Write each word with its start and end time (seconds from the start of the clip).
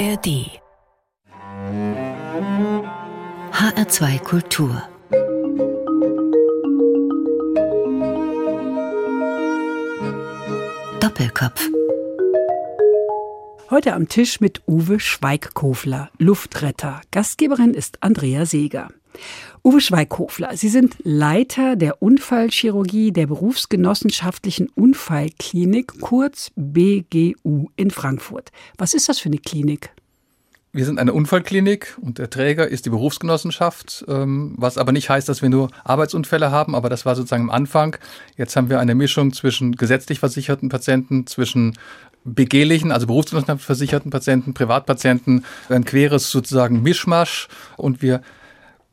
ARD 0.00 0.48
HR2 3.52 4.18
Kultur 4.20 4.82
Doppelkopf 11.00 11.68
Heute 13.68 13.92
am 13.92 14.08
Tisch 14.08 14.40
mit 14.40 14.62
Uwe 14.66 14.98
Schweigkofler, 14.98 16.10
Luftretter. 16.16 17.02
Gastgeberin 17.10 17.74
ist 17.74 18.02
Andrea 18.02 18.46
Seeger. 18.46 18.88
Uwe 19.62 19.80
Schweigkofler, 19.80 20.56
Sie 20.56 20.68
sind 20.68 20.96
Leiter 21.02 21.76
der 21.76 22.02
Unfallchirurgie 22.02 23.12
der 23.12 23.26
Berufsgenossenschaftlichen 23.26 24.68
Unfallklinik, 24.70 26.00
kurz 26.00 26.50
BGU 26.56 27.68
in 27.76 27.90
Frankfurt. 27.90 28.50
Was 28.78 28.94
ist 28.94 29.08
das 29.08 29.18
für 29.18 29.28
eine 29.28 29.38
Klinik? 29.38 29.90
Wir 30.72 30.84
sind 30.84 31.00
eine 31.00 31.12
Unfallklinik 31.12 31.98
und 32.00 32.18
der 32.18 32.30
Träger 32.30 32.68
ist 32.68 32.86
die 32.86 32.90
Berufsgenossenschaft, 32.90 34.04
ähm, 34.06 34.54
was 34.56 34.78
aber 34.78 34.92
nicht 34.92 35.10
heißt, 35.10 35.28
dass 35.28 35.42
wir 35.42 35.48
nur 35.48 35.70
Arbeitsunfälle 35.82 36.52
haben, 36.52 36.76
aber 36.76 36.88
das 36.88 37.04
war 37.04 37.16
sozusagen 37.16 37.44
am 37.44 37.50
Anfang. 37.50 37.96
Jetzt 38.36 38.54
haben 38.54 38.70
wir 38.70 38.78
eine 38.78 38.94
Mischung 38.94 39.32
zwischen 39.32 39.74
gesetzlich 39.74 40.20
versicherten 40.20 40.68
Patienten, 40.68 41.26
zwischen 41.26 41.76
begehlichen, 42.22 42.92
also 42.92 43.08
berufsgenossenschaftsversicherten 43.08 44.12
Patienten, 44.12 44.54
Privatpatienten, 44.54 45.44
ein 45.70 45.84
queres 45.84 46.30
sozusagen 46.30 46.82
Mischmasch 46.82 47.48
und 47.76 48.00
wir 48.00 48.22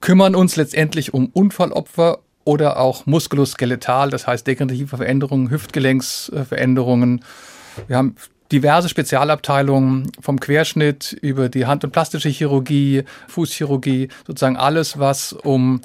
kümmern 0.02 0.34
uns 0.34 0.56
letztendlich 0.56 1.14
um 1.14 1.28
Unfallopfer 1.28 2.20
oder 2.44 2.80
auch 2.80 3.06
muskuloskeletal, 3.06 4.10
das 4.10 4.26
heißt 4.26 4.48
degenerative 4.48 4.98
Veränderungen, 4.98 5.52
Hüftgelenksveränderungen. 5.52 7.24
Wir 7.88 7.98
haben 7.98 8.16
diverse 8.52 8.90
Spezialabteilungen 8.90 10.12
vom 10.22 10.40
Querschnitt 10.40 11.18
über 11.22 11.50
die 11.50 11.66
Hand- 11.66 11.84
und 11.84 11.92
plastische 11.92 12.30
Chirurgie, 12.30 13.04
Fußchirurgie, 13.28 14.10
sozusagen 14.26 14.58
alles, 14.58 15.00
was 15.00 15.34
um 15.34 15.82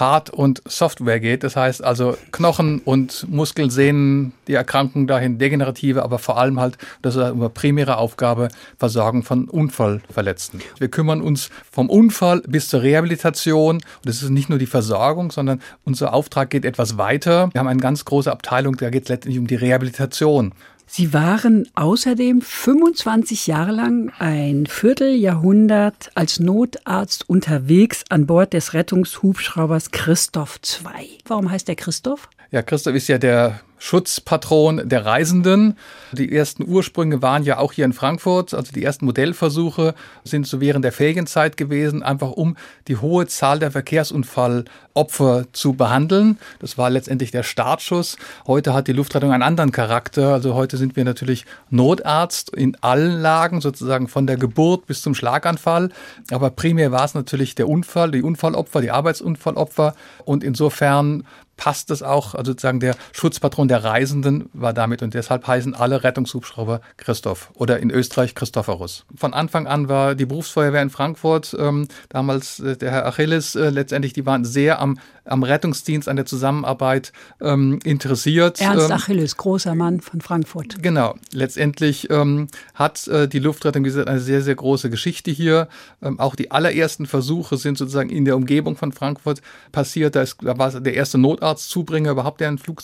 Hard- 0.00 0.30
und 0.30 0.62
Software 0.66 1.20
geht. 1.20 1.44
Das 1.44 1.54
heißt 1.56 1.84
also 1.84 2.16
Knochen 2.32 2.80
und 2.80 3.26
Muskeln, 3.28 3.70
Sehnen, 3.70 4.32
die 4.48 4.54
Erkrankung 4.54 5.06
dahin, 5.06 5.38
degenerative, 5.38 6.02
aber 6.02 6.18
vor 6.18 6.38
allem 6.38 6.58
halt, 6.58 6.78
das 7.02 7.16
ist 7.16 7.22
eine 7.22 7.50
primäre 7.50 7.98
Aufgabe, 7.98 8.48
Versorgung 8.78 9.22
von 9.22 9.48
Unfallverletzten. 9.48 10.60
Wir 10.78 10.88
kümmern 10.88 11.20
uns 11.20 11.50
vom 11.70 11.90
Unfall 11.90 12.40
bis 12.46 12.68
zur 12.68 12.82
Rehabilitation. 12.82 13.76
Und 13.76 13.84
das 14.04 14.22
ist 14.22 14.30
nicht 14.30 14.48
nur 14.48 14.58
die 14.58 14.66
Versorgung, 14.66 15.30
sondern 15.30 15.60
unser 15.84 16.14
Auftrag 16.14 16.50
geht 16.50 16.64
etwas 16.64 16.96
weiter. 16.96 17.50
Wir 17.52 17.60
haben 17.60 17.68
eine 17.68 17.80
ganz 17.80 18.04
große 18.04 18.32
Abteilung, 18.32 18.76
da 18.76 18.90
geht 18.90 19.04
es 19.04 19.08
letztendlich 19.10 19.38
um 19.38 19.46
die 19.46 19.56
Rehabilitation. 19.56 20.52
Sie 20.92 21.14
waren 21.14 21.68
außerdem 21.76 22.40
25 22.42 23.46
Jahre 23.46 23.70
lang 23.70 24.10
ein 24.18 24.66
Vierteljahrhundert 24.66 26.10
als 26.16 26.40
Notarzt 26.40 27.30
unterwegs 27.30 28.02
an 28.08 28.26
Bord 28.26 28.54
des 28.54 28.74
Rettungshubschraubers 28.74 29.92
Christoph 29.92 30.58
II. 30.84 31.18
Warum 31.28 31.48
heißt 31.48 31.68
der 31.68 31.76
Christoph? 31.76 32.28
Ja, 32.50 32.62
Christoph 32.62 32.96
ist 32.96 33.06
ja 33.06 33.18
der 33.18 33.60
Schutzpatron 33.80 34.88
der 34.88 35.06
Reisenden. 35.06 35.76
Die 36.12 36.30
ersten 36.30 36.68
Ursprünge 36.68 37.22
waren 37.22 37.44
ja 37.44 37.58
auch 37.58 37.72
hier 37.72 37.86
in 37.86 37.94
Frankfurt. 37.94 38.52
Also 38.52 38.72
die 38.72 38.84
ersten 38.84 39.06
Modellversuche 39.06 39.94
sind 40.22 40.46
so 40.46 40.60
während 40.60 40.84
der 40.84 40.92
Ferienzeit 40.92 41.56
gewesen, 41.56 42.02
einfach 42.02 42.30
um 42.30 42.56
die 42.88 42.98
hohe 42.98 43.26
Zahl 43.26 43.58
der 43.58 43.70
Verkehrsunfallopfer 43.70 45.46
zu 45.52 45.72
behandeln. 45.72 46.38
Das 46.58 46.76
war 46.76 46.90
letztendlich 46.90 47.30
der 47.30 47.42
Startschuss. 47.42 48.18
Heute 48.46 48.74
hat 48.74 48.86
die 48.86 48.92
Luftrettung 48.92 49.32
einen 49.32 49.42
anderen 49.42 49.72
Charakter. 49.72 50.34
Also 50.34 50.54
heute 50.54 50.76
sind 50.76 50.94
wir 50.94 51.04
natürlich 51.04 51.46
Notarzt 51.70 52.54
in 52.54 52.76
allen 52.82 53.22
Lagen, 53.22 53.62
sozusagen 53.62 54.08
von 54.08 54.26
der 54.26 54.36
Geburt 54.36 54.86
bis 54.86 55.00
zum 55.00 55.14
Schlaganfall. 55.14 55.88
Aber 56.30 56.50
primär 56.50 56.92
war 56.92 57.06
es 57.06 57.14
natürlich 57.14 57.54
der 57.54 57.66
Unfall, 57.66 58.10
die 58.10 58.22
Unfallopfer, 58.22 58.82
die 58.82 58.90
Arbeitsunfallopfer. 58.90 59.94
Und 60.26 60.44
insofern 60.44 61.24
passt 61.60 61.90
es 61.90 62.02
auch, 62.02 62.34
also 62.34 62.52
sozusagen 62.52 62.80
der 62.80 62.96
Schutzpatron 63.12 63.68
der 63.68 63.84
Reisenden 63.84 64.48
war 64.54 64.72
damit 64.72 65.02
und 65.02 65.12
deshalb 65.12 65.46
heißen 65.46 65.74
alle 65.74 66.02
Rettungshubschrauber 66.02 66.80
Christoph 66.96 67.50
oder 67.52 67.78
in 67.80 67.90
Österreich 67.90 68.34
Christophorus. 68.34 69.04
Von 69.14 69.34
Anfang 69.34 69.66
an 69.66 69.90
war 69.90 70.14
die 70.14 70.24
Berufsfeuerwehr 70.24 70.80
in 70.80 70.88
Frankfurt, 70.88 71.54
ähm, 71.60 71.86
damals 72.08 72.60
äh, 72.60 72.78
der 72.78 72.90
Herr 72.90 73.06
Achilles, 73.06 73.56
äh, 73.56 73.68
letztendlich, 73.68 74.14
die 74.14 74.24
waren 74.24 74.46
sehr 74.46 74.80
am, 74.80 74.98
am 75.30 75.42
Rettungsdienst, 75.42 76.08
an 76.08 76.16
der 76.16 76.26
Zusammenarbeit 76.26 77.12
ähm, 77.40 77.78
interessiert. 77.84 78.60
Ernst 78.60 78.86
ähm, 78.86 78.92
Achilles, 78.92 79.36
großer 79.36 79.74
Mann 79.74 80.00
von 80.00 80.20
Frankfurt. 80.20 80.82
Genau, 80.82 81.14
letztendlich 81.32 82.10
ähm, 82.10 82.48
hat 82.74 83.06
äh, 83.08 83.28
die 83.28 83.38
Luftrettung, 83.38 83.84
wie 83.84 83.88
gesagt, 83.88 84.08
eine 84.08 84.20
sehr, 84.20 84.42
sehr 84.42 84.54
große 84.54 84.90
Geschichte 84.90 85.30
hier. 85.30 85.68
Ähm, 86.02 86.18
auch 86.18 86.34
die 86.34 86.50
allerersten 86.50 87.06
Versuche 87.06 87.56
sind 87.56 87.78
sozusagen 87.78 88.10
in 88.10 88.24
der 88.24 88.36
Umgebung 88.36 88.76
von 88.76 88.92
Frankfurt 88.92 89.42
passiert. 89.72 90.16
Da, 90.16 90.22
ist, 90.22 90.38
da 90.42 90.58
war 90.58 90.70
der 90.80 90.94
erste 90.94 91.18
Notarztzubringer 91.18 92.10
überhaupt, 92.10 92.40
der 92.40 92.48
ein 92.48 92.58
Flug 92.58 92.80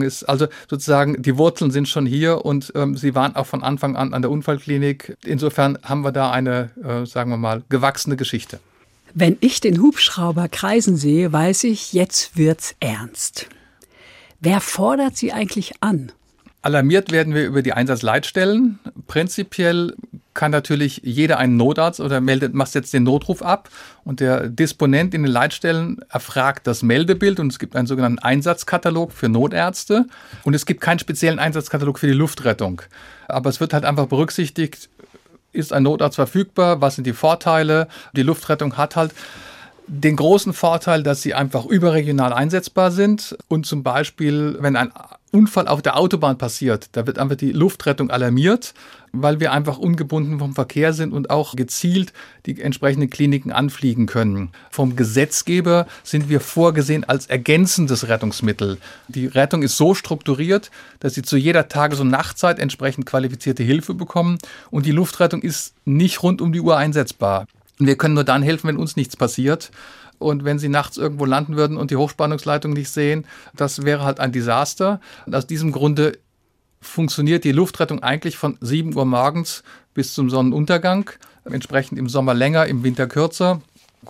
ist 0.00 0.14
ist. 0.14 0.28
Also 0.28 0.46
sozusagen 0.68 1.20
die 1.22 1.36
Wurzeln 1.36 1.70
sind 1.70 1.88
schon 1.88 2.06
hier 2.06 2.44
und 2.44 2.72
ähm, 2.74 2.96
sie 2.96 3.14
waren 3.14 3.36
auch 3.36 3.46
von 3.46 3.62
Anfang 3.62 3.96
an 3.96 4.14
an 4.14 4.22
der 4.22 4.30
Unfallklinik. 4.30 5.16
Insofern 5.24 5.78
haben 5.82 6.02
wir 6.02 6.12
da 6.12 6.30
eine, 6.30 6.70
äh, 6.82 7.06
sagen 7.06 7.30
wir 7.30 7.36
mal, 7.36 7.62
gewachsene 7.68 8.16
Geschichte. 8.16 8.60
Wenn 9.16 9.36
ich 9.40 9.60
den 9.60 9.80
Hubschrauber 9.80 10.48
kreisen 10.48 10.96
sehe, 10.96 11.32
weiß 11.32 11.64
ich, 11.64 11.92
jetzt 11.92 12.36
wird's 12.36 12.74
ernst. 12.80 13.46
Wer 14.40 14.60
fordert 14.60 15.16
sie 15.16 15.32
eigentlich 15.32 15.74
an? 15.80 16.10
Alarmiert 16.62 17.12
werden 17.12 17.32
wir 17.32 17.44
über 17.46 17.62
die 17.62 17.74
Einsatzleitstellen. 17.74 18.80
Prinzipiell 19.06 19.94
kann 20.34 20.50
natürlich 20.50 21.02
jeder 21.04 21.38
einen 21.38 21.56
Notarzt 21.56 22.00
oder 22.00 22.20
meldet, 22.20 22.54
macht 22.54 22.74
jetzt 22.74 22.92
den 22.92 23.04
Notruf 23.04 23.40
ab 23.40 23.68
und 24.02 24.18
der 24.18 24.48
Disponent 24.48 25.14
in 25.14 25.22
den 25.22 25.30
Leitstellen 25.30 26.00
erfragt 26.08 26.66
das 26.66 26.82
Meldebild 26.82 27.38
und 27.38 27.52
es 27.52 27.60
gibt 27.60 27.76
einen 27.76 27.86
sogenannten 27.86 28.18
Einsatzkatalog 28.18 29.12
für 29.12 29.28
Notärzte 29.28 30.06
und 30.42 30.54
es 30.54 30.66
gibt 30.66 30.80
keinen 30.80 30.98
speziellen 30.98 31.38
Einsatzkatalog 31.38 32.00
für 32.00 32.08
die 32.08 32.14
Luftrettung. 32.14 32.82
Aber 33.28 33.48
es 33.48 33.60
wird 33.60 33.72
halt 33.72 33.84
einfach 33.84 34.06
berücksichtigt, 34.06 34.88
ist 35.54 35.72
ein 35.72 35.84
Notarzt 35.84 36.16
verfügbar, 36.16 36.80
was 36.80 36.96
sind 36.96 37.06
die 37.06 37.12
Vorteile. 37.12 37.88
Die 38.14 38.22
Luftrettung 38.22 38.76
hat 38.76 38.96
halt 38.96 39.12
den 39.86 40.16
großen 40.16 40.52
Vorteil, 40.52 41.02
dass 41.02 41.22
sie 41.22 41.34
einfach 41.34 41.66
überregional 41.66 42.32
einsetzbar 42.32 42.90
sind 42.90 43.36
und 43.48 43.66
zum 43.66 43.82
Beispiel, 43.82 44.56
wenn 44.60 44.76
ein 44.76 44.92
Unfall 45.34 45.66
auf 45.66 45.82
der 45.82 45.96
Autobahn 45.96 46.38
passiert, 46.38 46.90
da 46.92 47.08
wird 47.08 47.18
einfach 47.18 47.34
die 47.34 47.50
Luftrettung 47.50 48.08
alarmiert, 48.08 48.72
weil 49.10 49.40
wir 49.40 49.50
einfach 49.50 49.78
ungebunden 49.78 50.38
vom 50.38 50.54
Verkehr 50.54 50.92
sind 50.92 51.12
und 51.12 51.28
auch 51.28 51.56
gezielt 51.56 52.12
die 52.46 52.60
entsprechenden 52.62 53.10
Kliniken 53.10 53.50
anfliegen 53.50 54.06
können. 54.06 54.50
Vom 54.70 54.94
Gesetzgeber 54.94 55.88
sind 56.04 56.28
wir 56.28 56.40
vorgesehen 56.40 57.02
als 57.02 57.26
ergänzendes 57.26 58.06
Rettungsmittel. 58.06 58.78
Die 59.08 59.26
Rettung 59.26 59.64
ist 59.64 59.76
so 59.76 59.94
strukturiert, 59.94 60.70
dass 61.00 61.14
sie 61.14 61.22
zu 61.22 61.36
jeder 61.36 61.66
Tages- 61.66 61.98
und 61.98 62.10
Nachtzeit 62.10 62.60
entsprechend 62.60 63.04
qualifizierte 63.04 63.64
Hilfe 63.64 63.94
bekommen 63.94 64.38
und 64.70 64.86
die 64.86 64.92
Luftrettung 64.92 65.42
ist 65.42 65.74
nicht 65.84 66.22
rund 66.22 66.42
um 66.42 66.52
die 66.52 66.60
Uhr 66.60 66.76
einsetzbar. 66.76 67.46
Wir 67.78 67.96
können 67.96 68.14
nur 68.14 68.22
dann 68.22 68.42
helfen, 68.42 68.68
wenn 68.68 68.76
uns 68.76 68.94
nichts 68.94 69.16
passiert. 69.16 69.72
Und 70.18 70.44
wenn 70.44 70.58
sie 70.58 70.68
nachts 70.68 70.96
irgendwo 70.96 71.24
landen 71.24 71.56
würden 71.56 71.76
und 71.76 71.90
die 71.90 71.96
Hochspannungsleitung 71.96 72.72
nicht 72.72 72.90
sehen, 72.90 73.26
das 73.54 73.84
wäre 73.84 74.04
halt 74.04 74.20
ein 74.20 74.32
Desaster. 74.32 75.00
Und 75.26 75.34
aus 75.34 75.46
diesem 75.46 75.72
Grunde 75.72 76.18
funktioniert 76.80 77.44
die 77.44 77.52
Luftrettung 77.52 78.02
eigentlich 78.02 78.36
von 78.36 78.56
7 78.60 78.94
Uhr 78.94 79.04
morgens 79.04 79.62
bis 79.94 80.14
zum 80.14 80.30
Sonnenuntergang. 80.30 81.10
Entsprechend 81.44 81.98
im 81.98 82.08
Sommer 82.08 82.34
länger, 82.34 82.66
im 82.66 82.84
Winter 82.84 83.06
kürzer. 83.06 83.60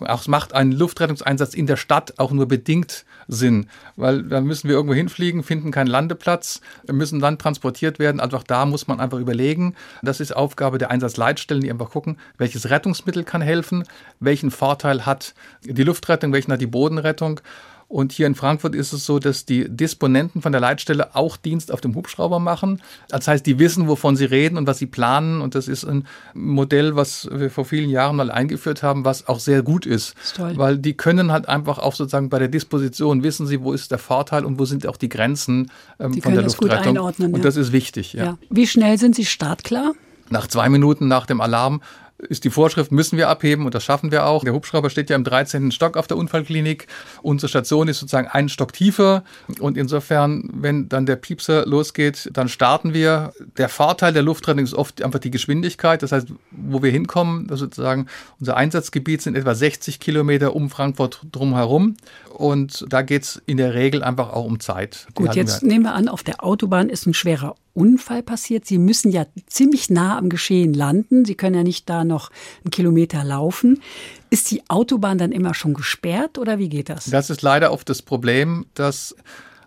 Auch 0.01 0.27
macht 0.27 0.55
einen 0.55 0.73
Luftrettungseinsatz 0.73 1.55
in 1.55 1.67
der 1.67 1.77
Stadt 1.77 2.15
auch 2.19 2.33
nur 2.33 2.47
bedingt 2.47 3.05
Sinn, 3.29 3.69
weil 3.97 4.23
da 4.23 4.41
müssen 4.41 4.69
wir 4.69 4.77
irgendwo 4.77 4.95
hinfliegen, 4.95 5.43
finden 5.43 5.71
keinen 5.71 5.87
Landeplatz, 5.87 6.61
müssen 6.91 7.21
dann 7.21 7.39
transportiert 7.39 7.99
werden. 7.99 8.21
Auch 8.21 8.43
da 8.43 8.67
muss 8.67 8.87
man 8.87 9.01
einfach 9.01 9.19
überlegen. 9.19 9.75
Das 10.03 10.21
ist 10.21 10.35
Aufgabe 10.35 10.79
der 10.79 10.91
Einsatzleitstellen, 10.91 11.63
die 11.63 11.71
einfach 11.71 11.91
gucken, 11.91 12.19
welches 12.37 12.71
Rettungsmittel 12.71 13.25
kann 13.25 13.41
helfen, 13.41 13.85
welchen 14.21 14.51
Vorteil 14.51 15.07
hat 15.07 15.35
die 15.63 15.85
Luftrettung, 15.85 16.33
welchen 16.33 16.53
hat 16.53 16.61
die 16.61 16.67
Bodenrettung. 16.67 17.41
Und 17.89 18.13
hier 18.13 18.27
in 18.27 18.35
Frankfurt 18.35 18.75
ist 18.75 18.93
es 18.93 19.07
so, 19.07 19.19
dass 19.19 19.45
die 19.45 19.69
Disponenten 19.69 20.43
von 20.43 20.53
der 20.53 20.61
Leitstelle 20.61 21.15
auch 21.15 21.37
Dienst 21.37 21.73
auf 21.73 21.81
dem 21.81 21.95
Hubschrauber 21.95 22.39
machen. 22.39 22.83
Das 23.09 23.29
heißt, 23.29 23.45
die 23.47 23.59
wissen, 23.59 23.89
wovon 23.89 24.17
sie 24.17 24.25
reden 24.25 24.57
und 24.57 24.67
was 24.67 24.79
sie 24.79 24.87
planen. 24.87 25.41
Und 25.41 25.55
das 25.55 25.69
ist 25.69 25.85
ein 25.85 26.07
Modell, 26.35 26.97
was 26.97 27.29
wir 27.31 27.51
vor 27.51 27.65
vielen 27.65 27.91
Jahren 27.91 28.17
mal 28.17 28.31
eingeführt 28.31 28.83
haben, 28.83 29.05
was 29.05 29.29
auch 29.29 29.39
sehr 29.39 29.63
gut 29.63 29.87
ist. 29.87 30.15
ist 30.23 30.39
weil 30.39 30.79
die 30.79 30.95
können 30.95 31.31
halt 31.33 31.49
einfach 31.49 31.79
auch 31.79 31.95
sozusagen 31.95 32.29
bei 32.29 32.39
der 32.39 32.49
Disposition 32.49 33.23
wissen 33.23 33.47
sie, 33.47 33.61
wo 33.61 33.73
ist 33.73 33.91
der 33.91 33.99
Vorteil 33.99 34.45
und 34.45 34.59
wo 34.59 34.65
sind 34.65 34.87
auch 34.87 34.97
die 34.97 35.09
Grenzen 35.09 35.71
ähm, 35.99 36.13
die 36.13 36.21
von 36.21 36.35
der 36.35 36.43
Luftrettung. 36.43 36.99
und 36.99 37.19
ja. 37.19 37.39
das 37.39 37.57
ist 37.57 37.73
wichtig. 37.73 38.13
Ja. 38.13 38.25
ja. 38.25 38.39
Wie 38.51 38.67
schnell 38.67 38.99
sind 38.99 39.15
Sie 39.15 39.25
startklar? 39.25 39.93
Nach 40.31 40.47
zwei 40.47 40.69
Minuten 40.69 41.07
nach 41.07 41.27
dem 41.27 41.41
Alarm 41.41 41.83
ist 42.29 42.45
die 42.45 42.51
Vorschrift, 42.51 42.93
müssen 42.93 43.19
wir 43.19 43.29
abheben 43.29 43.67
und 43.67 43.75
das 43.75 43.85
schaffen 43.85 44.11
wir 44.11 44.27
auch. 44.27 44.45
Der 44.45 44.53
Hubschrauber 44.53 44.91
steht 44.91 45.11
ja 45.11 45.17
im 45.17 45.25
13. 45.25 45.71
Stock 45.73 45.97
auf 45.97 46.07
der 46.07 46.17
Unfallklinik. 46.17 46.87
Unsere 47.23 47.49
Station 47.49 47.89
ist 47.89 48.01
sozusagen 48.01 48.29
einen 48.29 48.49
Stock 48.49 48.73
tiefer 48.73 49.25
und 49.61 49.77
insofern, 49.77 50.49
wenn 50.53 50.89
dann 50.89 51.07
der 51.07 51.17
Piepser 51.17 51.67
losgeht, 51.67 52.31
dann 52.33 52.49
starten 52.49 52.95
wir. 52.95 53.33
Der 53.57 53.69
Vorteil 53.69 54.13
der 54.13 54.23
Luftrettung 54.23 54.65
ist 54.65 54.75
oft 54.75 55.03
einfach 55.03 55.19
die 55.19 55.31
Geschwindigkeit. 55.31 56.03
Das 56.03 56.13
heißt, 56.13 56.29
wo 56.51 56.83
wir 56.83 56.91
hinkommen, 56.91 57.49
sozusagen 57.51 58.07
unser 58.41 58.57
Einsatzgebiet 58.57 59.23
sind 59.23 59.37
etwa 59.37 59.55
60 59.55 60.01
Kilometer 60.01 60.55
um 60.55 60.71
Frankfurt 60.71 61.21
drumherum 61.33 61.97
und 62.31 62.85
da 62.89 63.03
geht 63.03 63.23
es 63.23 63.43
in 63.47 63.57
der 63.57 63.75
Regel 63.75 64.03
einfach 64.03 64.33
auch 64.33 64.45
um 64.45 64.61
Zeit. 64.61 65.07
Gut, 65.15 65.35
jetzt 65.35 65.63
wir. 65.63 65.69
nehmen 65.69 65.85
wir 65.85 65.95
an, 65.95 66.09
auf 66.09 66.23
der 66.23 66.45
Autobahn 66.45 66.89
ist 66.89 67.07
ein 67.07 67.15
schwerer 67.15 67.55
Unfall 67.75 68.23
passiert. 68.23 68.67
Sie 68.67 68.79
müssen 68.79 69.11
ja 69.11 69.27
ziemlich 69.47 69.91
nah 69.91 70.17
am 70.17 70.29
Geschehen 70.29 70.73
landen. 70.73 71.25
Sie 71.25 71.35
können 71.35 71.57
ja 71.57 71.63
nicht 71.63 71.91
da 71.91 72.05
noch 72.05 72.31
einen 72.65 72.71
Kilometer 72.71 73.25
laufen. 73.25 73.83
Ist 74.31 74.51
die 74.51 74.63
Autobahn 74.69 75.19
dann 75.19 75.33
immer 75.33 75.55
schon 75.55 75.75
gesperrt 75.75 76.39
oder 76.39 76.59
wie 76.59 76.69
geht 76.69 76.89
das? 76.89 77.07
Das 77.07 77.31
ist 77.31 77.43
leider 77.43 77.73
oft 77.73 77.89
das 77.89 78.01
Problem, 78.01 78.67
dass 78.75 79.15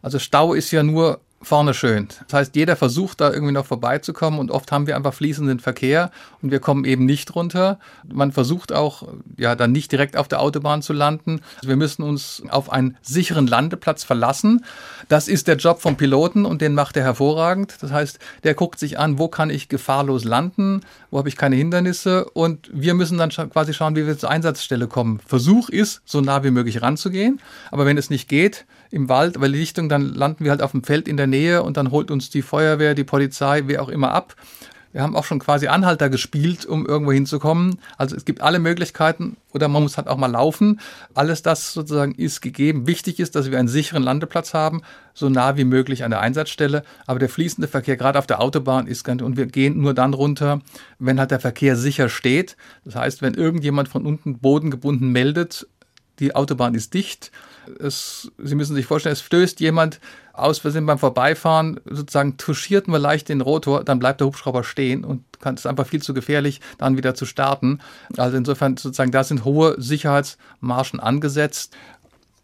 also 0.01 0.19
Stau 0.19 0.53
ist 0.53 0.71
ja 0.71 0.83
nur 0.83 1.19
vorne 1.41 1.73
schön. 1.73 2.07
Das 2.27 2.39
heißt, 2.39 2.55
jeder 2.55 2.75
versucht 2.75 3.21
da 3.21 3.31
irgendwie 3.31 3.53
noch 3.53 3.65
vorbeizukommen 3.65 4.39
und 4.39 4.49
oft 4.49 4.71
haben 4.71 4.87
wir 4.87 4.95
einfach 4.95 5.13
fließenden 5.13 5.59
Verkehr 5.59 6.11
und 6.41 6.51
wir 6.51 6.59
kommen 6.59 6.83
eben 6.83 7.05
nicht 7.05 7.35
runter. 7.35 7.79
Man 8.11 8.31
versucht 8.31 8.73
auch, 8.73 9.07
ja, 9.37 9.55
dann 9.55 9.71
nicht 9.71 9.91
direkt 9.91 10.17
auf 10.17 10.27
der 10.27 10.41
Autobahn 10.41 10.81
zu 10.81 10.93
landen. 10.93 11.41
Wir 11.61 11.75
müssen 11.75 12.01
uns 12.01 12.41
auf 12.49 12.71
einen 12.71 12.97
sicheren 13.01 13.45
Landeplatz 13.45 14.03
verlassen. 14.03 14.65
Das 15.09 15.27
ist 15.27 15.47
der 15.47 15.57
Job 15.57 15.79
vom 15.81 15.95
Piloten 15.95 16.45
und 16.45 16.61
den 16.61 16.73
macht 16.73 16.97
er 16.97 17.03
hervorragend. 17.03 17.75
Das 17.81 17.91
heißt, 17.91 18.19
der 18.43 18.55
guckt 18.55 18.79
sich 18.79 18.97
an, 18.97 19.19
wo 19.19 19.27
kann 19.27 19.49
ich 19.51 19.69
gefahrlos 19.69 20.23
landen, 20.23 20.81
wo 21.11 21.19
habe 21.19 21.29
ich 21.29 21.37
keine 21.37 21.55
Hindernisse 21.55 22.25
und 22.25 22.69
wir 22.73 22.95
müssen 22.95 23.17
dann 23.17 23.29
quasi 23.29 23.73
schauen, 23.73 23.95
wie 23.95 24.07
wir 24.07 24.17
zur 24.17 24.31
Einsatzstelle 24.31 24.87
kommen. 24.87 25.19
Versuch 25.25 25.69
ist, 25.69 26.01
so 26.05 26.19
nah 26.19 26.43
wie 26.43 26.51
möglich 26.51 26.81
ranzugehen, 26.81 27.39
aber 27.71 27.85
wenn 27.85 27.97
es 27.97 28.09
nicht 28.09 28.27
geht, 28.27 28.65
im 28.91 29.09
Wald, 29.09 29.39
weil 29.39 29.51
die 29.51 29.59
Lichtung, 29.59 29.89
dann 29.89 30.13
landen 30.13 30.43
wir 30.43 30.51
halt 30.51 30.61
auf 30.61 30.71
dem 30.71 30.83
Feld 30.83 31.07
in 31.07 31.17
der 31.17 31.27
Nähe 31.27 31.63
und 31.63 31.77
dann 31.77 31.91
holt 31.91 32.11
uns 32.11 32.29
die 32.29 32.41
Feuerwehr, 32.41 32.93
die 32.93 33.03
Polizei, 33.03 33.63
wer 33.65 33.81
auch 33.81 33.89
immer 33.89 34.11
ab. 34.11 34.35
Wir 34.97 35.03
haben 35.03 35.15
auch 35.15 35.25
schon 35.25 35.37
quasi 35.37 35.67
Anhalter 35.67 36.09
gespielt, 36.09 36.65
um 36.65 36.85
irgendwo 36.85 37.11
hinzukommen. 37.11 37.79
Also 37.97 38.15
es 38.15 38.25
gibt 38.25 38.41
alle 38.41 38.57
Möglichkeiten 38.57 39.37
oder 39.53 39.67
man 39.67 39.83
muss 39.83 39.97
halt 39.97 40.07
auch 40.07 40.17
mal 40.17 40.31
laufen. 40.31 40.79
Alles 41.13 41.43
das 41.43 41.73
sozusagen 41.73 42.15
ist 42.15 42.41
gegeben. 42.41 42.87
Wichtig 42.87 43.19
ist, 43.19 43.35
dass 43.35 43.51
wir 43.51 43.59
einen 43.59 43.67
sicheren 43.67 44.01
Landeplatz 44.01 44.53
haben, 44.55 44.81
so 45.13 45.29
nah 45.29 45.57
wie 45.57 45.65
möglich 45.65 46.03
an 46.03 46.09
der 46.09 46.21
Einsatzstelle. 46.21 46.83
Aber 47.05 47.19
der 47.19 47.29
fließende 47.29 47.67
Verkehr, 47.67 47.97
gerade 47.97 48.17
auf 48.17 48.27
der 48.27 48.41
Autobahn, 48.41 48.87
ist 48.87 49.03
ganz, 49.03 49.21
und 49.21 49.37
wir 49.37 49.45
gehen 49.45 49.79
nur 49.79 49.93
dann 49.93 50.13
runter, 50.13 50.61
wenn 50.99 51.19
halt 51.19 51.31
der 51.31 51.41
Verkehr 51.41 51.75
sicher 51.75 52.09
steht. 52.09 52.57
Das 52.85 52.95
heißt, 52.95 53.21
wenn 53.21 53.33
irgendjemand 53.33 53.89
von 53.89 54.05
unten 54.05 54.39
bodengebunden 54.39 55.11
meldet, 55.11 55.67
die 56.19 56.33
Autobahn 56.33 56.73
ist 56.73 56.93
dicht 56.93 57.31
es, 57.79 58.31
Sie 58.37 58.55
müssen 58.55 58.75
sich 58.75 58.85
vorstellen, 58.85 59.13
es 59.13 59.21
stößt 59.21 59.59
jemand 59.59 59.99
aus 60.33 60.59
Versehen 60.59 60.85
beim 60.85 60.99
Vorbeifahren, 60.99 61.79
sozusagen 61.85 62.37
touchiert 62.37 62.87
nur 62.87 62.99
leicht 62.99 63.29
den 63.29 63.41
Rotor, 63.41 63.83
dann 63.83 63.99
bleibt 63.99 64.21
der 64.21 64.27
Hubschrauber 64.27 64.63
stehen 64.63 65.03
und 65.03 65.23
kann, 65.39 65.55
es 65.55 65.61
ist 65.61 65.65
einfach 65.65 65.87
viel 65.87 66.01
zu 66.01 66.13
gefährlich, 66.13 66.61
dann 66.77 66.97
wieder 66.97 67.15
zu 67.15 67.25
starten. 67.25 67.79
Also 68.17 68.37
insofern 68.37 68.77
sozusagen, 68.77 69.11
da 69.11 69.23
sind 69.23 69.45
hohe 69.45 69.75
Sicherheitsmarschen 69.81 70.99
angesetzt 70.99 71.75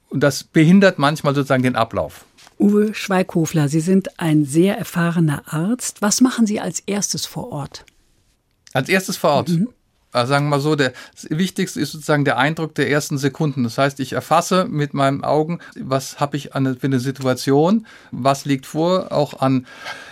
und 0.10 0.22
das 0.22 0.44
behindert 0.44 1.00
manchmal 1.00 1.36
sozusagen 1.36 1.64
den 1.64 1.76
Ablauf. 1.76 2.26
Uwe 2.60 2.94
Schweighofler, 2.94 3.68
Sie 3.68 3.80
sind 3.82 4.20
ein 4.20 4.46
sehr 4.46 4.78
erfahrener 4.78 5.44
Arzt. 5.46 6.02
Was 6.02 6.22
machen 6.22 6.46
Sie 6.46 6.60
als 6.60 6.80
erstes 6.82 7.26
vor 7.26 7.52
Ort? 7.52 7.86
Als 8.74 8.90
erstes 8.90 9.18
vor 9.18 9.32
Ort? 9.32 9.50
Mhm 9.50 9.70
also 10.14 10.30
sagen 10.30 10.46
wir 10.46 10.52
mal 10.52 10.60
so, 10.60 10.76
der, 10.76 10.94
das 11.14 11.28
Wichtigste 11.30 11.82
ist 11.82 11.92
sozusagen 11.92 12.24
der 12.24 12.38
Eindruck 12.38 12.76
der 12.76 12.90
ersten 12.90 13.18
Sekunden. 13.18 13.64
Das 13.64 13.78
heißt, 13.80 14.00
ich 14.00 14.14
erfasse 14.14 14.66
mit 14.66 14.94
meinen 14.94 15.24
Augen, 15.24 15.60
was 15.76 16.20
habe 16.20 16.38
ich 16.38 16.56
an, 16.56 16.78
für 16.78 16.88
eine 16.88 17.00
Situation, 17.00 17.88
was 18.12 18.46
liegt 18.46 18.68
vor, 18.68 19.12
auch 19.12 19.42
an 19.42 19.66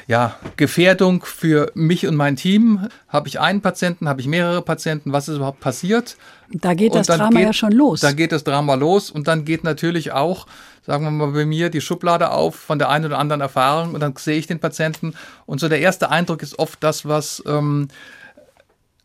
ja, 0.07 0.35
Gefährdung 0.57 1.23
für 1.23 1.71
mich 1.75 2.07
und 2.07 2.15
mein 2.15 2.35
Team. 2.35 2.87
Habe 3.07 3.27
ich 3.27 3.39
einen 3.39 3.61
Patienten, 3.61 4.09
habe 4.09 4.21
ich 4.21 4.27
mehrere 4.27 4.61
Patienten, 4.61 5.13
was 5.13 5.29
ist 5.29 5.37
überhaupt 5.37 5.59
passiert? 5.59 6.17
Da 6.49 6.73
geht 6.73 6.95
das 6.95 7.07
Drama 7.07 7.29
geht, 7.29 7.41
ja 7.41 7.53
schon 7.53 7.71
los. 7.71 8.01
Da 8.01 8.11
geht 8.11 8.31
das 8.31 8.43
Drama 8.43 8.73
los 8.75 9.11
und 9.11 9.27
dann 9.27 9.45
geht 9.45 9.63
natürlich 9.63 10.11
auch, 10.11 10.47
sagen 10.85 11.05
wir 11.05 11.11
mal, 11.11 11.31
bei 11.31 11.45
mir 11.45 11.69
die 11.69 11.79
Schublade 11.79 12.31
auf 12.31 12.55
von 12.55 12.79
der 12.79 12.89
einen 12.89 13.05
oder 13.05 13.19
anderen 13.19 13.41
Erfahrung 13.41 13.93
und 13.93 14.01
dann 14.01 14.15
sehe 14.17 14.37
ich 14.37 14.47
den 14.47 14.59
Patienten 14.59 15.13
und 15.45 15.59
so 15.59 15.69
der 15.69 15.79
erste 15.79 16.09
Eindruck 16.09 16.41
ist 16.41 16.59
oft 16.59 16.83
das, 16.83 17.05
was 17.05 17.43
ähm, 17.47 17.87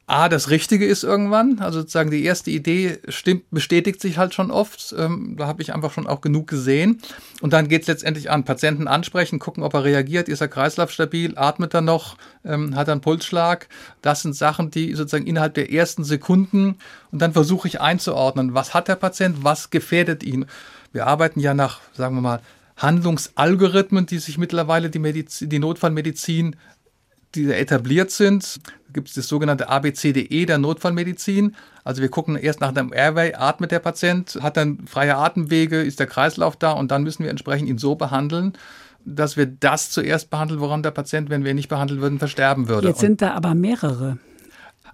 A, 0.09 0.29
das 0.29 0.51
Richtige 0.51 0.87
ist 0.87 1.03
irgendwann. 1.03 1.59
Also 1.59 1.81
sozusagen 1.81 2.13
die 2.13 2.25
erste 2.25 2.53
Idee 2.53 3.01
stimmt, 3.09 3.51
bestätigt 3.51 4.01
sich 4.01 4.19
halt 4.19 4.35
schon 4.35 4.53
oft. 4.53 4.95
Ähm, 4.97 5.35
da 5.37 5.49
habe 5.49 5.63
ich 5.63 5.75
einfach 5.75 5.93
schon 5.93 6.07
auch 6.07 6.21
genug 6.21 6.47
gesehen. 6.47 7.03
Und 7.41 7.53
dann 7.53 7.67
geht 7.67 7.83
es 7.83 7.89
letztendlich 7.89 8.31
an 8.31 8.45
Patienten 8.45 8.87
ansprechen, 8.87 9.41
gucken, 9.41 9.65
ob 9.65 9.75
er 9.75 9.83
reagiert, 9.83 10.29
ist 10.29 10.41
er 10.41 10.47
Kreislauf 10.47 10.93
stabil, 10.93 11.37
atmet 11.37 11.75
er 11.75 11.81
noch, 11.81 12.17
ähm, 12.45 12.77
hat 12.77 12.87
er 12.87 12.93
einen 12.93 13.01
Pulsschlag. 13.01 13.69
Das 14.01 14.23
sind 14.23 14.37
Sachen, 14.37 14.71
die 14.71 14.95
sozusagen 14.95 15.27
innerhalb 15.27 15.55
der 15.55 15.73
ersten 15.73 16.05
Sekunden 16.05 16.77
und 17.11 17.21
dann 17.21 17.33
versuche 17.33 17.67
ich 17.67 17.81
einzuordnen, 17.81 18.55
was 18.55 18.75
hat 18.75 18.87
der 18.87 18.95
Patient, 18.95 19.39
was 19.43 19.71
gefährdet 19.71 20.23
ihn. 20.23 20.47
Wir 20.93 21.09
arbeiten 21.09 21.41
ja 21.41 21.53
nach, 21.53 21.81
sagen 21.95 22.15
wir 22.15 22.23
mal, 22.23 22.41
Handlungsalgorithmen, 22.77 24.07
die 24.07 24.19
sich 24.19 24.39
mittlerweile 24.39 24.91
die, 24.91 24.99
Medizin, 24.99 25.49
die 25.49 25.59
Notfallmedizin 25.59 26.57
die 27.35 27.53
etabliert 27.53 28.11
sind, 28.11 28.61
gibt 28.93 29.09
es 29.09 29.15
das 29.15 29.29
sogenannte 29.29 29.69
ABCDE 29.69 30.47
der 30.47 30.59
Notfallmedizin. 30.59 31.55
Also 31.85 32.03
wir 32.03 32.09
gucken 32.09 32.37
erst 32.37 32.61
nach 32.61 32.73
dem 32.73 32.93
Airway, 32.93 33.35
atmet 33.35 33.71
der 33.71 33.79
Patient, 33.79 34.39
hat 34.41 34.57
dann 34.57 34.87
freie 34.87 35.17
Atemwege, 35.17 35.83
ist 35.83 36.01
der 36.01 36.07
Kreislauf 36.07 36.57
da 36.57 36.73
und 36.73 36.91
dann 36.91 37.03
müssen 37.03 37.23
wir 37.23 37.31
entsprechend 37.31 37.69
ihn 37.69 37.79
so 37.79 37.95
behandeln, 37.95 38.55
dass 39.05 39.37
wir 39.37 39.47
das 39.47 39.91
zuerst 39.91 40.31
behandeln, 40.31 40.61
woran 40.61 40.83
der 40.83 40.91
Patient, 40.91 41.31
wenn 41.31 41.45
wir 41.45 41.51
ihn 41.51 41.57
nicht 41.57 41.69
behandeln 41.69 42.01
würden, 42.01 42.19
versterben 42.19 42.69
würde. 42.69 42.89
Jetzt 42.89 43.01
sind 43.01 43.23
da 43.23 43.35
aber 43.35 43.55
mehrere. 43.55 44.19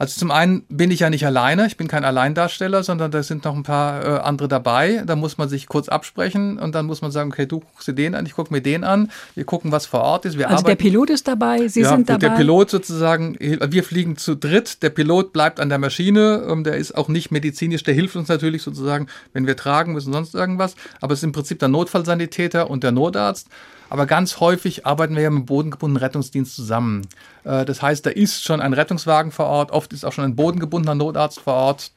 Also 0.02 0.18
zum 0.18 0.32
einen 0.32 0.64
bin 0.68 0.90
ich 0.90 0.98
ja 0.98 1.10
nicht 1.10 1.24
alleine, 1.24 1.64
ich 1.68 1.76
bin 1.76 1.86
kein 1.86 2.04
Alleindarsteller, 2.04 2.82
sondern 2.82 3.12
da 3.12 3.22
sind 3.22 3.44
noch 3.44 3.54
ein 3.54 3.62
paar 3.62 4.04
äh, 4.04 4.18
andere 4.22 4.48
dabei. 4.48 5.04
Da 5.06 5.14
muss 5.14 5.38
man 5.38 5.48
sich 5.48 5.68
kurz 5.68 5.88
absprechen 5.88 6.58
und 6.58 6.74
dann 6.74 6.86
muss 6.86 7.02
man 7.02 7.12
sagen, 7.12 7.30
okay, 7.30 7.46
du 7.46 7.60
guckst 7.60 7.86
dir 7.86 7.92
den 7.92 8.16
an, 8.16 8.26
ich 8.26 8.32
gucke 8.32 8.52
mir 8.52 8.60
den 8.60 8.82
an. 8.82 9.12
Wir 9.36 9.44
gucken, 9.44 9.70
was 9.70 9.86
vor 9.86 10.00
Ort 10.00 10.24
ist. 10.24 10.36
Wir 10.36 10.48
also 10.48 10.64
arbeiten. 10.64 10.76
der 10.76 10.90
Pilot 10.90 11.10
ist 11.10 11.28
dabei, 11.28 11.68
Sie 11.68 11.82
ja, 11.82 11.90
sind 11.90 12.08
dabei. 12.08 12.18
Der 12.18 12.30
Pilot 12.30 12.70
sozusagen, 12.70 13.36
wir 13.38 13.84
fliegen 13.84 14.16
zu 14.16 14.34
dritt. 14.34 14.82
Der 14.82 14.90
Pilot 14.90 15.32
bleibt 15.32 15.60
an 15.60 15.68
der 15.68 15.78
Maschine, 15.78 16.48
ähm, 16.50 16.64
der 16.64 16.78
ist 16.78 16.96
auch 16.96 17.06
nicht 17.06 17.30
medizinisch, 17.30 17.84
der 17.84 17.94
hilft 17.94 18.16
uns 18.16 18.26
natürlich 18.26 18.62
sozusagen, 18.62 19.06
wenn 19.32 19.46
wir 19.46 19.56
tragen 19.56 19.92
müssen, 19.92 20.12
sonst 20.12 20.34
irgendwas. 20.34 20.74
Aber 21.00 21.12
es 21.12 21.20
ist 21.20 21.24
im 21.24 21.30
Prinzip 21.30 21.60
der 21.60 21.68
Notfallsanitäter 21.68 22.68
und 22.68 22.82
der 22.82 22.90
Notarzt. 22.90 23.46
Aber 23.92 24.06
ganz 24.06 24.40
häufig 24.40 24.86
arbeiten 24.86 25.16
wir 25.16 25.22
ja 25.22 25.28
mit 25.28 25.42
dem 25.42 25.44
bodengebundenen 25.44 26.02
Rettungsdienst 26.02 26.56
zusammen. 26.56 27.06
Äh, 27.44 27.66
das 27.66 27.82
heißt, 27.82 28.06
da 28.06 28.08
ist 28.08 28.42
schon 28.42 28.62
ein 28.62 28.72
Rettungswagen 28.72 29.32
vor 29.32 29.44
Ort, 29.44 29.70
oft 29.70 29.92
ist 29.92 30.06
auch 30.06 30.14
schon 30.14 30.24
ein 30.24 30.34
bodengebundener 30.34 30.94
Notarzt 30.94 31.40
vor 31.40 31.52
Ort. 31.52 31.90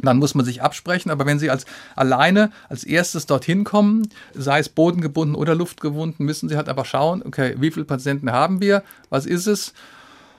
Dann 0.00 0.16
muss 0.16 0.34
man 0.34 0.46
sich 0.46 0.62
absprechen, 0.62 1.10
aber 1.10 1.26
wenn 1.26 1.38
Sie 1.38 1.50
als 1.50 1.66
alleine 1.96 2.50
als 2.70 2.82
erstes 2.82 3.26
dorthin 3.26 3.64
kommen, 3.64 4.08
sei 4.32 4.58
es 4.58 4.70
bodengebunden 4.70 5.34
oder 5.34 5.54
luftgebunden, 5.54 6.24
müssen 6.24 6.48
Sie 6.48 6.56
halt 6.56 6.70
aber 6.70 6.86
schauen, 6.86 7.22
okay, 7.22 7.56
wie 7.58 7.70
viele 7.70 7.84
Patienten 7.84 8.32
haben 8.32 8.62
wir, 8.62 8.82
was 9.10 9.26
ist 9.26 9.46
es? 9.46 9.74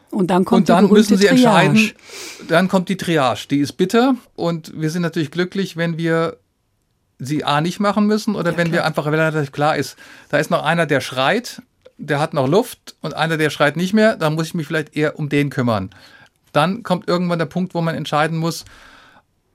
Und 0.10 0.32
dann 0.32 0.44
kommt 0.44 0.62
und 0.62 0.70
dann 0.70 0.90
müssen 0.90 1.18
Sie 1.18 1.28
Triage. 1.28 1.36
entscheiden, 1.36 1.92
dann 2.48 2.68
kommt 2.68 2.90
die 2.90 2.98
Triage, 2.98 3.46
die 3.52 3.60
ist 3.60 3.74
bitter 3.74 4.16
und 4.36 4.74
wir 4.76 4.90
sind 4.90 5.04
natürlich 5.04 5.30
glücklich, 5.30 5.78
wenn 5.78 6.00
wir 6.00 6.38
sie 7.20 7.44
A 7.44 7.62
nicht 7.62 7.80
machen 7.80 8.08
müssen 8.08 8.36
oder 8.36 8.52
ja, 8.52 8.58
wenn 8.58 8.68
klar. 8.70 8.74
wir 8.74 8.86
einfach 8.86 9.06
relativ 9.06 9.52
klar 9.52 9.76
ist, 9.78 9.98
da 10.30 10.38
ist 10.38 10.52
noch 10.52 10.64
einer, 10.64 10.86
der 10.86 11.02
schreit, 11.02 11.62
der 11.98 12.20
hat 12.20 12.34
noch 12.34 12.48
Luft 12.48 12.96
und 13.02 13.14
einer, 13.14 13.38
der 13.38 13.50
schreit 13.50 13.78
nicht 13.78 13.94
mehr, 13.94 14.16
dann 14.16 14.36
muss 14.36 14.48
ich 14.48 14.54
mich 14.54 14.68
vielleicht 14.68 14.96
eher 14.96 15.18
um 15.18 15.30
den 15.30 15.50
kümmern. 15.50 15.92
Dann 16.52 16.84
kommt 16.84 17.08
irgendwann 17.08 17.40
der 17.40 17.46
Punkt, 17.46 17.74
wo 17.74 17.82
man 17.82 17.96
entscheiden 17.96 18.38
muss, 18.38 18.66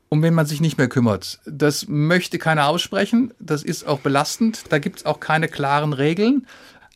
um 0.09 0.23
wen 0.23 0.35
man 0.35 0.47
sich 0.47 0.61
nicht 0.61 0.77
mehr 0.77 0.89
kümmert. 0.89 1.39
Das 1.47 1.87
möchte 1.89 2.39
keiner 2.39 2.67
aussprechen, 2.67 3.33
das 3.39 3.63
ist 3.63 3.87
auch 3.87 4.01
belastend, 4.01 4.65
da 4.71 4.79
gibt 4.79 4.99
es 4.99 5.07
auch 5.07 5.21
keine 5.21 5.49
klaren 5.49 5.93
Regeln, 5.93 6.47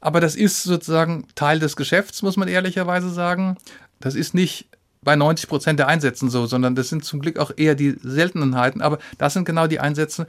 aber 0.00 0.20
das 0.20 0.36
ist 0.36 0.62
sozusagen 0.62 1.26
Teil 1.34 1.58
des 1.58 1.76
Geschäfts, 1.76 2.22
muss 2.22 2.36
man 2.36 2.48
ehrlicherweise 2.48 3.08
sagen. 3.08 3.56
Das 4.00 4.14
ist 4.14 4.34
nicht 4.34 4.68
bei 5.04 5.16
90 5.16 5.48
Prozent 5.48 5.78
der 5.78 5.88
Einsätzen 5.88 6.30
so, 6.30 6.46
sondern 6.46 6.74
das 6.74 6.88
sind 6.88 7.04
zum 7.04 7.20
Glück 7.20 7.38
auch 7.38 7.52
eher 7.56 7.74
die 7.74 7.96
Seltenheiten. 8.02 8.82
Aber 8.82 8.98
das 9.18 9.34
sind 9.34 9.44
genau 9.44 9.66
die 9.66 9.80
Einsätze, 9.80 10.26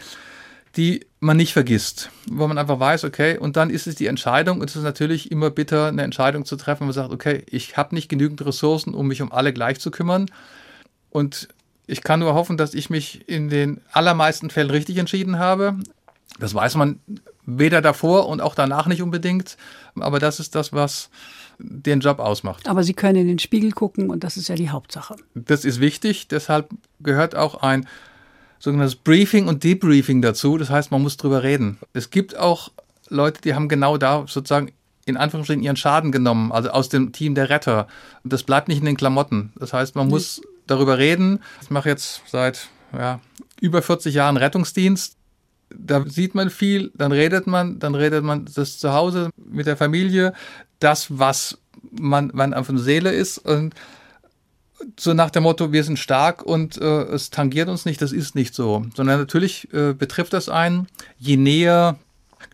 die 0.75 1.05
man 1.19 1.37
nicht 1.37 1.53
vergisst, 1.53 2.09
wo 2.29 2.47
man 2.47 2.57
einfach 2.57 2.79
weiß, 2.79 3.05
okay, 3.05 3.37
und 3.37 3.55
dann 3.55 3.69
ist 3.69 3.87
es 3.87 3.95
die 3.95 4.07
Entscheidung, 4.07 4.59
und 4.59 4.69
es 4.69 4.75
ist 4.75 4.83
natürlich 4.83 5.31
immer 5.31 5.49
bitter, 5.49 5.87
eine 5.87 6.03
Entscheidung 6.03 6.45
zu 6.45 6.57
treffen, 6.57 6.81
wo 6.81 6.85
man 6.85 6.93
sagt, 6.93 7.13
okay, 7.13 7.43
ich 7.49 7.77
habe 7.77 7.95
nicht 7.95 8.09
genügend 8.09 8.45
Ressourcen, 8.45 8.93
um 8.93 9.07
mich 9.07 9.21
um 9.21 9.31
alle 9.31 9.53
gleich 9.53 9.79
zu 9.79 9.89
kümmern. 9.89 10.25
Und 11.09 11.47
ich 11.87 12.01
kann 12.03 12.19
nur 12.19 12.33
hoffen, 12.33 12.57
dass 12.57 12.73
ich 12.73 12.89
mich 12.89 13.27
in 13.29 13.49
den 13.49 13.79
allermeisten 13.91 14.49
Fällen 14.49 14.69
richtig 14.69 14.97
entschieden 14.97 15.39
habe. 15.39 15.77
Das 16.39 16.53
weiß 16.53 16.75
man 16.75 16.99
weder 17.45 17.81
davor 17.81 18.27
und 18.27 18.41
auch 18.41 18.55
danach 18.55 18.87
nicht 18.87 19.01
unbedingt. 19.01 19.55
Aber 19.99 20.19
das 20.19 20.39
ist 20.39 20.55
das, 20.55 20.73
was 20.73 21.09
den 21.59 21.99
Job 21.99 22.19
ausmacht. 22.19 22.67
Aber 22.67 22.83
Sie 22.83 22.93
können 22.93 23.17
in 23.17 23.27
den 23.27 23.39
Spiegel 23.39 23.71
gucken 23.71 24.09
und 24.09 24.23
das 24.23 24.37
ist 24.37 24.47
ja 24.47 24.55
die 24.55 24.69
Hauptsache. 24.69 25.15
Das 25.33 25.65
ist 25.65 25.79
wichtig, 25.79 26.27
deshalb 26.27 26.69
gehört 26.99 27.35
auch 27.35 27.55
ein 27.61 27.87
sogenanntes 28.59 28.95
Briefing 28.95 29.47
und 29.47 29.63
Debriefing 29.63 30.21
dazu. 30.21 30.57
Das 30.57 30.69
heißt, 30.69 30.91
man 30.91 31.01
muss 31.01 31.17
drüber 31.17 31.43
reden. 31.43 31.77
Es 31.93 32.09
gibt 32.09 32.37
auch 32.37 32.71
Leute, 33.09 33.41
die 33.41 33.53
haben 33.53 33.69
genau 33.69 33.97
da 33.97 34.25
sozusagen 34.27 34.71
in 35.05 35.17
Anführungsstrichen 35.17 35.63
ihren 35.63 35.75
Schaden 35.75 36.11
genommen, 36.11 36.51
also 36.51 36.69
aus 36.69 36.89
dem 36.89 37.11
Team 37.11 37.35
der 37.35 37.49
Retter. 37.49 37.87
Das 38.23 38.43
bleibt 38.43 38.67
nicht 38.67 38.79
in 38.79 38.85
den 38.85 38.97
Klamotten. 38.97 39.53
Das 39.55 39.71
heißt, 39.71 39.95
man 39.95 40.07
muss 40.07 40.41
darüber 40.65 40.97
reden. 40.97 41.39
Ich 41.61 41.69
mache 41.69 41.89
jetzt 41.89 42.23
seit 42.27 42.69
ja, 42.91 43.19
über 43.61 43.81
40 43.81 44.15
Jahren 44.15 44.37
Rettungsdienst. 44.37 45.15
Da 45.69 46.03
sieht 46.07 46.35
man 46.35 46.49
viel, 46.49 46.91
dann 46.95 47.11
redet 47.11 47.47
man, 47.47 47.79
dann 47.79 47.95
redet 47.95 48.23
man 48.23 48.45
das 48.53 48.79
zu 48.79 48.93
Hause 48.93 49.29
mit 49.35 49.67
der 49.67 49.77
Familie, 49.77 50.33
das, 50.79 51.07
was 51.09 51.57
man, 51.91 52.31
man 52.33 52.53
auf 52.53 52.67
der 52.67 52.77
Seele 52.77 53.11
ist 53.11 53.37
und 53.37 53.73
so 54.99 55.13
nach 55.13 55.29
dem 55.29 55.43
Motto, 55.43 55.71
wir 55.71 55.83
sind 55.83 55.97
stark 55.97 56.43
und 56.43 56.77
äh, 56.77 57.03
es 57.03 57.29
tangiert 57.29 57.69
uns 57.69 57.85
nicht, 57.85 58.01
das 58.01 58.11
ist 58.11 58.35
nicht 58.35 58.53
so. 58.53 58.85
Sondern 58.93 59.19
natürlich 59.19 59.73
äh, 59.73 59.93
betrifft 59.93 60.33
das 60.33 60.49
einen, 60.49 60.87
je 61.17 61.37
näher 61.37 61.97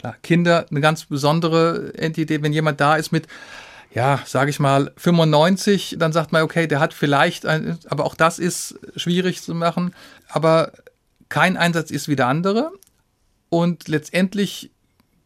Klar, 0.01 0.15
Kinder 0.23 0.65
eine 0.69 0.81
ganz 0.81 1.05
besondere 1.05 1.93
Entität. 1.95 2.41
Wenn 2.41 2.53
jemand 2.53 2.81
da 2.81 2.95
ist 2.95 3.11
mit, 3.11 3.27
ja, 3.93 4.19
sage 4.25 4.49
ich 4.49 4.59
mal, 4.59 4.91
95, 4.97 5.97
dann 5.99 6.13
sagt 6.13 6.31
man, 6.31 6.43
okay, 6.43 6.67
der 6.67 6.79
hat 6.79 6.93
vielleicht, 6.93 7.45
ein, 7.45 7.77
aber 7.87 8.05
auch 8.05 8.15
das 8.15 8.39
ist 8.39 8.79
schwierig 8.95 9.41
zu 9.41 9.53
machen. 9.53 9.93
Aber 10.27 10.71
kein 11.29 11.57
Einsatz 11.57 11.91
ist 11.91 12.07
wie 12.07 12.15
der 12.15 12.27
andere. 12.27 12.71
Und 13.49 13.87
letztendlich 13.87 14.71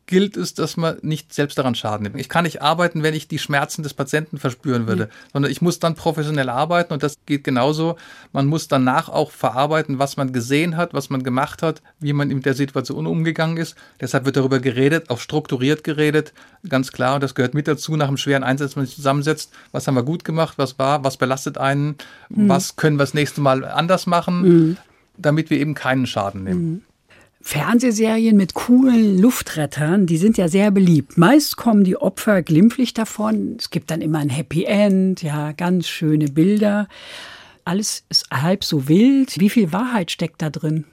gilt 0.08 0.38
es, 0.38 0.54
dass 0.54 0.78
man 0.78 0.98
nicht 1.02 1.34
selbst 1.34 1.58
daran 1.58 1.74
Schaden 1.74 2.04
nimmt. 2.04 2.20
Ich 2.20 2.30
kann 2.30 2.44
nicht 2.44 2.62
arbeiten, 2.62 3.02
wenn 3.02 3.16
ich 3.16 3.28
die 3.28 3.40
Schmerzen 3.40 3.82
des 3.82 3.94
Patienten 3.94 4.38
verspüren 4.38 4.88
würde, 4.88 5.06
mhm. 5.06 5.30
sondern 5.34 5.52
ich 5.52 5.62
muss 5.62 5.80
dann 5.80 5.96
professionell 5.96 6.50
arbeiten 6.50 6.94
und 6.94 7.02
das 7.02 7.18
geht 7.26 7.44
genauso. 7.44 7.96
Man 8.32 8.46
muss 8.46 8.68
danach 8.68 9.10
auch 9.10 9.32
verarbeiten, 9.32 9.98
was 9.98 10.18
man 10.18 10.32
gesehen 10.32 10.78
hat, 10.78 10.94
was 10.94 11.10
man 11.10 11.24
gemacht 11.24 11.64
hat, 11.64 11.82
wie 12.00 12.14
man 12.14 12.28
mit 12.28 12.46
der 12.46 12.54
Situation 12.54 13.08
umgegangen 13.08 13.58
ist. 13.58 13.76
Deshalb 14.00 14.26
wird 14.26 14.38
darüber 14.38 14.60
geredet, 14.60 15.10
auch 15.10 15.20
strukturiert 15.20 15.84
geredet, 15.84 16.34
ganz 16.68 16.92
klar. 16.92 17.16
Und 17.16 17.24
das 17.24 17.34
gehört 17.34 17.54
mit 17.54 17.68
dazu 17.68 17.96
nach 17.96 18.08
einem 18.08 18.18
schweren 18.18 18.44
Einsatz, 18.44 18.76
wenn 18.76 18.82
man 18.82 18.88
sich 18.88 18.96
zusammensetzt. 18.96 19.52
Was 19.72 19.88
haben 19.88 19.96
wir 19.96 20.04
gut 20.04 20.24
gemacht? 20.24 20.58
Was 20.58 20.78
war? 20.78 21.04
Was 21.04 21.18
belastet 21.18 21.58
einen? 21.58 21.96
Mhm. 22.30 22.50
Was 22.50 22.76
können 22.76 22.98
wir 22.98 23.04
das 23.04 23.14
nächste 23.14 23.42
Mal 23.42 23.66
anders 23.66 24.06
machen? 24.06 24.42
Mhm. 24.42 24.78
damit 25.18 25.50
wir 25.50 25.58
eben 25.58 25.76
keinen 25.76 26.08
Schaden 26.08 26.44
nehmen. 26.44 26.84
Fernsehserien 27.48 28.36
mit 28.36 28.56
coolen 28.56 29.20
Luftrettern, 29.20 30.08
die 30.08 30.18
sind 30.18 30.36
ja 30.40 30.48
sehr 30.48 30.72
beliebt. 30.72 31.16
Meist 31.16 31.58
kommen 31.58 31.84
die 31.84 31.96
Opfer 31.96 32.42
glimpflich 32.42 32.96
davon. 32.96 33.58
Es 33.60 33.70
gibt 33.70 33.92
dann 33.92 34.02
immer 34.02 34.18
ein 34.18 34.30
Happy 34.30 34.64
End, 34.64 35.22
ja, 35.22 35.52
ganz 35.52 35.88
schöne 35.88 36.26
Bilder. 36.26 36.88
Alles 37.64 38.04
ist 38.10 38.32
halb 38.32 38.64
so 38.64 38.88
wild. 38.88 39.40
Wie 39.40 39.52
viel 39.52 39.72
Wahrheit 39.72 40.10
steckt 40.10 40.42
da 40.42 40.50
drin? 40.50 40.86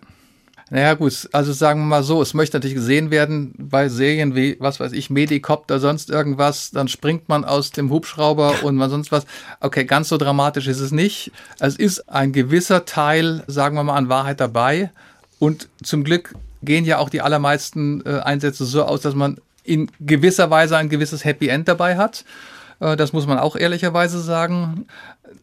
Naja, 0.68 0.92
gut, 0.92 1.26
also 1.32 1.54
sagen 1.54 1.80
wir 1.80 1.87
mal 1.87 2.02
so, 2.02 2.21
es 2.21 2.35
möchte 2.35 2.59
natürlich 2.59 2.76
gesehen 2.76 3.11
werden 3.11 3.54
bei 3.56 3.88
Serien 3.88 4.37
wie, 4.37 4.59
was 4.61 4.78
weiß 4.78 4.92
ich, 4.92 5.09
Medikopter, 5.09 5.80
sonst 5.80 6.11
irgendwas, 6.11 6.71
dann 6.71 6.87
springt 6.87 7.30
man 7.30 7.47
aus 7.47 7.71
dem 7.71 7.90
Hubschrauber 7.90 8.56
und 8.62 8.76
man 8.76 8.90
sonst 8.90 9.11
was. 9.11 9.25
Okay, 9.61 9.87
ganz 9.87 10.11
so 10.11 10.18
dramatisch 10.18 10.66
ist 10.66 10.80
es 10.80 10.92
nicht. 10.92 11.32
Es 11.61 11.76
ist 11.76 12.11
ein 12.11 12.32
gewisser 12.32 12.85
Teil, 12.85 13.42
sagen 13.47 13.75
wir 13.75 13.85
mal, 13.85 13.97
an 13.97 14.11
Wahrheit 14.11 14.38
dabei. 14.38 14.90
Und 15.43 15.69
zum 15.83 16.05
Glück 16.05 16.37
gehen 16.63 16.85
ja 16.85 16.99
auch 16.99 17.09
die 17.09 17.21
allermeisten 17.21 18.01
äh, 18.07 18.21
Einsätze 18.21 18.65
so 18.65 18.85
aus, 18.85 19.01
dass 19.01 19.17
man 19.17 19.39
in 19.65 19.91
gewisser 19.99 20.51
Weise 20.51 20.77
ein 20.77 20.89
gewisses 20.89 21.25
Happy 21.25 21.49
End 21.49 21.67
dabei 21.67 21.97
hat. 21.97 22.25
Äh, 22.79 22.97
das 22.97 23.13
muss 23.13 23.27
man 23.27 23.41
auch 23.41 23.57
ehrlicherweise 23.57 24.21
sagen. 24.21 24.87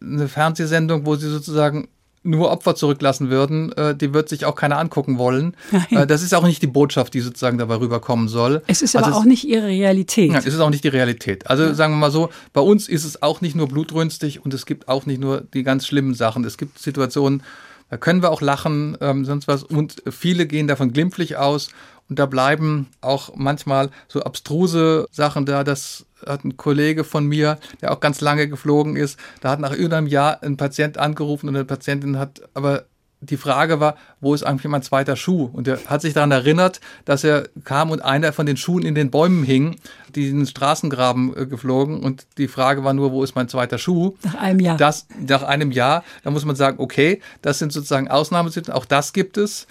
Eine 0.02 0.30
Fernsehsendung, 0.30 1.06
wo 1.06 1.18
sie 1.18 1.30
sozusagen 1.30 1.90
nur 2.24 2.50
Opfer 2.50 2.76
zurücklassen 2.76 3.30
würden, 3.30 3.74
äh, 3.74 3.94
die 3.94 4.14
wird 4.14 4.30
sich 4.30 4.46
auch 4.46 4.56
keiner 4.56 4.78
angucken 4.78 5.18
wollen. 5.18 5.54
Nein. 5.70 5.86
Äh, 5.92 6.08
das 6.08 6.24
ist 6.24 6.34
auch 6.34 6.46
nicht 6.46 6.62
die 6.62 6.68
Botschaft, 6.68 7.14
die 7.14 7.20
sozusagen 7.20 7.58
dabei 7.58 7.76
rüberkommen 7.76 8.30
soll. 8.30 8.62
Es 8.68 8.82
ist 8.82 8.96
also 8.96 9.10
aber 9.10 9.18
auch 9.18 9.26
nicht 9.26 9.46
ihre 9.46 9.68
Realität. 9.68 10.32
Nein, 10.32 10.40
es 10.46 10.54
ist 10.54 10.62
auch 10.62 10.70
nicht 10.70 10.86
die 10.86 10.90
Realität. 10.90 11.50
Also 11.50 11.64
ja. 11.64 11.74
sagen 11.74 11.92
wir 11.92 11.98
mal 11.98 12.12
so, 12.12 12.30
bei 12.54 12.62
uns 12.62 12.88
ist 12.88 13.04
es 13.04 13.22
auch 13.22 13.42
nicht 13.42 13.58
nur 13.58 13.68
blutrünstig 13.68 14.46
und 14.46 14.54
es 14.54 14.66
gibt 14.66 14.88
auch 14.88 15.06
nicht 15.06 15.20
nur 15.20 15.42
die 15.54 15.64
ganz 15.64 15.86
schlimmen 15.86 16.14
Sachen. 16.14 16.46
Es 16.46 16.58
gibt 16.58 16.80
Situationen, 16.80 17.44
da 17.90 17.98
können 17.98 18.22
wir 18.22 18.32
auch 18.32 18.42
lachen, 18.42 18.98
ähm, 19.02 19.26
sonst 19.26 19.48
was. 19.48 19.64
Und 19.64 20.04
viele 20.10 20.46
gehen 20.48 20.68
davon 20.68 20.94
glimpflich 20.94 21.38
aus. 21.38 21.70
Und 22.10 22.18
da 22.18 22.26
bleiben 22.26 22.88
auch 23.02 23.36
manchmal 23.36 23.90
so 24.08 24.22
abstruse 24.22 25.08
Sachen 25.12 25.46
da. 25.46 25.64
Das 25.64 26.06
hat 26.26 26.44
ein 26.44 26.58
Kollege 26.58 27.04
von 27.04 27.26
mir, 27.26 27.60
der 27.82 27.92
auch 27.92 28.00
ganz 28.00 28.22
lange 28.22 28.48
geflogen 28.48 28.96
ist, 28.96 29.20
da 29.42 29.52
hat 29.52 29.60
nach 29.60 29.74
über 29.74 29.98
einem 29.98 30.08
Jahr 30.08 30.44
ein 30.44 30.58
Patient 30.58 30.98
angerufen 30.98 31.48
und 31.48 31.56
eine 31.56 31.66
Patientin 31.66 32.18
hat 32.18 32.42
aber 32.54 32.86
die 33.22 33.38
Frage 33.38 33.80
war, 33.80 33.96
wo 34.22 34.34
ist 34.34 34.44
eigentlich 34.44 34.70
mein 34.70 34.82
zweiter 34.82 35.16
Schuh? 35.16 35.50
Und 35.52 35.68
er 35.68 35.80
hat 35.86 36.02
sich 36.02 36.14
daran 36.14 36.32
erinnert, 36.32 36.80
dass 37.06 37.24
er 37.24 37.50
kam 37.66 37.92
und 37.92 38.02
einer 38.02 38.32
von 38.32 38.46
den 38.46 38.56
Schuhen 38.56 38.84
in 38.84 38.96
den 38.96 39.12
Bäumen 39.12 39.44
hing, 39.44 39.76
die 40.16 40.30
in 40.30 40.38
den 40.38 40.48
Straßengraben 40.48 41.36
äh, 41.36 41.46
geflogen. 41.46 42.00
Und 42.02 42.28
die 42.38 42.48
Frage 42.48 42.84
war 42.84 42.94
nur, 42.94 43.12
wo 43.12 43.24
ist 43.24 43.36
mein 43.36 43.50
zweiter 43.50 43.78
Schuh? 43.78 44.16
Nach 44.24 44.36
einem 44.36 44.60
Jahr. 44.60 44.78
Das, 44.78 45.08
nach 45.28 45.44
einem 45.44 45.72
Jahr. 45.72 46.04
Da 46.24 46.32
muss 46.32 46.46
man 46.46 46.56
sagen, 46.56 46.80
okay, 46.80 47.22
das 47.42 47.60
sind 47.60 47.74
sozusagen 47.74 48.08
Ausnahmesituationen. 48.08 48.82
Auch 48.82 48.86
das 48.86 49.12
gibt 49.12 49.38
es. 49.38 49.68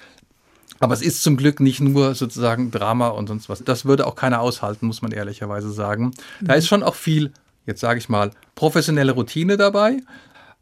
Aber 0.80 0.94
es 0.94 1.02
ist 1.02 1.22
zum 1.22 1.36
Glück 1.36 1.58
nicht 1.60 1.80
nur 1.80 2.14
sozusagen 2.14 2.70
Drama 2.70 3.08
und 3.08 3.26
sonst 3.28 3.48
was. 3.48 3.64
Das 3.64 3.84
würde 3.84 4.06
auch 4.06 4.14
keiner 4.14 4.40
aushalten, 4.40 4.86
muss 4.86 5.02
man 5.02 5.10
ehrlicherweise 5.10 5.72
sagen. 5.72 6.12
Da 6.40 6.52
mhm. 6.52 6.58
ist 6.58 6.68
schon 6.68 6.82
auch 6.82 6.94
viel, 6.94 7.32
jetzt 7.66 7.80
sage 7.80 7.98
ich 7.98 8.08
mal, 8.08 8.30
professionelle 8.54 9.12
Routine 9.12 9.56
dabei. 9.56 9.96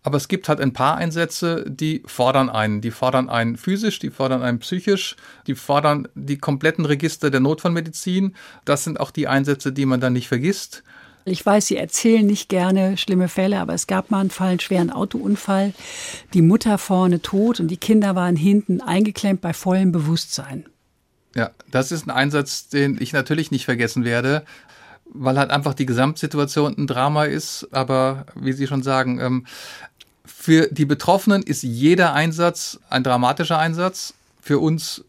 Aber 0.07 0.19
es 0.19 0.29
gibt 0.29 0.49
halt 0.49 0.61
ein 0.61 0.73
paar 0.73 0.97
Einsätze, 0.99 1.65
die 1.67 2.01
fordern 2.07 2.49
einen. 2.49 2.81
Die 2.81 2.93
fordern 2.93 3.29
einen 3.29 3.57
physisch, 3.57 3.99
die 3.99 4.11
fordern 4.11 4.41
einen 4.41 4.61
psychisch, 4.61 5.17
die 5.49 5.57
fordern 5.57 6.07
die 6.15 6.39
kompletten 6.39 6.85
Register 6.85 7.29
der 7.29 7.41
Notfallmedizin. 7.41 8.37
Das 8.65 8.85
sind 8.85 9.01
auch 9.01 9.11
die 9.11 9.27
Einsätze, 9.27 9.73
die 9.73 9.85
man 9.85 10.01
dann 10.01 10.13
nicht 10.13 10.29
vergisst. 10.29 10.85
Ich 11.25 11.45
weiß, 11.45 11.67
Sie 11.67 11.77
erzählen 11.77 12.25
nicht 12.25 12.49
gerne 12.49 12.97
schlimme 12.97 13.27
Fälle, 13.27 13.59
aber 13.59 13.75
es 13.75 13.89
gab 13.89 14.13
mal 14.13 14.21
einen 14.21 14.31
Fall, 14.31 14.51
einen 14.51 14.61
schweren 14.61 14.93
Autounfall. 14.93 15.75
Die 16.35 16.43
Mutter 16.43 16.79
vorne 16.79 17.21
tot 17.21 17.59
und 17.59 17.67
die 17.67 17.77
Kinder 17.77 18.15
waren 18.15 18.37
hinten 18.37 18.81
eingeklemmt 18.81 19.41
bei 19.41 19.53
vollem 19.53 19.91
Bewusstsein. 19.91 20.67
Ja, 21.35 21.51
das 21.73 21.91
ist 21.91 22.07
ein 22.07 22.13
Einsatz, 22.13 22.69
den 22.69 22.97
ich 23.03 23.13
natürlich 23.13 23.51
nicht 23.51 23.65
vergessen 23.65 24.05
werde, 24.05 24.45
weil 25.13 25.37
halt 25.37 25.51
einfach 25.51 25.75
die 25.75 25.87
Gesamtsituation 25.87 26.77
ein 26.79 26.87
Drama 26.87 27.25
ist. 27.25 27.67
Aber 27.73 28.27
wie 28.37 28.53
Sie 28.53 28.69
schon 28.69 28.85
sagen, 28.85 29.19
ähm, 29.19 29.47
für 30.47 30.69
die 30.71 30.85
Betroffenen 30.85 31.43
ist 31.43 31.65
jeder 31.65 32.13
Einsatz 32.15 32.79
ein 32.89 33.03
dramatischer 33.03 33.59
Einsatz. 33.59 34.15
Für 34.41 34.61
uns 34.61 35.05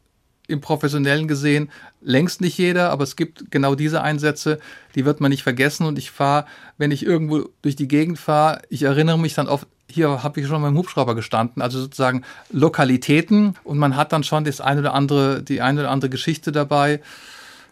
im 0.48 0.62
Professionellen 0.62 1.27
gesehen 1.27 1.70
längst 2.01 2.41
nicht 2.41 2.58
jeder, 2.58 2.89
aber 2.89 3.03
es 3.03 3.15
gibt 3.15 3.51
genau 3.51 3.75
diese 3.75 4.01
Einsätze, 4.01 4.60
die 4.96 5.06
wird 5.06 5.22
man 5.22 5.29
nicht 5.29 5.44
vergessen. 5.44 5.86
Und 5.86 6.00
ich 6.00 6.10
fahre, 6.10 6.48
wenn 6.79 6.89
ich 6.89 7.06
irgendwo 7.06 7.50
durch 7.62 7.75
die 7.75 7.88
Gegend 7.88 8.17
fahre, 8.17 8.63
ich 8.70 8.82
erinnere 8.82 9.20
mich 9.20 9.36
dann 9.36 9.48
oft, 9.48 9.67
hier 9.88 10.24
habe 10.24 10.41
ich 10.41 10.48
schon 10.48 10.63
beim 10.63 10.75
Hubschrauber 10.75 11.13
gestanden, 11.13 11.62
also 11.62 11.82
sozusagen 11.82 12.24
Lokalitäten 12.50 13.58
und 13.63 13.77
man 13.77 13.96
hat 13.96 14.13
dann 14.13 14.24
schon 14.24 14.44
das 14.44 14.60
eine 14.60 14.79
oder 14.79 14.96
andere, 14.96 15.44
die 15.44 15.62
eine 15.62 15.82
oder 15.82 15.91
andere 15.91 16.10
Geschichte 16.10 16.51
dabei. 16.51 17.00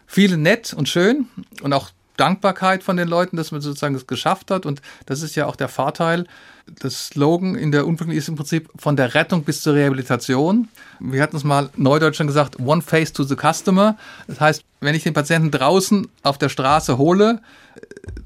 Viele 0.06 0.36
nett 0.36 0.72
und 0.72 0.88
schön 0.88 1.26
und 1.62 1.72
auch 1.72 1.90
Dankbarkeit 2.16 2.84
von 2.84 2.96
den 2.96 3.08
Leuten, 3.08 3.36
dass 3.36 3.50
man 3.50 3.60
sozusagen 3.60 3.94
das 3.94 4.06
geschafft 4.06 4.52
hat. 4.52 4.66
Und 4.66 4.82
das 5.06 5.22
ist 5.22 5.34
ja 5.34 5.46
auch 5.46 5.56
der 5.56 5.68
Vorteil. 5.68 6.26
Das 6.66 7.06
Slogan 7.06 7.54
in 7.54 7.70
der 7.70 7.86
Unfallklinik 7.86 8.18
ist 8.18 8.28
im 8.28 8.34
Prinzip 8.34 8.68
von 8.76 8.96
der 8.96 9.14
Rettung 9.14 9.44
bis 9.44 9.62
zur 9.62 9.74
Rehabilitation. 9.74 10.68
Wir 10.98 11.22
hatten 11.22 11.36
es 11.36 11.44
mal 11.44 11.70
neudeutsch 11.76 12.16
schon 12.16 12.26
gesagt, 12.26 12.58
one 12.58 12.82
face 12.82 13.12
to 13.12 13.22
the 13.22 13.36
customer. 13.36 13.96
Das 14.26 14.40
heißt, 14.40 14.64
wenn 14.80 14.94
ich 14.94 15.04
den 15.04 15.14
Patienten 15.14 15.50
draußen 15.50 16.08
auf 16.22 16.38
der 16.38 16.48
Straße 16.48 16.98
hole, 16.98 17.40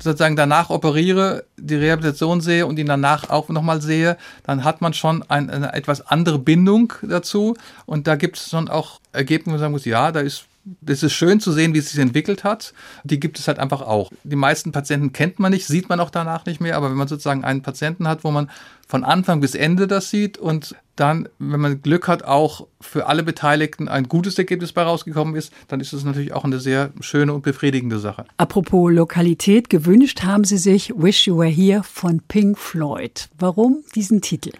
sozusagen 0.02 0.36
danach 0.36 0.70
operiere, 0.70 1.44
die 1.56 1.74
Rehabilitation 1.74 2.40
sehe 2.40 2.66
und 2.66 2.78
ihn 2.78 2.86
danach 2.86 3.28
auch 3.28 3.48
nochmal 3.50 3.82
sehe, 3.82 4.16
dann 4.44 4.64
hat 4.64 4.80
man 4.80 4.94
schon 4.94 5.22
ein, 5.28 5.50
eine 5.50 5.72
etwas 5.74 6.06
andere 6.06 6.38
Bindung 6.38 6.92
dazu. 7.02 7.56
Und 7.86 8.06
da 8.06 8.16
gibt 8.16 8.38
es 8.38 8.48
schon 8.48 8.68
auch 8.68 9.00
Ergebnisse, 9.12 9.46
wo 9.46 9.50
man 9.50 9.60
sagen 9.60 9.72
muss, 9.72 9.84
ja, 9.84 10.12
da 10.12 10.20
ist 10.20 10.46
das 10.64 11.02
ist 11.02 11.14
schön 11.14 11.40
zu 11.40 11.52
sehen, 11.52 11.74
wie 11.74 11.78
es 11.78 11.90
sich 11.90 11.98
entwickelt 11.98 12.44
hat. 12.44 12.74
Die 13.04 13.18
gibt 13.18 13.38
es 13.38 13.48
halt 13.48 13.58
einfach 13.58 13.80
auch. 13.80 14.10
Die 14.24 14.36
meisten 14.36 14.72
Patienten 14.72 15.12
kennt 15.12 15.38
man 15.38 15.52
nicht, 15.52 15.66
sieht 15.66 15.88
man 15.88 16.00
auch 16.00 16.10
danach 16.10 16.44
nicht 16.44 16.60
mehr, 16.60 16.76
aber 16.76 16.90
wenn 16.90 16.96
man 16.96 17.08
sozusagen 17.08 17.44
einen 17.44 17.62
Patienten 17.62 18.06
hat, 18.06 18.24
wo 18.24 18.30
man 18.30 18.50
von 18.86 19.04
Anfang 19.04 19.40
bis 19.40 19.54
Ende 19.54 19.86
das 19.86 20.10
sieht 20.10 20.36
und 20.36 20.74
dann, 20.96 21.28
wenn 21.38 21.60
man 21.60 21.80
Glück 21.80 22.08
hat, 22.08 22.24
auch 22.24 22.66
für 22.80 23.06
alle 23.06 23.22
Beteiligten 23.22 23.88
ein 23.88 24.04
gutes 24.04 24.36
Ergebnis 24.36 24.72
bei 24.72 24.82
rausgekommen 24.82 25.34
ist, 25.34 25.50
dann 25.68 25.80
ist 25.80 25.94
es 25.94 26.04
natürlich 26.04 26.34
auch 26.34 26.44
eine 26.44 26.60
sehr 26.60 26.90
schöne 27.00 27.32
und 27.32 27.42
befriedigende 27.42 27.98
Sache. 27.98 28.26
Apropos 28.36 28.92
Lokalität, 28.92 29.70
gewünscht 29.70 30.22
haben 30.22 30.44
Sie 30.44 30.58
sich 30.58 30.92
Wish 30.94 31.26
You 31.26 31.38
Were 31.38 31.48
Here 31.48 31.82
von 31.82 32.20
Pink 32.28 32.58
Floyd. 32.58 33.30
Warum 33.38 33.82
diesen 33.94 34.20
Titel? 34.20 34.52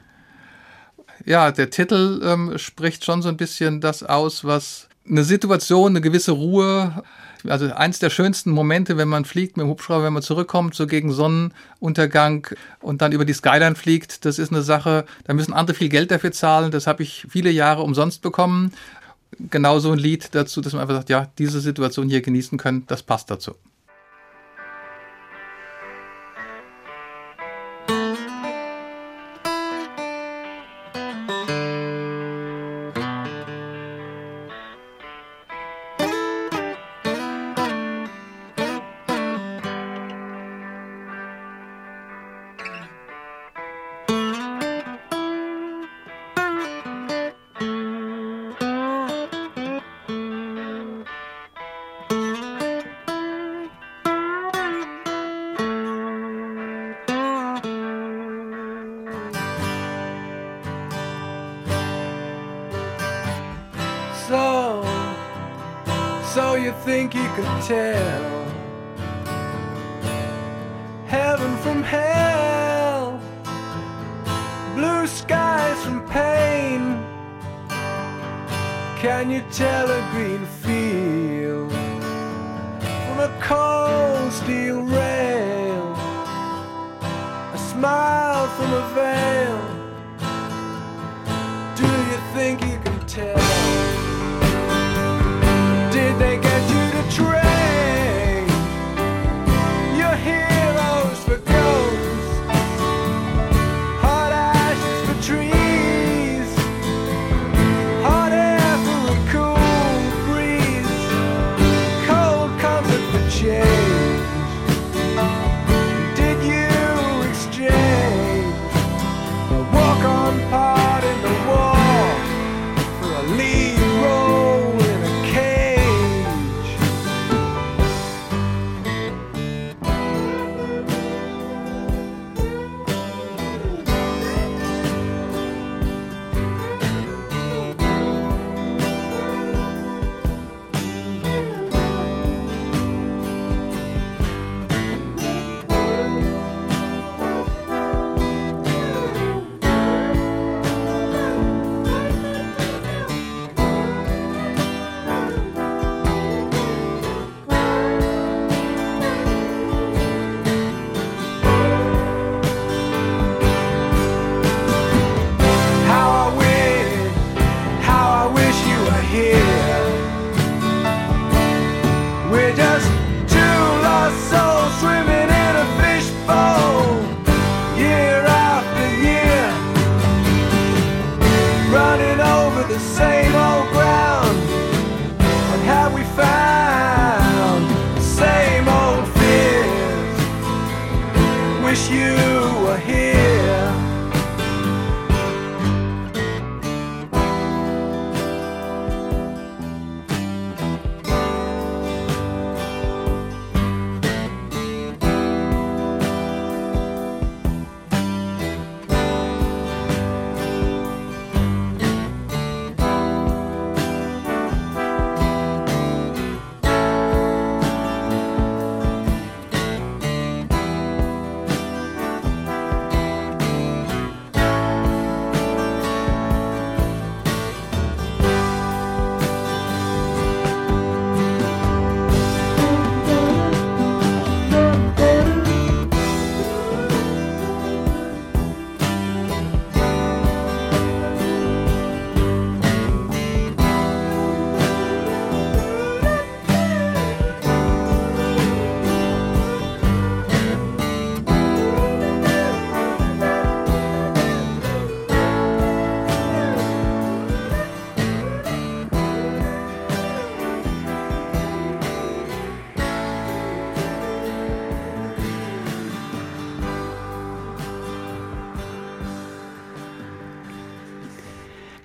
Ja, 1.26 1.50
der 1.50 1.69
Titel 1.69 2.23
ähm, 2.25 2.57
spricht 2.57 3.04
schon 3.04 3.21
so 3.21 3.28
ein 3.28 3.37
bisschen 3.37 3.83
das 3.83 4.02
aus, 4.02 4.45
was 4.45 4.88
eine 5.10 5.24
Situation, 5.24 5.92
eine 5.92 6.00
gewisse 6.00 6.32
Ruhe. 6.32 7.02
Also 7.48 7.72
eins 7.72 7.98
der 7.98 8.10
schönsten 8.10 8.50
Momente, 8.50 8.96
wenn 8.98 9.08
man 9.08 9.24
fliegt 9.24 9.56
mit 9.56 9.64
dem 9.64 9.70
Hubschrauber, 9.70 10.04
wenn 10.04 10.12
man 10.12 10.22
zurückkommt, 10.22 10.74
so 10.74 10.86
gegen 10.86 11.10
Sonnenuntergang 11.10 12.46
und 12.80 13.00
dann 13.00 13.12
über 13.12 13.24
die 13.24 13.32
Skyline 13.32 13.76
fliegt, 13.76 14.26
das 14.26 14.38
ist 14.38 14.52
eine 14.52 14.62
Sache, 14.62 15.06
da 15.24 15.32
müssen 15.32 15.54
andere 15.54 15.74
viel 15.74 15.88
Geld 15.88 16.10
dafür 16.10 16.32
zahlen. 16.32 16.70
Das 16.70 16.86
habe 16.86 17.02
ich 17.02 17.26
viele 17.30 17.50
Jahre 17.50 17.82
umsonst 17.82 18.20
bekommen. 18.20 18.72
Genau 19.50 19.78
so 19.78 19.92
ein 19.92 19.98
Lied 19.98 20.34
dazu, 20.34 20.60
dass 20.60 20.74
man 20.74 20.82
einfach 20.82 20.96
sagt, 20.96 21.08
ja, 21.08 21.30
diese 21.38 21.60
Situation 21.60 22.08
hier 22.08 22.20
genießen 22.20 22.58
können, 22.58 22.84
das 22.88 23.02
passt 23.02 23.30
dazu. 23.30 23.54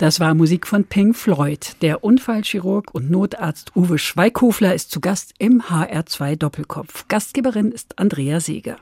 Das 0.05 0.19
war 0.19 0.35
Musik 0.35 0.67
von 0.67 0.83
Pink 0.83 1.15
Floyd. 1.15 1.77
Der 1.81 2.03
Unfallchirurg 2.03 2.93
und 2.93 3.09
Notarzt 3.09 3.75
Uwe 3.75 3.97
Schweighofler 3.97 4.75
ist 4.75 4.91
zu 4.91 5.01
Gast 5.01 5.33
im 5.39 5.63
HR2 5.63 6.35
Doppelkopf. 6.35 7.07
Gastgeberin 7.07 7.71
ist 7.71 7.97
Andrea 7.97 8.39
Seeger. 8.39 8.77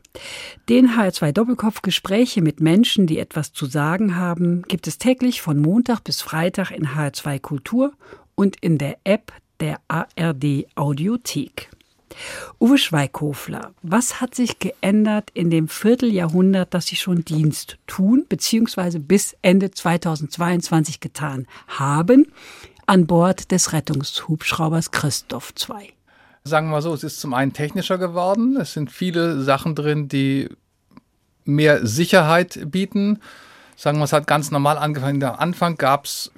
Den 0.67 0.97
HR2 0.97 1.31
Doppelkopf 1.31 1.81
Gespräche 1.81 2.41
mit 2.41 2.59
Menschen, 2.59 3.07
die 3.07 3.19
etwas 3.19 3.53
zu 3.53 3.67
sagen 3.67 4.17
haben, 4.17 4.63
gibt 4.63 4.85
es 4.85 4.97
täglich 4.97 5.41
von 5.41 5.61
Montag 5.61 6.03
bis 6.03 6.21
Freitag 6.21 6.71
in 6.71 6.89
HR2 6.89 7.39
Kultur 7.39 7.93
und 8.35 8.57
in 8.57 8.77
der 8.77 8.97
App 9.05 9.31
der 9.61 9.79
ARD 9.87 10.65
Audiothek. 10.75 11.69
Uwe 12.59 12.77
Schweighofler, 12.77 13.71
was 13.81 14.21
hat 14.21 14.35
sich 14.35 14.59
geändert 14.59 15.29
in 15.33 15.49
dem 15.49 15.67
Vierteljahrhundert, 15.67 16.73
das 16.73 16.87
Sie 16.87 16.95
schon 16.95 17.25
Dienst 17.25 17.77
tun, 17.87 18.25
beziehungsweise 18.27 18.99
bis 18.99 19.35
Ende 19.41 19.71
2022 19.71 20.99
getan 20.99 21.47
haben, 21.67 22.31
an 22.85 23.07
Bord 23.07 23.51
des 23.51 23.73
Rettungshubschraubers 23.73 24.91
Christoph 24.91 25.53
2? 25.55 25.93
Sagen 26.45 26.67
wir 26.67 26.71
mal 26.71 26.81
so, 26.81 26.93
es 26.93 27.03
ist 27.03 27.21
zum 27.21 27.33
einen 27.33 27.53
technischer 27.53 27.97
geworden. 27.97 28.57
Es 28.57 28.73
sind 28.73 28.91
viele 28.91 29.41
Sachen 29.41 29.75
drin, 29.75 30.09
die 30.09 30.49
mehr 31.45 31.85
Sicherheit 31.85 32.69
bieten. 32.69 33.19
Sagen 33.77 33.97
wir, 33.97 34.03
es 34.03 34.13
hat 34.13 34.27
ganz 34.27 34.51
normal 34.51 34.77
angefangen. 34.77 35.23
Am 35.23 35.35
Anfang 35.35 35.77
gab 35.77 36.05
es, 36.05 36.31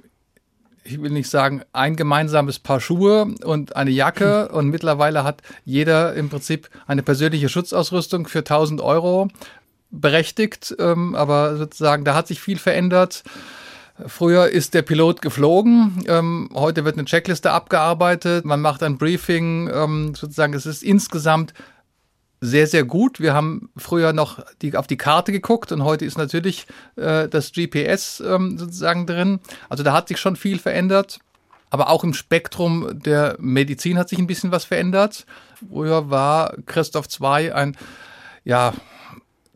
ich 0.85 1.01
will 1.01 1.11
nicht 1.11 1.29
sagen, 1.29 1.63
ein 1.73 1.95
gemeinsames 1.95 2.59
Paar 2.59 2.79
Schuhe 2.79 3.33
und 3.43 3.75
eine 3.75 3.91
Jacke. 3.91 4.49
Und 4.55 4.69
mittlerweile 4.69 5.23
hat 5.23 5.41
jeder 5.65 6.13
im 6.13 6.29
Prinzip 6.29 6.69
eine 6.87 7.03
persönliche 7.03 7.49
Schutzausrüstung 7.49 8.27
für 8.27 8.39
1000 8.39 8.81
Euro 8.81 9.27
berechtigt. 9.91 10.75
Ähm, 10.79 11.15
aber 11.15 11.57
sozusagen, 11.57 12.05
da 12.05 12.15
hat 12.15 12.27
sich 12.27 12.39
viel 12.39 12.57
verändert. 12.57 13.23
Früher 14.07 14.49
ist 14.49 14.73
der 14.73 14.81
Pilot 14.81 15.21
geflogen, 15.21 16.03
ähm, 16.07 16.49
heute 16.53 16.83
wird 16.83 16.97
eine 16.97 17.05
Checkliste 17.05 17.51
abgearbeitet, 17.51 18.43
man 18.43 18.59
macht 18.59 18.83
ein 18.83 18.97
Briefing, 18.97 19.69
ähm, 19.73 20.13
sozusagen, 20.15 20.53
es 20.53 20.65
ist 20.65 20.83
insgesamt 20.83 21.53
sehr, 22.45 22.67
sehr 22.67 22.84
gut. 22.84 23.19
Wir 23.19 23.34
haben 23.34 23.69
früher 23.75 24.13
noch 24.13 24.39
die, 24.62 24.75
auf 24.75 24.88
die 24.88 24.97
Karte 24.97 25.31
geguckt 25.31 25.71
und 25.71 25.84
heute 25.84 26.05
ist 26.05 26.17
natürlich 26.17 26.67
äh, 26.95 27.27
das 27.27 27.51
GPS 27.51 28.21
ähm, 28.25 28.58
sozusagen 28.58 29.05
drin. 29.05 29.39
Also 29.69 29.84
da 29.84 29.93
hat 29.93 30.08
sich 30.08 30.19
schon 30.19 30.36
viel 30.36 30.60
verändert. 30.60 31.19
Aber 31.71 31.89
auch 31.89 32.03
im 32.03 32.13
Spektrum 32.13 33.01
der 33.01 33.36
Medizin 33.39 33.97
hat 33.97 34.08
sich 34.08 34.19
ein 34.19 34.27
bisschen 34.27 34.51
was 34.51 34.65
verändert. 34.65 35.25
Früher 35.67 36.10
war 36.10 36.53
Christoph 36.65 37.08
II 37.19 37.51
ein, 37.51 37.75
ja, 38.45 38.73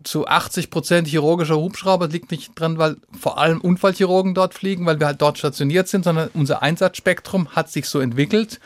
zu 0.04 0.28
80 0.28 0.70
Prozent 0.70 1.08
chirurgischer 1.08 1.58
Hubschrauber. 1.58 2.08
Das 2.08 2.14
liegt 2.14 2.32
nicht 2.32 2.60
dran, 2.60 2.78
weil 2.78 2.98
vor 3.18 3.38
allem 3.38 3.62
Unfallchirurgen 3.62 4.34
dort 4.34 4.54
fliegen, 4.54 4.86
weil 4.86 5.00
wir 5.00 5.08
halt 5.08 5.22
dort 5.22 5.38
stationiert 5.38 5.88
sind, 5.88 6.04
sondern 6.04 6.30
unser 6.34 6.62
Einsatzspektrum 6.62 7.50
hat 7.50 7.70
sich 7.70 7.88
so 7.88 8.00
entwickelt. 8.00 8.60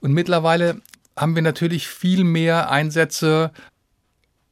Und 0.00 0.12
mittlerweile 0.12 0.80
haben 1.16 1.34
wir 1.34 1.42
natürlich 1.42 1.88
viel 1.88 2.24
mehr 2.24 2.70
Einsätze, 2.70 3.50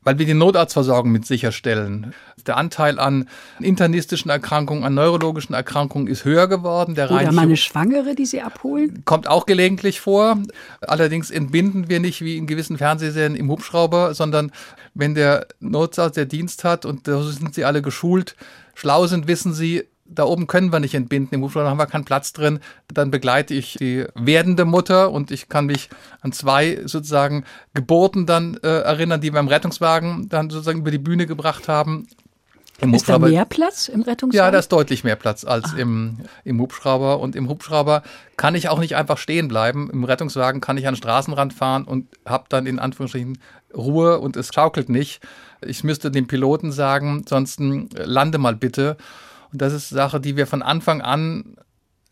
weil 0.04 0.18
wir 0.18 0.26
die 0.26 0.34
Notarztversorgung 0.34 1.10
mit 1.10 1.26
sicherstellen. 1.26 2.14
Der 2.46 2.56
Anteil 2.58 2.98
an 2.98 3.28
internistischen 3.58 4.30
Erkrankungen, 4.30 4.84
an 4.84 4.94
neurologischen 4.94 5.54
Erkrankungen 5.54 6.08
ist 6.08 6.24
höher 6.24 6.46
geworden. 6.46 6.94
Der 6.94 7.10
Oder 7.10 7.32
meine 7.32 7.56
Schwangere, 7.56 8.14
die 8.14 8.26
Sie 8.26 8.42
abholen? 8.42 9.02
Kommt 9.06 9.26
auch 9.26 9.46
gelegentlich 9.46 10.00
vor. 10.00 10.38
Allerdings 10.82 11.30
entbinden 11.30 11.88
wir 11.88 12.00
nicht 12.00 12.20
wie 12.20 12.36
in 12.36 12.46
gewissen 12.46 12.76
Fernsehserien 12.76 13.34
im 13.34 13.50
Hubschrauber, 13.50 14.14
sondern 14.14 14.52
wenn 14.92 15.14
der 15.14 15.46
Notarzt 15.60 16.16
der 16.16 16.26
Dienst 16.26 16.64
hat 16.64 16.84
und 16.84 17.08
da 17.08 17.22
sind 17.22 17.54
sie 17.54 17.64
alle 17.64 17.80
geschult, 17.80 18.36
schlau 18.74 19.06
sind, 19.06 19.26
wissen 19.26 19.54
sie, 19.54 19.84
da 20.06 20.24
oben 20.24 20.46
können 20.46 20.72
wir 20.72 20.80
nicht 20.80 20.94
entbinden, 20.94 21.34
im 21.34 21.42
Hubschrauber 21.42 21.70
haben 21.70 21.78
wir 21.78 21.86
keinen 21.86 22.04
Platz 22.04 22.32
drin. 22.32 22.60
Dann 22.92 23.10
begleite 23.10 23.54
ich 23.54 23.74
die 23.74 24.04
werdende 24.14 24.64
Mutter 24.64 25.10
und 25.10 25.30
ich 25.30 25.48
kann 25.48 25.66
mich 25.66 25.88
an 26.20 26.32
zwei 26.32 26.80
sozusagen 26.84 27.44
Geburten 27.72 28.26
dann 28.26 28.58
äh, 28.62 28.68
erinnern, 28.68 29.20
die 29.20 29.32
wir 29.32 29.40
im 29.40 29.48
Rettungswagen 29.48 30.28
dann 30.28 30.50
sozusagen 30.50 30.80
über 30.80 30.90
die 30.90 30.98
Bühne 30.98 31.26
gebracht 31.26 31.68
haben. 31.68 32.06
Im 32.80 32.92
ist 32.92 33.08
da 33.08 33.18
mehr 33.18 33.44
Platz 33.44 33.88
im 33.88 34.02
Rettungswagen? 34.02 34.46
Ja, 34.46 34.50
da 34.50 34.58
ist 34.58 34.72
deutlich 34.72 35.04
mehr 35.04 35.16
Platz 35.16 35.44
als 35.44 35.72
im, 35.74 36.18
im 36.42 36.60
Hubschrauber. 36.60 37.20
Und 37.20 37.36
im 37.36 37.48
Hubschrauber 37.48 38.02
kann 38.36 38.56
ich 38.56 38.68
auch 38.68 38.80
nicht 38.80 38.96
einfach 38.96 39.16
stehen 39.16 39.46
bleiben. 39.46 39.90
Im 39.90 40.04
Rettungswagen 40.04 40.60
kann 40.60 40.76
ich 40.76 40.86
an 40.86 40.94
den 40.94 40.98
Straßenrand 40.98 41.52
fahren 41.54 41.84
und 41.84 42.08
habe 42.26 42.44
dann 42.48 42.66
in 42.66 42.80
Anführungsstrichen 42.80 43.38
Ruhe 43.74 44.18
und 44.18 44.36
es 44.36 44.50
schaukelt 44.52 44.88
nicht. 44.88 45.22
Ich 45.64 45.84
müsste 45.84 46.10
dem 46.10 46.26
Piloten 46.26 46.72
sagen, 46.72 47.24
sonst 47.28 47.60
lande 47.60 48.38
mal 48.38 48.56
bitte. 48.56 48.96
Und 49.54 49.62
das 49.62 49.72
ist 49.72 49.88
Sache, 49.88 50.20
die 50.20 50.36
wir 50.36 50.48
von 50.48 50.62
Anfang 50.62 51.00
an 51.00 51.54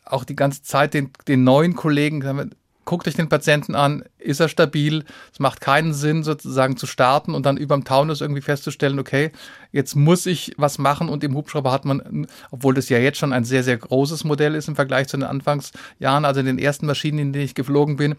auch 0.05 0.23
die 0.23 0.37
ganze 0.37 0.63
Zeit 0.63 0.95
den, 0.95 1.11
den 1.27 1.43
neuen 1.43 1.75
Kollegen, 1.75 2.53
guckt 2.85 3.09
euch 3.09 3.15
den 3.15 3.29
Patienten 3.29 3.75
an, 3.75 4.05
ist 4.19 4.39
er 4.39 4.49
stabil? 4.49 5.05
Es 5.33 5.41
macht 5.41 5.61
keinen 5.61 5.93
Sinn, 5.93 6.23
sozusagen 6.23 6.77
zu 6.77 6.87
starten 6.87 7.35
und 7.35 7.45
dann 7.45 7.57
überm 7.57 7.83
Taunus 7.83 8.21
irgendwie 8.21 8.43
festzustellen, 8.43 9.01
okay, 9.01 9.33
jetzt 9.73 9.97
muss 9.97 10.27
ich 10.27 10.55
was 10.57 10.79
machen 10.79 11.09
und 11.09 11.25
im 11.25 11.35
Hubschrauber 11.35 11.73
hat 11.73 11.85
man, 11.85 12.29
obwohl 12.53 12.75
das 12.75 12.89
ja 12.89 12.99
jetzt 12.99 13.19
schon 13.19 13.33
ein 13.33 13.45
sehr, 13.45 13.65
sehr 13.65 13.77
großes 13.77 14.23
Modell 14.23 14.55
ist 14.55 14.69
im 14.69 14.77
Vergleich 14.77 15.09
zu 15.09 15.17
den 15.17 15.25
Anfangsjahren, 15.25 16.25
also 16.25 16.39
in 16.39 16.47
den 16.47 16.61
ersten 16.61 16.87
Maschinen, 16.87 17.19
in 17.19 17.33
denen 17.33 17.45
ich 17.45 17.57
geflogen 17.57 17.97
bin, 17.97 18.15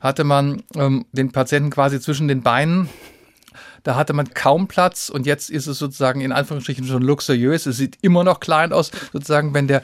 hatte 0.00 0.22
man 0.22 0.62
ähm, 0.76 1.06
den 1.10 1.32
Patienten 1.32 1.70
quasi 1.70 2.00
zwischen 2.00 2.28
den 2.28 2.42
Beinen 2.42 2.88
da 3.82 3.96
hatte 3.96 4.12
man 4.12 4.32
kaum 4.34 4.68
Platz 4.68 5.08
und 5.08 5.26
jetzt 5.26 5.50
ist 5.50 5.66
es 5.66 5.78
sozusagen 5.78 6.20
in 6.20 6.32
Anführungsstrichen 6.32 6.86
schon 6.86 7.02
luxuriös. 7.02 7.66
Es 7.66 7.76
sieht 7.76 7.98
immer 8.02 8.24
noch 8.24 8.40
klein 8.40 8.72
aus, 8.72 8.90
sozusagen, 9.12 9.54
wenn 9.54 9.68
der 9.68 9.82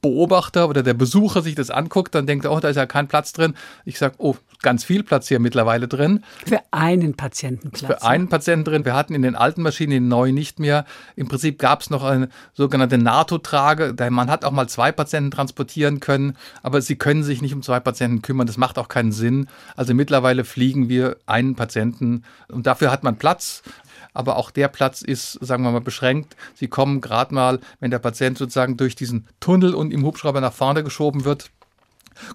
Beobachter 0.00 0.68
oder 0.68 0.82
der 0.82 0.94
Besucher 0.94 1.42
sich 1.42 1.54
das 1.54 1.70
anguckt, 1.70 2.14
dann 2.14 2.26
denkt 2.26 2.44
er, 2.44 2.52
oh, 2.52 2.60
da 2.60 2.68
ist 2.68 2.76
ja 2.76 2.86
kein 2.86 3.08
Platz 3.08 3.32
drin. 3.32 3.54
Ich 3.84 3.98
sage, 3.98 4.14
oh, 4.18 4.36
ganz 4.62 4.84
viel 4.84 5.02
Platz 5.02 5.28
hier 5.28 5.38
mittlerweile 5.38 5.88
drin. 5.88 6.24
Für 6.46 6.60
einen 6.70 7.14
Patientenplatz. 7.14 7.86
Für 7.86 8.02
einen 8.06 8.28
Patienten 8.28 8.64
drin. 8.64 8.84
Wir 8.84 8.94
hatten 8.94 9.14
in 9.14 9.22
den 9.22 9.36
alten 9.36 9.62
Maschinen, 9.62 9.92
in 9.92 10.04
den 10.04 10.08
neuen 10.08 10.34
nicht 10.34 10.58
mehr. 10.58 10.84
Im 11.16 11.28
Prinzip 11.28 11.58
gab 11.58 11.82
es 11.82 11.90
noch 11.90 12.04
eine 12.04 12.28
sogenannte 12.54 12.98
NATO-Trage. 12.98 13.94
Man 14.10 14.30
hat 14.30 14.44
auch 14.44 14.52
mal 14.52 14.68
zwei 14.68 14.92
Patienten 14.92 15.30
transportieren 15.30 16.00
können, 16.00 16.36
aber 16.62 16.80
sie 16.80 16.96
können 16.96 17.22
sich 17.22 17.42
nicht 17.42 17.54
um 17.54 17.62
zwei 17.62 17.80
Patienten 17.80 18.22
kümmern. 18.22 18.46
Das 18.46 18.56
macht 18.56 18.78
auch 18.78 18.88
keinen 18.88 19.12
Sinn. 19.12 19.48
Also 19.76 19.94
mittlerweile 19.94 20.44
fliegen 20.44 20.88
wir 20.88 21.16
einen 21.26 21.54
Patienten 21.54 22.24
und 22.48 22.66
dafür 22.66 22.90
hat 22.90 23.04
man 23.04 23.16
Platz 23.16 23.62
aber 24.14 24.36
auch 24.36 24.50
der 24.50 24.66
Platz 24.66 25.02
ist, 25.02 25.32
sagen 25.34 25.62
wir 25.62 25.70
mal, 25.70 25.80
beschränkt. 25.80 26.34
Sie 26.54 26.66
kommen 26.66 27.00
gerade 27.00 27.32
mal, 27.32 27.60
wenn 27.78 27.92
der 27.92 28.00
Patient 28.00 28.36
sozusagen 28.36 28.76
durch 28.76 28.96
diesen 28.96 29.28
Tunnel 29.38 29.74
und 29.74 29.92
im 29.92 30.04
Hubschrauber 30.04 30.40
nach 30.40 30.52
vorne 30.52 30.82
geschoben 30.82 31.24
wird, 31.24 31.50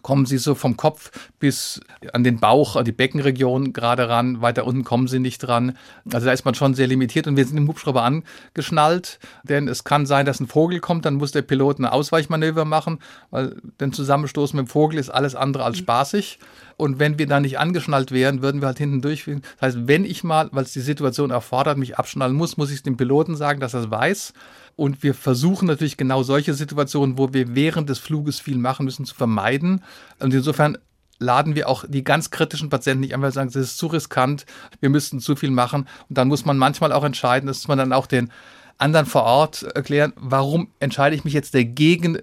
kommen 0.02 0.26
sie 0.26 0.38
so 0.38 0.56
vom 0.56 0.78
Kopf 0.78 1.12
bis 1.40 1.82
an 2.14 2.24
den 2.24 2.40
Bauch, 2.40 2.76
an 2.76 2.86
die 2.86 2.92
Beckenregion 2.92 3.74
gerade 3.74 4.10
ran. 4.10 4.42
Weiter 4.42 4.66
unten 4.66 4.84
kommen 4.84 5.08
sie 5.08 5.20
nicht 5.20 5.40
dran. 5.40 5.78
Also 6.12 6.26
da 6.26 6.34
ist 6.34 6.46
man 6.46 6.56
schon 6.56 6.74
sehr 6.74 6.88
limitiert 6.88 7.28
und 7.28 7.38
wir 7.38 7.46
sind 7.46 7.58
im 7.58 7.68
Hubschrauber 7.68 8.04
angeschnallt, 8.04 9.20
denn 9.44 9.68
es 9.68 9.84
kann 9.84 10.06
sein, 10.06 10.26
dass 10.26 10.40
ein 10.40 10.48
Vogel 10.48 10.80
kommt, 10.80 11.06
dann 11.06 11.16
muss 11.16 11.32
der 11.32 11.42
Pilot 11.42 11.80
ein 11.80 11.86
Ausweichmanöver 11.86 12.66
machen, 12.66 13.00
weil 13.32 13.56
den 13.80 13.94
Zusammenstoß 13.94 14.54
mit 14.54 14.66
dem 14.66 14.68
Vogel 14.68 15.00
ist 15.00 15.10
alles 15.10 15.36
andere 15.36 15.64
als 15.64 15.78
spaßig. 15.78 16.40
Und 16.78 17.00
wenn 17.00 17.20
wir 17.20 17.28
da 17.28 17.40
nicht 17.40 17.60
angeschnallt 17.60 18.12
wären, 18.12 18.42
würden 18.42 18.62
wir 18.62 18.68
halt 18.68 18.78
hinten 18.78 19.02
durchfliegen. 19.02 19.42
Das 19.60 19.76
heißt, 19.76 19.88
wenn 19.88 20.06
ich 20.06 20.24
mal, 20.24 20.50
weil 20.52 20.64
es 20.64 20.74
die 20.74 20.82
Situation 20.82 21.32
erfordert, 21.32 21.78
mich 21.78 21.98
abschnallen 21.98 22.36
muss, 22.36 22.58
muss 22.58 22.70
ich 22.70 22.78
es 22.78 22.84
dem 22.84 22.98
Piloten 22.98 23.36
sagen, 23.36 23.60
dass 23.60 23.74
er 23.74 23.82
es 23.82 23.92
weiß. 23.92 24.34
Und 24.76 25.04
wir 25.04 25.14
versuchen 25.14 25.68
natürlich 25.68 25.98
genau 25.98 26.24
solche 26.24 26.54
Situationen, 26.54 27.18
wo 27.18 27.34
wir 27.34 27.56
während 27.56 27.90
des 27.90 28.00
Fluges 28.00 28.40
viel 28.40 28.58
machen 28.58 28.86
müssen, 28.86 29.06
zu 29.06 29.14
vermeiden. 29.14 29.84
Und 30.20 30.34
insofern 30.34 30.78
laden 31.20 31.56
wir 31.56 31.70
auch 31.70 31.86
die 31.88 32.04
ganz 32.04 32.32
kritischen 32.32 32.70
Patienten 32.70 33.02
nicht 33.02 33.14
einfach 33.14 33.32
sagen, 33.32 33.50
das 33.52 33.62
ist 33.62 33.78
zu 33.78 33.88
riskant, 33.88 34.46
wir 34.80 34.90
müssten 34.90 35.20
zu 35.20 35.36
viel 35.36 35.52
machen. 35.52 35.88
Und 36.10 36.18
dann 36.18 36.28
muss 36.28 36.46
man 36.46 36.58
manchmal 36.58 36.92
auch 36.92 37.04
entscheiden, 37.04 37.48
dass 37.48 37.68
man 37.68 37.78
dann 37.78 37.94
auch 37.94 38.08
den 38.08 38.32
anderen 38.78 39.06
vor 39.06 39.24
Ort 39.24 39.64
erklären, 39.64 40.14
warum 40.16 40.70
entscheide 40.80 41.16
ich 41.16 41.24
mich 41.24 41.34
jetzt 41.34 41.54
dagegen, 41.54 42.20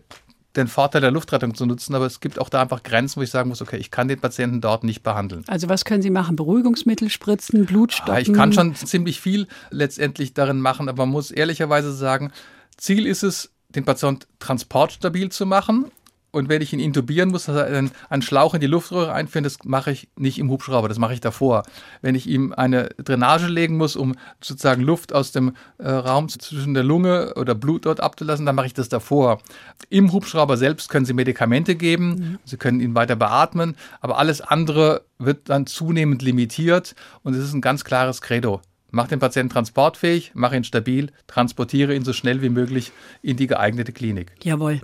den 0.56 0.66
Vorteil 0.66 1.00
der 1.00 1.10
Luftrettung 1.10 1.54
zu 1.54 1.64
nutzen, 1.66 1.94
aber 1.94 2.06
es 2.06 2.20
gibt 2.20 2.40
auch 2.40 2.48
da 2.48 2.62
einfach 2.62 2.82
Grenzen, 2.82 3.20
wo 3.20 3.22
ich 3.22 3.30
sagen 3.30 3.48
muss, 3.48 3.62
okay, 3.62 3.76
ich 3.76 3.90
kann 3.90 4.08
den 4.08 4.20
Patienten 4.20 4.60
dort 4.60 4.82
nicht 4.82 5.02
behandeln. 5.02 5.44
Also 5.46 5.68
was 5.68 5.84
können 5.84 6.02
Sie 6.02 6.10
machen? 6.10 6.36
Beruhigungsmittel 6.36 7.08
spritzen, 7.08 7.66
Blut 7.66 7.92
stoppen? 7.92 8.14
Ja, 8.14 8.20
ich 8.20 8.32
kann 8.32 8.52
schon 8.52 8.74
ziemlich 8.74 9.20
viel 9.20 9.46
letztendlich 9.70 10.34
darin 10.34 10.60
machen, 10.60 10.88
aber 10.88 11.06
man 11.06 11.12
muss 11.12 11.30
ehrlicherweise 11.30 11.92
sagen, 11.92 12.32
Ziel 12.76 13.06
ist 13.06 13.22
es, 13.22 13.50
den 13.68 13.84
Patienten 13.84 14.26
transportstabil 14.40 15.30
zu 15.30 15.46
machen 15.46 15.92
und 16.32 16.48
wenn 16.48 16.62
ich 16.62 16.72
ihn 16.72 16.80
intubieren 16.80 17.30
muss, 17.30 17.48
einen, 17.48 17.90
einen 18.08 18.22
Schlauch 18.22 18.54
in 18.54 18.60
die 18.60 18.66
Luftröhre 18.66 19.12
einführen, 19.12 19.44
das 19.44 19.58
mache 19.64 19.90
ich 19.90 20.08
nicht 20.16 20.38
im 20.38 20.50
Hubschrauber, 20.50 20.88
das 20.88 20.98
mache 20.98 21.14
ich 21.14 21.20
davor. 21.20 21.64
Wenn 22.02 22.14
ich 22.14 22.28
ihm 22.28 22.52
eine 22.52 22.90
Drainage 22.98 23.48
legen 23.48 23.76
muss, 23.76 23.96
um 23.96 24.14
sozusagen 24.40 24.82
Luft 24.82 25.12
aus 25.12 25.32
dem 25.32 25.54
äh, 25.78 25.88
Raum 25.88 26.28
zwischen 26.28 26.74
der 26.74 26.84
Lunge 26.84 27.34
oder 27.34 27.54
Blut 27.54 27.86
dort 27.86 28.00
abzulassen, 28.00 28.46
dann 28.46 28.54
mache 28.54 28.66
ich 28.66 28.74
das 28.74 28.88
davor. 28.88 29.40
Im 29.88 30.12
Hubschrauber 30.12 30.56
selbst 30.56 30.88
können 30.88 31.04
Sie 31.04 31.14
Medikamente 31.14 31.74
geben, 31.74 32.08
mhm. 32.08 32.38
Sie 32.44 32.56
können 32.56 32.80
ihn 32.80 32.94
weiter 32.94 33.16
beatmen, 33.16 33.76
aber 34.00 34.18
alles 34.18 34.40
andere 34.40 35.02
wird 35.18 35.48
dann 35.48 35.66
zunehmend 35.66 36.22
limitiert 36.22 36.94
und 37.22 37.34
es 37.34 37.44
ist 37.44 37.52
ein 37.52 37.60
ganz 37.60 37.84
klares 37.84 38.20
Credo. 38.20 38.60
Mach 38.92 39.06
den 39.06 39.20
Patienten 39.20 39.52
transportfähig, 39.52 40.32
mach 40.34 40.52
ihn 40.52 40.64
stabil, 40.64 41.12
transportiere 41.28 41.94
ihn 41.94 42.04
so 42.04 42.12
schnell 42.12 42.42
wie 42.42 42.48
möglich 42.48 42.92
in 43.22 43.36
die 43.36 43.46
geeignete 43.46 43.92
Klinik. 43.92 44.32
Jawohl. 44.42 44.80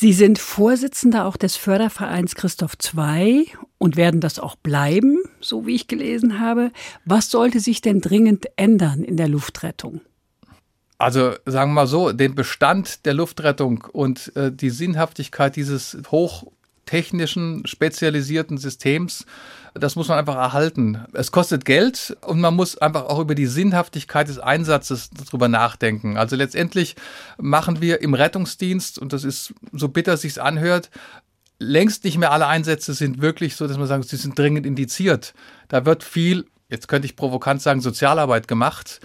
Sie 0.00 0.12
sind 0.12 0.38
Vorsitzender 0.38 1.26
auch 1.26 1.36
des 1.36 1.56
Fördervereins 1.56 2.36
Christoph 2.36 2.76
II 2.96 3.48
und 3.78 3.96
werden 3.96 4.20
das 4.20 4.38
auch 4.38 4.54
bleiben, 4.54 5.18
so 5.40 5.66
wie 5.66 5.74
ich 5.74 5.88
gelesen 5.88 6.38
habe. 6.38 6.70
Was 7.04 7.32
sollte 7.32 7.58
sich 7.58 7.80
denn 7.80 8.00
dringend 8.00 8.46
ändern 8.54 9.02
in 9.02 9.16
der 9.16 9.26
Luftrettung? 9.26 10.00
Also 10.98 11.32
sagen 11.46 11.72
wir 11.72 11.80
mal 11.80 11.86
so, 11.88 12.12
den 12.12 12.36
Bestand 12.36 13.06
der 13.06 13.14
Luftrettung 13.14 13.88
und 13.92 14.36
äh, 14.36 14.52
die 14.52 14.70
Sinnhaftigkeit 14.70 15.56
dieses 15.56 15.98
hoch 16.12 16.44
hochtechnischen, 16.88 17.66
spezialisierten 17.66 18.58
Systems. 18.58 19.26
Das 19.74 19.96
muss 19.96 20.08
man 20.08 20.18
einfach 20.18 20.36
erhalten. 20.36 21.04
Es 21.12 21.32
kostet 21.32 21.64
Geld 21.64 22.16
und 22.26 22.40
man 22.40 22.54
muss 22.54 22.78
einfach 22.78 23.04
auch 23.04 23.18
über 23.18 23.34
die 23.34 23.46
Sinnhaftigkeit 23.46 24.28
des 24.28 24.38
Einsatzes 24.38 25.10
darüber 25.10 25.48
nachdenken. 25.48 26.16
Also 26.16 26.36
letztendlich 26.36 26.96
machen 27.38 27.80
wir 27.80 28.00
im 28.00 28.14
Rettungsdienst, 28.14 28.98
und 28.98 29.12
das 29.12 29.24
ist 29.24 29.54
so 29.72 29.88
bitter 29.88 30.16
sich's 30.16 30.38
anhört, 30.38 30.90
längst 31.58 32.04
nicht 32.04 32.18
mehr 32.18 32.32
alle 32.32 32.46
Einsätze 32.46 32.94
sind 32.94 33.20
wirklich 33.20 33.56
so, 33.56 33.66
dass 33.66 33.78
man 33.78 33.86
sagt, 33.86 34.08
sie 34.08 34.16
sind 34.16 34.38
dringend 34.38 34.66
indiziert. 34.66 35.34
Da 35.68 35.84
wird 35.84 36.04
viel, 36.04 36.46
jetzt 36.68 36.88
könnte 36.88 37.06
ich 37.06 37.16
provokant 37.16 37.62
sagen, 37.62 37.80
Sozialarbeit 37.80 38.48
gemacht. 38.48 39.00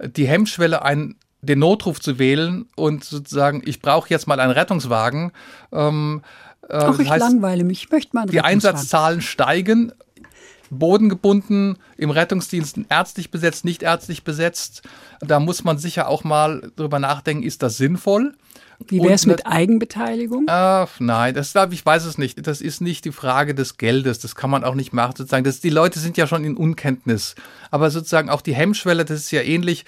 Die 0.00 0.26
Hemmschwelle, 0.26 0.82
einen, 0.82 1.16
den 1.40 1.58
Notruf 1.58 2.00
zu 2.00 2.18
wählen 2.18 2.66
und 2.76 3.04
sozusagen, 3.04 3.62
ich 3.64 3.80
brauche 3.80 4.08
jetzt 4.10 4.26
mal 4.26 4.40
einen 4.40 4.52
Rettungswagen. 4.52 5.32
Ähm, 5.72 6.22
äh, 6.68 6.74
Ach, 6.74 6.98
ich 6.98 7.10
heißt, 7.10 7.20
langweile 7.20 7.64
mich, 7.64 7.84
ich 7.84 7.90
möchte 7.90 8.14
mal 8.14 8.22
einen 8.22 8.30
Die 8.30 8.40
Einsatzzahlen 8.40 9.20
steigen 9.20 9.92
bodengebunden, 10.70 11.78
im 11.96 12.10
Rettungsdienst 12.10 12.80
ärztlich 12.88 13.30
besetzt, 13.30 13.64
nicht 13.64 13.82
ärztlich 13.82 14.24
besetzt. 14.24 14.82
Da 15.20 15.40
muss 15.40 15.64
man 15.64 15.78
sicher 15.78 16.08
auch 16.08 16.24
mal 16.24 16.70
drüber 16.76 16.98
nachdenken, 16.98 17.42
ist 17.42 17.62
das 17.62 17.76
sinnvoll? 17.76 18.34
Wie 18.88 19.02
wäre 19.02 19.14
es 19.14 19.26
mit 19.26 19.46
Eigenbeteiligung? 19.46 20.46
Äh, 20.48 20.86
nein, 20.98 21.34
das 21.34 21.52
glaube 21.52 21.74
ich 21.74 21.84
weiß 21.84 22.04
es 22.04 22.18
nicht. 22.18 22.46
Das 22.46 22.60
ist 22.60 22.80
nicht 22.80 23.04
die 23.04 23.12
Frage 23.12 23.54
des 23.54 23.78
Geldes. 23.78 24.18
Das 24.18 24.34
kann 24.34 24.50
man 24.50 24.64
auch 24.64 24.74
nicht 24.74 24.92
machen. 24.92 25.14
Sozusagen, 25.16 25.44
das, 25.44 25.60
die 25.60 25.70
Leute 25.70 25.98
sind 25.98 26.16
ja 26.16 26.26
schon 26.26 26.44
in 26.44 26.56
Unkenntnis. 26.56 27.34
Aber 27.70 27.90
sozusagen 27.90 28.28
auch 28.28 28.42
die 28.42 28.54
Hemmschwelle, 28.54 29.04
das 29.04 29.20
ist 29.20 29.30
ja 29.30 29.40
ähnlich. 29.40 29.86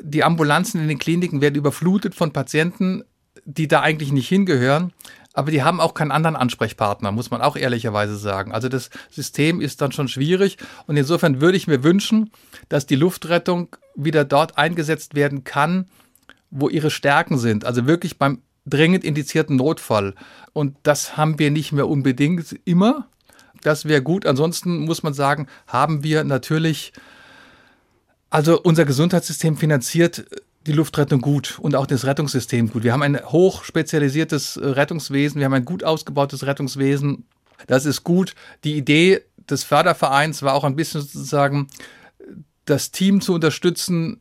Die 0.00 0.24
Ambulanzen 0.24 0.80
in 0.80 0.88
den 0.88 0.98
Kliniken 0.98 1.40
werden 1.40 1.56
überflutet 1.56 2.14
von 2.14 2.32
Patienten, 2.32 3.02
die 3.44 3.66
da 3.66 3.80
eigentlich 3.80 4.12
nicht 4.12 4.28
hingehören 4.28 4.92
aber 5.34 5.50
die 5.50 5.62
haben 5.62 5.80
auch 5.80 5.94
keinen 5.94 6.10
anderen 6.10 6.36
Ansprechpartner, 6.36 7.12
muss 7.12 7.30
man 7.30 7.40
auch 7.40 7.56
ehrlicherweise 7.56 8.16
sagen. 8.16 8.52
Also 8.52 8.68
das 8.68 8.90
System 9.10 9.60
ist 9.60 9.80
dann 9.80 9.92
schon 9.92 10.08
schwierig 10.08 10.58
und 10.86 10.96
insofern 10.96 11.40
würde 11.40 11.56
ich 11.56 11.66
mir 11.66 11.82
wünschen, 11.82 12.30
dass 12.68 12.86
die 12.86 12.96
Luftrettung 12.96 13.68
wieder 13.94 14.24
dort 14.24 14.58
eingesetzt 14.58 15.14
werden 15.14 15.44
kann, 15.44 15.86
wo 16.50 16.68
ihre 16.68 16.90
Stärken 16.90 17.38
sind. 17.38 17.64
Also 17.64 17.86
wirklich 17.86 18.18
beim 18.18 18.42
dringend 18.66 19.04
indizierten 19.04 19.56
Notfall. 19.56 20.14
Und 20.52 20.76
das 20.82 21.16
haben 21.16 21.38
wir 21.38 21.50
nicht 21.50 21.72
mehr 21.72 21.88
unbedingt 21.88 22.58
immer. 22.64 23.08
Das 23.62 23.86
wäre 23.86 24.02
gut. 24.02 24.26
Ansonsten 24.26 24.84
muss 24.84 25.02
man 25.02 25.14
sagen, 25.14 25.46
haben 25.66 26.02
wir 26.04 26.24
natürlich, 26.24 26.92
also 28.30 28.60
unser 28.60 28.84
Gesundheitssystem 28.84 29.56
finanziert 29.56 30.24
die 30.66 30.72
Luftrettung 30.72 31.20
gut 31.20 31.58
und 31.60 31.74
auch 31.74 31.86
das 31.86 32.04
Rettungssystem 32.04 32.70
gut. 32.70 32.84
Wir 32.84 32.92
haben 32.92 33.02
ein 33.02 33.18
hoch 33.24 33.64
spezialisiertes 33.64 34.56
äh, 34.56 34.66
Rettungswesen, 34.66 35.38
wir 35.38 35.46
haben 35.46 35.54
ein 35.54 35.64
gut 35.64 35.84
ausgebautes 35.84 36.46
Rettungswesen. 36.46 37.26
Das 37.66 37.86
ist 37.86 38.02
gut. 38.02 38.34
Die 38.64 38.76
Idee 38.76 39.22
des 39.48 39.64
Fördervereins 39.64 40.42
war 40.42 40.54
auch 40.54 40.64
ein 40.64 40.76
bisschen 40.76 41.02
sozusagen, 41.02 41.68
das 42.64 42.90
Team 42.90 43.20
zu 43.20 43.34
unterstützen. 43.34 44.20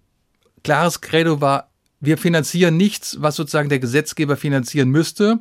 Klares 0.63 1.01
Credo 1.01 1.41
war, 1.41 1.70
wir 2.01 2.17
finanzieren 2.17 2.77
nichts, 2.77 3.17
was 3.19 3.35
sozusagen 3.35 3.69
der 3.69 3.79
Gesetzgeber 3.79 4.35
finanzieren 4.35 4.89
müsste. 4.89 5.39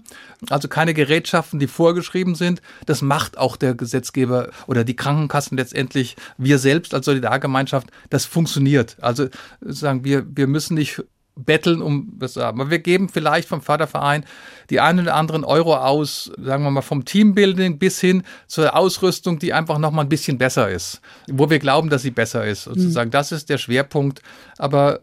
Also 0.51 0.68
keine 0.68 0.94
Gerätschaften, 0.94 1.59
die 1.59 1.66
vorgeschrieben 1.66 2.35
sind. 2.35 2.61
Das 2.85 3.01
macht 3.01 3.38
auch 3.38 3.57
der 3.57 3.75
Gesetzgeber 3.75 4.51
oder 4.66 4.85
die 4.85 4.94
Krankenkassen 4.94 5.57
letztendlich. 5.57 6.16
Wir 6.37 6.59
selbst 6.59 6.94
als 6.94 7.07
Solidargemeinschaft, 7.07 7.88
das 8.11 8.27
funktioniert. 8.27 8.96
Also 9.01 9.29
sagen 9.61 10.05
wir, 10.05 10.25
wir 10.37 10.46
müssen 10.46 10.75
nicht 10.75 11.03
betteln 11.37 11.81
um 11.81 12.12
was 12.18 12.37
haben. 12.37 12.61
Aber 12.61 12.70
wir 12.70 12.81
geben 12.81 13.09
vielleicht 13.09 13.49
vom 13.49 13.62
Förderverein 13.62 14.25
die 14.68 14.81
einen 14.81 15.01
oder 15.01 15.14
anderen 15.14 15.44
Euro 15.44 15.77
aus, 15.77 16.31
sagen 16.38 16.62
wir 16.64 16.70
mal 16.70 16.83
vom 16.83 17.05
Teambuilding 17.05 17.79
bis 17.79 18.01
hin 18.01 18.23
zur 18.46 18.77
Ausrüstung, 18.77 19.38
die 19.38 19.53
einfach 19.53 19.79
noch 19.79 19.90
mal 19.90 20.03
ein 20.03 20.09
bisschen 20.09 20.38
besser 20.38 20.68
ist, 20.68 21.01
wo 21.29 21.49
wir 21.51 21.59
glauben, 21.59 21.90
dass 21.90 22.03
sie 22.03 22.11
besser 22.11 22.46
ist. 22.46 22.64
Sozusagen, 22.64 23.09
mhm. 23.09 23.12
das 23.12 23.33
ist 23.33 23.49
der 23.49 23.59
Schwerpunkt. 23.59 24.23
Aber 24.59 25.01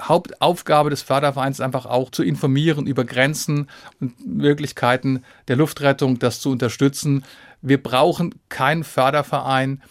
Hauptaufgabe 0.00 0.90
des 0.90 1.02
Fördervereins 1.02 1.58
ist 1.58 1.64
einfach 1.64 1.86
auch 1.86 2.10
zu 2.10 2.22
informieren 2.22 2.86
über 2.86 3.04
Grenzen 3.04 3.68
und 4.00 4.26
Möglichkeiten 4.26 5.22
der 5.48 5.56
Luftrettung, 5.56 6.18
das 6.18 6.40
zu 6.40 6.50
unterstützen. 6.50 7.24
Wir 7.60 7.82
brauchen 7.82 8.34
keinen 8.48 8.84
Förderverein, 8.84 9.82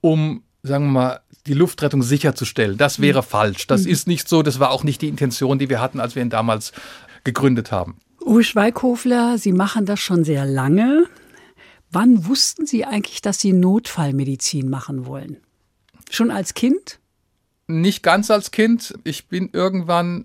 um, 0.00 0.42
sagen 0.62 0.86
wir 0.86 0.92
mal, 0.92 1.20
die 1.46 1.54
Luftrettung 1.54 2.02
sicherzustellen. 2.02 2.76
Das 2.76 3.00
wäre 3.00 3.20
mhm. 3.20 3.26
falsch. 3.26 3.66
Das 3.66 3.84
mhm. 3.84 3.90
ist 3.90 4.06
nicht 4.06 4.28
so. 4.28 4.42
Das 4.42 4.60
war 4.60 4.70
auch 4.70 4.84
nicht 4.84 5.02
die 5.02 5.08
Intention, 5.08 5.58
die 5.58 5.68
wir 5.68 5.80
hatten, 5.80 6.00
als 6.00 6.14
wir 6.14 6.22
ihn 6.22 6.30
damals 6.30 6.72
gegründet 7.24 7.72
haben. 7.72 7.98
Uwe 8.24 8.44
Schweighofler, 8.44 9.38
Sie 9.38 9.52
machen 9.52 9.86
das 9.86 10.00
schon 10.00 10.24
sehr 10.24 10.44
lange. 10.44 11.06
Wann 11.90 12.26
wussten 12.26 12.66
Sie 12.66 12.84
eigentlich, 12.84 13.22
dass 13.22 13.40
Sie 13.40 13.52
Notfallmedizin 13.52 14.68
machen 14.68 15.06
wollen? 15.06 15.38
Schon 16.10 16.30
als 16.30 16.54
Kind? 16.54 16.98
Nicht 17.68 18.02
ganz 18.02 18.30
als 18.30 18.50
Kind. 18.50 18.94
Ich 19.04 19.28
bin 19.28 19.50
irgendwann 19.52 20.24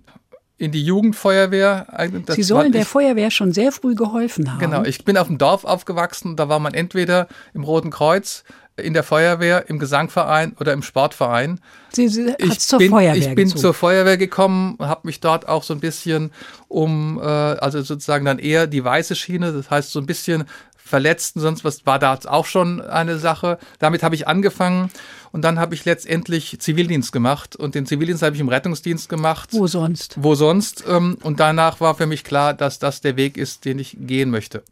in 0.58 0.72
die 0.72 0.84
Jugendfeuerwehr. 0.84 1.88
Das 2.26 2.36
Sie 2.36 2.44
sollen 2.44 2.72
der 2.72 2.86
Feuerwehr 2.86 3.32
schon 3.32 3.52
sehr 3.52 3.72
früh 3.72 3.96
geholfen 3.96 4.52
haben. 4.52 4.60
Genau, 4.60 4.84
ich 4.84 5.04
bin 5.04 5.18
auf 5.18 5.28
dem 5.28 5.38
Dorf 5.38 5.66
aufgewachsen, 5.66 6.36
da 6.36 6.48
war 6.48 6.60
man 6.60 6.74
entweder 6.74 7.28
im 7.54 7.64
Roten 7.64 7.90
Kreuz 7.90 8.44
in 8.76 8.94
der 8.94 9.04
Feuerwehr, 9.04 9.70
im 9.70 9.78
Gesangverein 9.78 10.56
oder 10.60 10.74
im 10.74 10.82
Sportverein. 10.82 11.60
Sie, 11.92 12.08
Sie 12.08 12.34
ich 12.40 12.60
zur 12.60 12.80
bin, 12.80 12.92
Feuerwehr 12.92 13.16
Ich 13.16 13.36
bin 13.36 13.46
gezogen. 13.46 13.62
zur 13.62 13.74
Feuerwehr 13.74 14.18
gekommen, 14.18 14.78
habe 14.80 15.02
mich 15.04 15.20
dort 15.20 15.48
auch 15.48 15.64
so 15.64 15.74
ein 15.74 15.80
bisschen 15.80 16.32
um, 16.70 17.20
äh, 17.22 17.24
also 17.24 17.82
sozusagen 17.82 18.26
dann 18.26 18.40
eher 18.40 18.66
die 18.66 18.84
weiße 18.84 19.16
Schiene, 19.16 19.52
das 19.52 19.70
heißt 19.70 19.92
so 19.92 20.00
ein 20.00 20.06
bisschen 20.06 20.46
Verletzten, 20.76 21.40
sonst 21.40 21.64
was 21.64 21.86
war 21.86 21.98
da 21.98 22.20
auch 22.26 22.46
schon 22.46 22.82
eine 22.82 23.18
Sache. 23.18 23.58
Damit 23.80 24.04
habe 24.04 24.16
ich 24.16 24.28
angefangen 24.28 24.92
und 25.34 25.42
dann 25.42 25.60
habe 25.60 25.74
ich 25.74 25.84
letztendlich 25.84 26.60
Zivildienst 26.60 27.12
gemacht 27.12 27.56
und 27.56 27.74
den 27.74 27.88
Zivildienst 27.88 28.22
habe 28.22 28.36
ich 28.36 28.40
im 28.40 28.50
Rettungsdienst 28.50 29.10
gemacht. 29.10 29.50
Wo 29.52 29.66
sonst? 29.66 30.16
Wo 30.22 30.36
sonst? 30.36 30.86
Ähm, 30.88 31.18
und 31.24 31.40
danach 31.40 31.82
war 31.82 31.96
für 31.96 32.06
mich 32.06 32.24
klar, 32.24 32.54
dass 32.54 32.78
das 32.78 33.02
der 33.02 33.18
Weg 33.18 33.36
ist, 33.36 33.66
den 33.66 33.80
ich 33.80 33.98
gehen 34.00 34.30
möchte. 34.30 34.64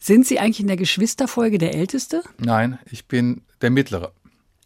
Sind 0.00 0.26
Sie 0.26 0.40
eigentlich 0.40 0.58
in 0.58 0.66
der 0.66 0.76
Geschwisterfolge 0.76 1.58
der 1.58 1.76
Älteste? 1.76 2.24
Nein, 2.38 2.80
ich 2.90 3.06
bin 3.06 3.42
der 3.60 3.70
Mittlere. 3.70 4.12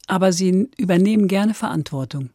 Aber 0.07 0.33
Sie 0.33 0.71
übernehmen 0.79 1.29
gerne 1.29 1.53
Verantwortung. 1.53 2.31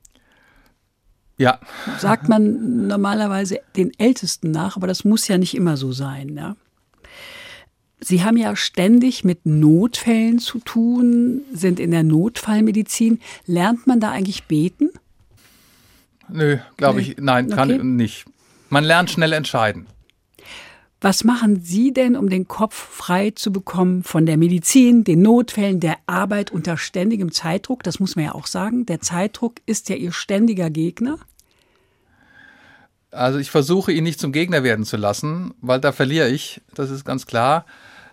Ja. 1.37 1.59
Sagt 1.97 2.29
man 2.29 2.85
normalerweise 2.85 3.59
den 3.75 3.91
Ältesten 3.97 4.51
nach, 4.51 4.77
aber 4.77 4.85
das 4.85 5.03
muss 5.03 5.27
ja 5.27 5.39
nicht 5.39 5.55
immer 5.55 5.77
so 5.77 5.93
sein. 5.93 6.37
Ja? 6.37 6.55
Sie 8.03 8.23
haben 8.23 8.35
ja 8.35 8.55
ständig 8.55 9.23
mit 9.23 9.45
Notfällen 9.45 10.39
zu 10.39 10.59
tun, 10.59 11.41
sind 11.53 11.79
in 11.79 11.91
der 11.91 12.03
Notfallmedizin. 12.03 13.19
Lernt 13.45 13.85
man 13.85 13.99
da 13.99 14.09
eigentlich 14.09 14.45
beten? 14.45 14.89
Nö, 16.27 16.57
glaube 16.77 17.01
ich, 17.01 17.17
nein, 17.19 17.49
kann 17.49 17.71
okay. 17.71 17.83
nicht. 17.83 18.25
Man 18.69 18.83
lernt 18.83 19.11
schnell 19.11 19.33
entscheiden. 19.33 19.85
Was 20.99 21.23
machen 21.23 21.61
Sie 21.61 21.93
denn, 21.93 22.15
um 22.15 22.29
den 22.29 22.47
Kopf 22.47 22.75
frei 22.75 23.31
zu 23.31 23.51
bekommen 23.51 24.03
von 24.03 24.25
der 24.25 24.37
Medizin, 24.37 25.03
den 25.03 25.21
Notfällen, 25.21 25.79
der 25.79 25.97
Arbeit 26.05 26.51
unter 26.51 26.77
ständigem 26.77 27.31
Zeitdruck? 27.31 27.83
Das 27.83 27.99
muss 27.99 28.15
man 28.15 28.25
ja 28.25 28.35
auch 28.35 28.47
sagen. 28.47 28.85
Der 28.85 29.01
Zeitdruck 29.01 29.55
ist 29.65 29.89
ja 29.89 29.95
Ihr 29.95 30.11
ständiger 30.11 30.69
Gegner. 30.69 31.17
Also 33.11 33.39
ich 33.39 33.51
versuche 33.51 33.91
ihn 33.91 34.03
nicht 34.03 34.19
zum 34.19 34.31
Gegner 34.31 34.63
werden 34.63 34.85
zu 34.85 34.95
lassen, 34.95 35.53
weil 35.59 35.79
da 35.79 35.91
verliere 35.91 36.29
ich, 36.29 36.61
das 36.75 36.89
ist 36.89 37.03
ganz 37.03 37.25
klar, 37.25 37.65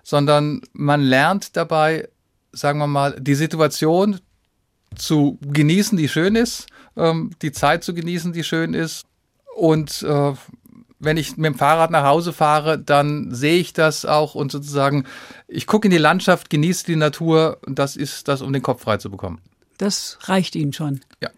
sondern 0.08 0.62
man 0.72 1.02
lernt 1.02 1.54
dabei, 1.54 2.08
sagen 2.50 2.78
wir 2.78 2.86
mal, 2.86 3.20
die 3.20 3.34
Situation 3.34 4.20
zu 4.96 5.38
genießen, 5.42 5.98
die 5.98 6.08
schön 6.08 6.34
ist, 6.34 6.66
ähm, 6.96 7.32
die 7.42 7.52
Zeit 7.52 7.84
zu 7.84 7.92
genießen, 7.92 8.32
die 8.32 8.42
schön 8.42 8.72
ist 8.72 9.04
und 9.54 10.02
äh, 10.02 10.32
wenn 10.98 11.18
ich 11.18 11.36
mit 11.36 11.44
dem 11.44 11.56
Fahrrad 11.56 11.90
nach 11.90 12.04
Hause 12.04 12.32
fahre, 12.32 12.78
dann 12.78 13.34
sehe 13.34 13.58
ich 13.58 13.74
das 13.74 14.06
auch 14.06 14.34
und 14.34 14.50
sozusagen, 14.50 15.04
ich 15.46 15.66
gucke 15.66 15.88
in 15.88 15.92
die 15.92 15.98
Landschaft, 15.98 16.48
genieße 16.48 16.86
die 16.86 16.96
Natur 16.96 17.58
und 17.66 17.78
das 17.78 17.94
ist 17.94 18.28
das, 18.28 18.40
um 18.40 18.50
den 18.54 18.62
Kopf 18.62 18.84
frei 18.84 18.96
zu 18.96 19.10
bekommen. 19.10 19.42
Das 19.76 20.16
reicht 20.22 20.56
Ihnen 20.56 20.72
schon. 20.72 21.00
Ja. 21.22 21.28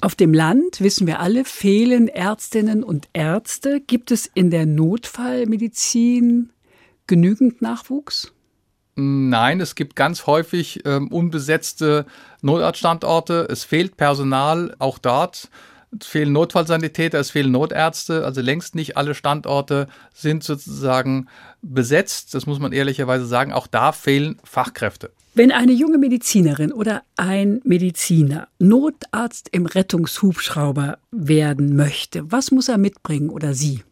Auf 0.00 0.14
dem 0.14 0.32
Land, 0.32 0.80
wissen 0.80 1.08
wir 1.08 1.18
alle, 1.18 1.44
fehlen 1.44 2.06
Ärztinnen 2.06 2.84
und 2.84 3.08
Ärzte. 3.14 3.80
Gibt 3.80 4.12
es 4.12 4.30
in 4.32 4.52
der 4.52 4.64
Notfallmedizin 4.64 6.50
genügend 7.06 7.62
Nachwuchs? 7.62 8.32
Nein, 8.96 9.60
es 9.60 9.74
gibt 9.74 9.96
ganz 9.96 10.26
häufig 10.26 10.82
ähm, 10.84 11.08
unbesetzte 11.08 12.06
Notarztstandorte. 12.42 13.48
Es 13.50 13.64
fehlt 13.64 13.96
Personal 13.96 14.74
auch 14.78 14.98
dort. 14.98 15.48
Es 16.00 16.06
fehlen 16.06 16.32
Notfallsanitäter, 16.32 17.18
es 17.18 17.30
fehlen 17.30 17.52
Notärzte. 17.52 18.24
Also 18.24 18.40
längst 18.40 18.74
nicht 18.74 18.96
alle 18.96 19.14
Standorte 19.14 19.88
sind 20.12 20.44
sozusagen 20.44 21.28
besetzt. 21.62 22.34
Das 22.34 22.46
muss 22.46 22.58
man 22.60 22.72
ehrlicherweise 22.72 23.26
sagen. 23.26 23.52
Auch 23.52 23.66
da 23.66 23.92
fehlen 23.92 24.36
Fachkräfte. 24.44 25.10
Wenn 25.34 25.50
eine 25.50 25.72
junge 25.72 25.98
Medizinerin 25.98 26.72
oder 26.72 27.02
ein 27.16 27.60
Mediziner 27.64 28.46
Notarzt 28.60 29.48
im 29.50 29.66
Rettungshubschrauber 29.66 30.98
werden 31.10 31.74
möchte, 31.74 32.30
was 32.30 32.52
muss 32.52 32.68
er 32.68 32.78
mitbringen 32.78 33.30
oder 33.30 33.54
sie? 33.54 33.82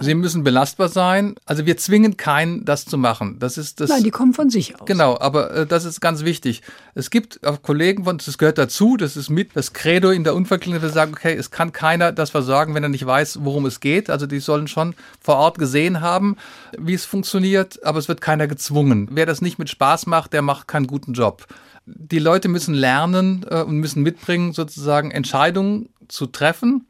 Sie 0.00 0.14
müssen 0.14 0.42
belastbar 0.42 0.88
sein. 0.88 1.36
Also 1.46 1.66
wir 1.66 1.76
zwingen 1.76 2.16
keinen, 2.16 2.64
das 2.64 2.84
zu 2.84 2.98
machen. 2.98 3.38
Das 3.38 3.56
ist 3.56 3.80
das. 3.80 3.90
Nein, 3.90 4.02
die 4.02 4.10
kommen 4.10 4.34
von 4.34 4.50
sich 4.50 4.74
aus. 4.74 4.86
Genau, 4.86 5.16
aber 5.20 5.54
äh, 5.54 5.66
das 5.66 5.84
ist 5.84 6.00
ganz 6.00 6.24
wichtig. 6.24 6.62
Es 6.96 7.10
gibt 7.10 7.46
auch 7.46 7.62
Kollegen 7.62 8.04
von, 8.04 8.18
das 8.18 8.36
gehört 8.36 8.58
dazu, 8.58 8.96
das 8.96 9.16
ist 9.16 9.30
mit 9.30 9.54
das 9.54 9.72
Credo 9.72 10.10
in 10.10 10.24
der 10.24 10.34
wir 10.34 10.88
sagen, 10.88 11.12
okay, 11.12 11.34
es 11.34 11.52
kann 11.52 11.72
keiner 11.72 12.10
das 12.10 12.30
versorgen, 12.30 12.74
wenn 12.74 12.82
er 12.82 12.88
nicht 12.88 13.06
weiß, 13.06 13.40
worum 13.42 13.66
es 13.66 13.78
geht. 13.78 14.10
Also 14.10 14.26
die 14.26 14.40
sollen 14.40 14.66
schon 14.66 14.94
vor 15.20 15.36
Ort 15.36 15.58
gesehen 15.58 16.00
haben, 16.00 16.36
wie 16.76 16.94
es 16.94 17.04
funktioniert, 17.04 17.84
aber 17.84 18.00
es 18.00 18.08
wird 18.08 18.20
keiner 18.20 18.48
gezwungen. 18.48 19.08
Wer 19.12 19.26
das 19.26 19.42
nicht 19.42 19.60
mit 19.60 19.70
Spaß 19.70 20.06
macht, 20.06 20.32
der 20.32 20.42
macht 20.42 20.66
keinen 20.66 20.88
guten 20.88 21.12
Job. 21.12 21.46
Die 21.86 22.18
Leute 22.18 22.48
müssen 22.48 22.74
lernen 22.74 23.46
äh, 23.48 23.62
und 23.62 23.78
müssen 23.78 24.02
mitbringen, 24.02 24.52
sozusagen 24.52 25.12
Entscheidungen 25.12 25.88
zu 26.08 26.26
treffen 26.26 26.86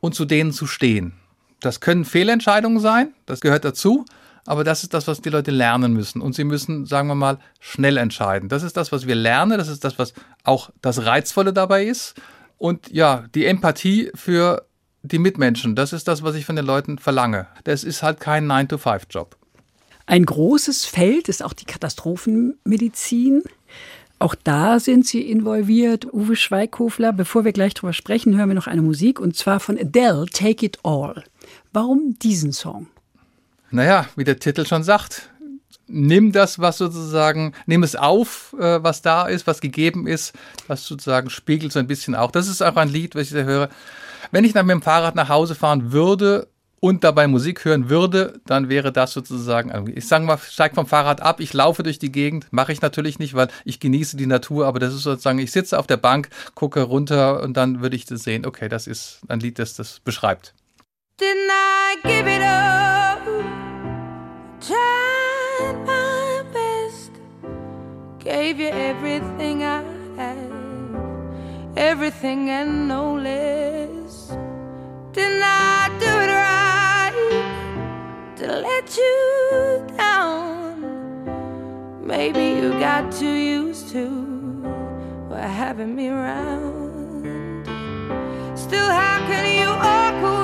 und 0.00 0.14
zu 0.14 0.24
denen 0.24 0.52
zu 0.52 0.66
stehen. 0.66 1.12
Das 1.60 1.80
können 1.80 2.04
Fehlentscheidungen 2.04 2.80
sein, 2.80 3.14
das 3.26 3.40
gehört 3.40 3.64
dazu, 3.64 4.04
aber 4.46 4.64
das 4.64 4.82
ist 4.82 4.94
das, 4.94 5.06
was 5.06 5.20
die 5.20 5.28
Leute 5.28 5.50
lernen 5.50 5.92
müssen. 5.92 6.22
Und 6.22 6.34
sie 6.34 6.44
müssen, 6.44 6.86
sagen 6.86 7.08
wir 7.08 7.14
mal, 7.14 7.38
schnell 7.60 7.96
entscheiden. 7.96 8.48
Das 8.48 8.62
ist 8.62 8.76
das, 8.76 8.92
was 8.92 9.06
wir 9.06 9.14
lernen, 9.14 9.58
das 9.58 9.68
ist 9.68 9.84
das, 9.84 9.98
was 9.98 10.14
auch 10.44 10.70
das 10.80 11.04
Reizvolle 11.04 11.52
dabei 11.52 11.84
ist. 11.84 12.14
Und 12.56 12.90
ja, 12.90 13.24
die 13.34 13.44
Empathie 13.44 14.10
für 14.14 14.64
die 15.02 15.18
Mitmenschen, 15.18 15.74
das 15.76 15.92
ist 15.92 16.08
das, 16.08 16.22
was 16.22 16.34
ich 16.34 16.46
von 16.46 16.56
den 16.56 16.64
Leuten 16.64 16.98
verlange. 16.98 17.46
Das 17.64 17.84
ist 17.84 18.02
halt 18.02 18.20
kein 18.20 18.46
9-to-5-Job. 18.50 19.36
Ein 20.06 20.24
großes 20.24 20.86
Feld 20.86 21.28
ist 21.28 21.44
auch 21.44 21.52
die 21.52 21.66
Katastrophenmedizin. 21.66 23.42
Auch 24.18 24.34
da 24.34 24.80
sind 24.80 25.06
Sie 25.06 25.20
involviert, 25.20 26.06
Uwe 26.12 26.34
Schweighöfler. 26.34 27.12
Bevor 27.12 27.44
wir 27.44 27.52
gleich 27.52 27.74
drüber 27.74 27.92
sprechen, 27.92 28.36
hören 28.36 28.48
wir 28.48 28.54
noch 28.54 28.66
eine 28.66 28.82
Musik 28.82 29.20
und 29.20 29.36
zwar 29.36 29.60
von 29.60 29.78
Adele, 29.78 30.24
Take 30.32 30.64
It 30.64 30.78
All. 30.82 31.22
Warum 31.78 32.18
diesen 32.18 32.52
Song? 32.52 32.88
Naja, 33.70 34.06
wie 34.16 34.24
der 34.24 34.40
Titel 34.40 34.66
schon 34.66 34.82
sagt, 34.82 35.30
nimm 35.86 36.32
das, 36.32 36.58
was 36.58 36.76
sozusagen, 36.76 37.52
nimm 37.66 37.84
es 37.84 37.94
auf, 37.94 38.52
äh, 38.58 38.82
was 38.82 39.00
da 39.00 39.28
ist, 39.28 39.46
was 39.46 39.60
gegeben 39.60 40.08
ist, 40.08 40.34
was 40.66 40.84
sozusagen 40.84 41.30
spiegelt 41.30 41.70
so 41.70 41.78
ein 41.78 41.86
bisschen 41.86 42.16
auch. 42.16 42.32
Das 42.32 42.48
ist 42.48 42.62
auch 42.62 42.74
ein 42.74 42.88
Lied, 42.88 43.14
was 43.14 43.28
ich 43.28 43.32
da 43.32 43.44
höre. 43.44 43.68
Wenn 44.32 44.44
ich 44.44 44.54
dann 44.54 44.66
mit 44.66 44.74
dem 44.74 44.82
Fahrrad 44.82 45.14
nach 45.14 45.28
Hause 45.28 45.54
fahren 45.54 45.92
würde 45.92 46.48
und 46.80 47.04
dabei 47.04 47.28
Musik 47.28 47.64
hören 47.64 47.88
würde, 47.88 48.40
dann 48.44 48.68
wäre 48.68 48.90
das 48.90 49.12
sozusagen, 49.12 49.92
ich 49.94 50.08
sage 50.08 50.24
mal, 50.24 50.38
steig 50.38 50.74
vom 50.74 50.88
Fahrrad 50.88 51.20
ab, 51.20 51.38
ich 51.38 51.52
laufe 51.52 51.84
durch 51.84 52.00
die 52.00 52.10
Gegend, 52.10 52.48
mache 52.50 52.72
ich 52.72 52.82
natürlich 52.82 53.20
nicht, 53.20 53.34
weil 53.34 53.46
ich 53.64 53.78
genieße 53.78 54.16
die 54.16 54.26
Natur, 54.26 54.66
aber 54.66 54.80
das 54.80 54.94
ist 54.94 55.04
sozusagen, 55.04 55.38
ich 55.38 55.52
sitze 55.52 55.78
auf 55.78 55.86
der 55.86 55.96
Bank, 55.96 56.28
gucke 56.56 56.82
runter 56.82 57.40
und 57.40 57.56
dann 57.56 57.82
würde 57.82 57.94
ich 57.94 58.04
das 58.04 58.24
sehen, 58.24 58.46
okay, 58.46 58.68
das 58.68 58.88
ist 58.88 59.20
ein 59.28 59.38
Lied, 59.38 59.60
das 59.60 59.74
das 59.74 60.00
beschreibt. 60.00 60.54
Didn't 61.18 61.50
I 61.50 61.96
give 62.04 62.28
it 62.28 62.42
up? 62.42 63.24
Tried 64.60 65.74
my 65.84 66.44
best, 66.52 67.10
gave 68.20 68.60
you 68.60 68.68
everything 68.68 69.64
I 69.64 69.82
have, 70.16 71.76
everything 71.76 72.50
and 72.50 72.86
no 72.86 73.16
less. 73.16 74.28
Didn't 75.10 75.42
I 75.42 75.88
do 75.98 76.06
it 76.06 76.30
right 76.46 77.16
to 78.36 78.46
let 78.46 78.96
you 78.96 79.84
down? 79.96 80.84
Maybe 82.00 82.60
you 82.60 82.78
got 82.78 83.10
too 83.10 83.34
used 83.34 83.88
to 83.88 84.62
having 85.34 85.96
me 85.96 86.10
around. 86.10 87.66
Still, 88.56 88.88
how 88.92 89.18
can 89.26 89.46
you 89.60 89.68
away 89.68 90.37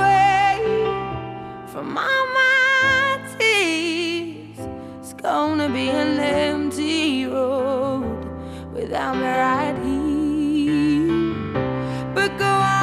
from 1.75 1.99
all 1.99 2.27
my 2.35 3.19
tears? 3.37 4.61
It's 5.01 5.13
gonna 5.15 5.69
be 5.69 5.89
an 5.89 6.21
empty 6.21 7.27
road 7.27 8.25
without 8.73 9.17
me 9.17 9.27
right 9.27 9.77
here. 9.83 11.35
But 12.15 12.39
go 12.39 12.47
on 12.47 12.74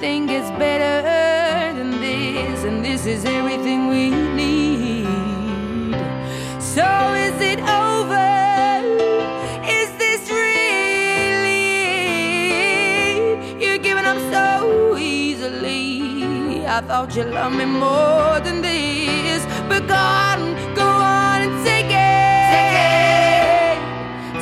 nothing 0.00 0.26
gets 0.26 0.48
better 0.50 1.76
than 1.76 1.90
this, 2.00 2.62
and 2.62 2.84
this 2.84 3.04
is 3.04 3.24
everything 3.24 3.88
we 3.88 4.10
need. 4.10 5.92
So 6.60 6.86
is 7.26 7.40
it 7.40 7.58
over? 7.58 8.30
Is 9.66 9.90
this 9.98 10.30
really 10.30 11.64
it? 13.10 13.60
You're 13.60 13.78
giving 13.78 14.04
up 14.04 14.18
so 14.32 14.96
easily. 14.96 16.64
I 16.64 16.80
thought 16.80 17.16
you 17.16 17.24
loved 17.24 17.56
me 17.56 17.64
more 17.64 18.38
than 18.38 18.62
this, 18.62 19.44
but 19.68 19.88
go 19.88 19.96
on, 19.96 20.54
go 20.76 20.86
on 20.86 21.42
and 21.42 21.66
take 21.66 21.90
it, 21.90 22.54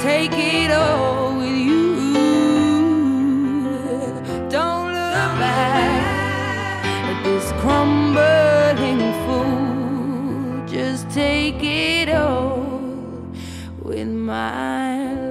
take 0.03 0.35
it 0.35 0.71
all 0.71 0.97
with 0.99 1.11
you. 1.11 1.16
This 7.47 7.61
crumbling 7.61 9.01
fool. 9.25 10.67
Just 10.67 11.09
take 11.11 11.63
it 11.63 12.09
all 12.09 12.59
with 13.83 14.09
my 14.09 15.26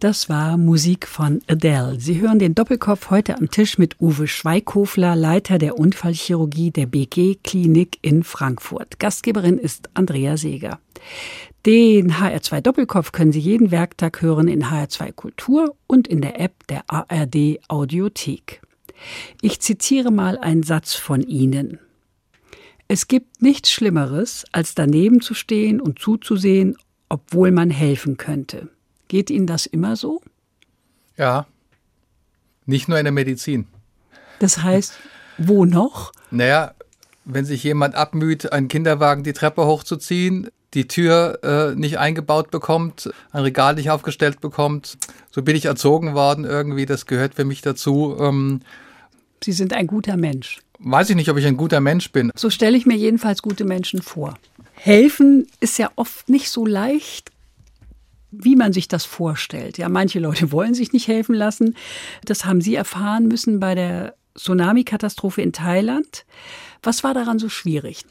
Das 0.00 0.28
war 0.28 0.56
Musik 0.56 1.06
von 1.06 1.40
Adele. 1.48 1.98
Sie 1.98 2.20
hören 2.20 2.38
den 2.38 2.54
Doppelkopf 2.54 3.10
heute 3.10 3.36
am 3.36 3.50
Tisch 3.50 3.78
mit 3.78 4.00
Uwe 4.00 4.26
Schweighofler, 4.26 5.16
Leiter 5.16 5.58
der 5.58 5.78
Unfallchirurgie 5.78 6.70
der 6.70 6.86
BG 6.86 7.36
Klinik 7.42 7.98
in 8.02 8.22
Frankfurt. 8.22 8.98
Gastgeberin 8.98 9.58
ist 9.58 9.90
Andrea 9.94 10.36
Seeger. 10.36 10.78
Den 11.66 12.12
HR2 12.12 12.60
Doppelkopf 12.60 13.12
können 13.12 13.32
Sie 13.32 13.40
jeden 13.40 13.70
Werktag 13.70 14.22
hören 14.22 14.48
in 14.48 14.66
HR2 14.66 15.12
Kultur 15.12 15.74
und 15.86 16.06
in 16.08 16.20
der 16.20 16.40
App 16.40 16.66
der 16.68 16.84
ARD 16.88 17.58
Audiothek. 17.68 18.60
Ich 19.42 19.60
zitiere 19.60 20.10
mal 20.10 20.38
einen 20.38 20.62
Satz 20.62 20.94
von 20.94 21.22
Ihnen. 21.22 21.78
Es 22.88 23.08
gibt 23.08 23.42
nichts 23.42 23.70
Schlimmeres, 23.70 24.44
als 24.52 24.74
daneben 24.74 25.20
zu 25.20 25.34
stehen 25.34 25.80
und 25.80 25.98
zuzusehen, 25.98 26.76
obwohl 27.08 27.50
man 27.50 27.70
helfen 27.70 28.16
könnte. 28.16 28.68
Geht 29.08 29.30
Ihnen 29.30 29.46
das 29.46 29.66
immer 29.66 29.96
so? 29.96 30.20
Ja. 31.16 31.46
Nicht 32.64 32.88
nur 32.88 32.98
in 32.98 33.04
der 33.04 33.12
Medizin. 33.12 33.66
Das 34.38 34.62
heißt, 34.62 34.94
wo 35.38 35.64
noch? 35.64 36.12
Naja, 36.30 36.74
wenn 37.24 37.44
sich 37.44 37.62
jemand 37.64 37.94
abmüht, 37.94 38.52
einen 38.52 38.68
Kinderwagen 38.68 39.24
die 39.24 39.32
Treppe 39.32 39.66
hochzuziehen, 39.66 40.48
die 40.74 40.88
Tür 40.88 41.38
äh, 41.42 41.74
nicht 41.74 41.98
eingebaut 41.98 42.50
bekommt, 42.50 43.10
ein 43.32 43.42
Regal 43.42 43.74
nicht 43.74 43.90
aufgestellt 43.90 44.40
bekommt, 44.40 44.98
so 45.30 45.42
bin 45.42 45.56
ich 45.56 45.64
erzogen 45.64 46.14
worden 46.14 46.44
irgendwie, 46.44 46.86
das 46.86 47.06
gehört 47.06 47.34
für 47.34 47.44
mich 47.44 47.62
dazu. 47.62 48.16
Ähm, 48.20 48.60
Sie 49.46 49.52
sind 49.52 49.72
ein 49.74 49.86
guter 49.86 50.16
Mensch. 50.16 50.58
Weiß 50.80 51.08
ich 51.08 51.14
nicht, 51.14 51.30
ob 51.30 51.36
ich 51.36 51.46
ein 51.46 51.56
guter 51.56 51.78
Mensch 51.78 52.10
bin. 52.10 52.32
So 52.34 52.50
stelle 52.50 52.76
ich 52.76 52.84
mir 52.84 52.96
jedenfalls 52.96 53.42
gute 53.42 53.64
Menschen 53.64 54.02
vor. 54.02 54.36
Helfen 54.74 55.46
ist 55.60 55.78
ja 55.78 55.88
oft 55.94 56.28
nicht 56.28 56.50
so 56.50 56.66
leicht, 56.66 57.30
wie 58.32 58.56
man 58.56 58.72
sich 58.72 58.88
das 58.88 59.04
vorstellt. 59.04 59.78
Ja, 59.78 59.88
manche 59.88 60.18
Leute 60.18 60.50
wollen 60.50 60.74
sich 60.74 60.92
nicht 60.92 61.06
helfen 61.06 61.36
lassen. 61.36 61.76
Das 62.24 62.44
haben 62.44 62.60
Sie 62.60 62.74
erfahren 62.74 63.28
müssen 63.28 63.60
bei 63.60 63.76
der 63.76 64.16
Tsunami-Katastrophe 64.36 65.42
in 65.42 65.52
Thailand. 65.52 66.26
Was 66.82 67.04
war 67.04 67.14
daran 67.14 67.38
so 67.38 67.48
schwierig? 67.48 68.04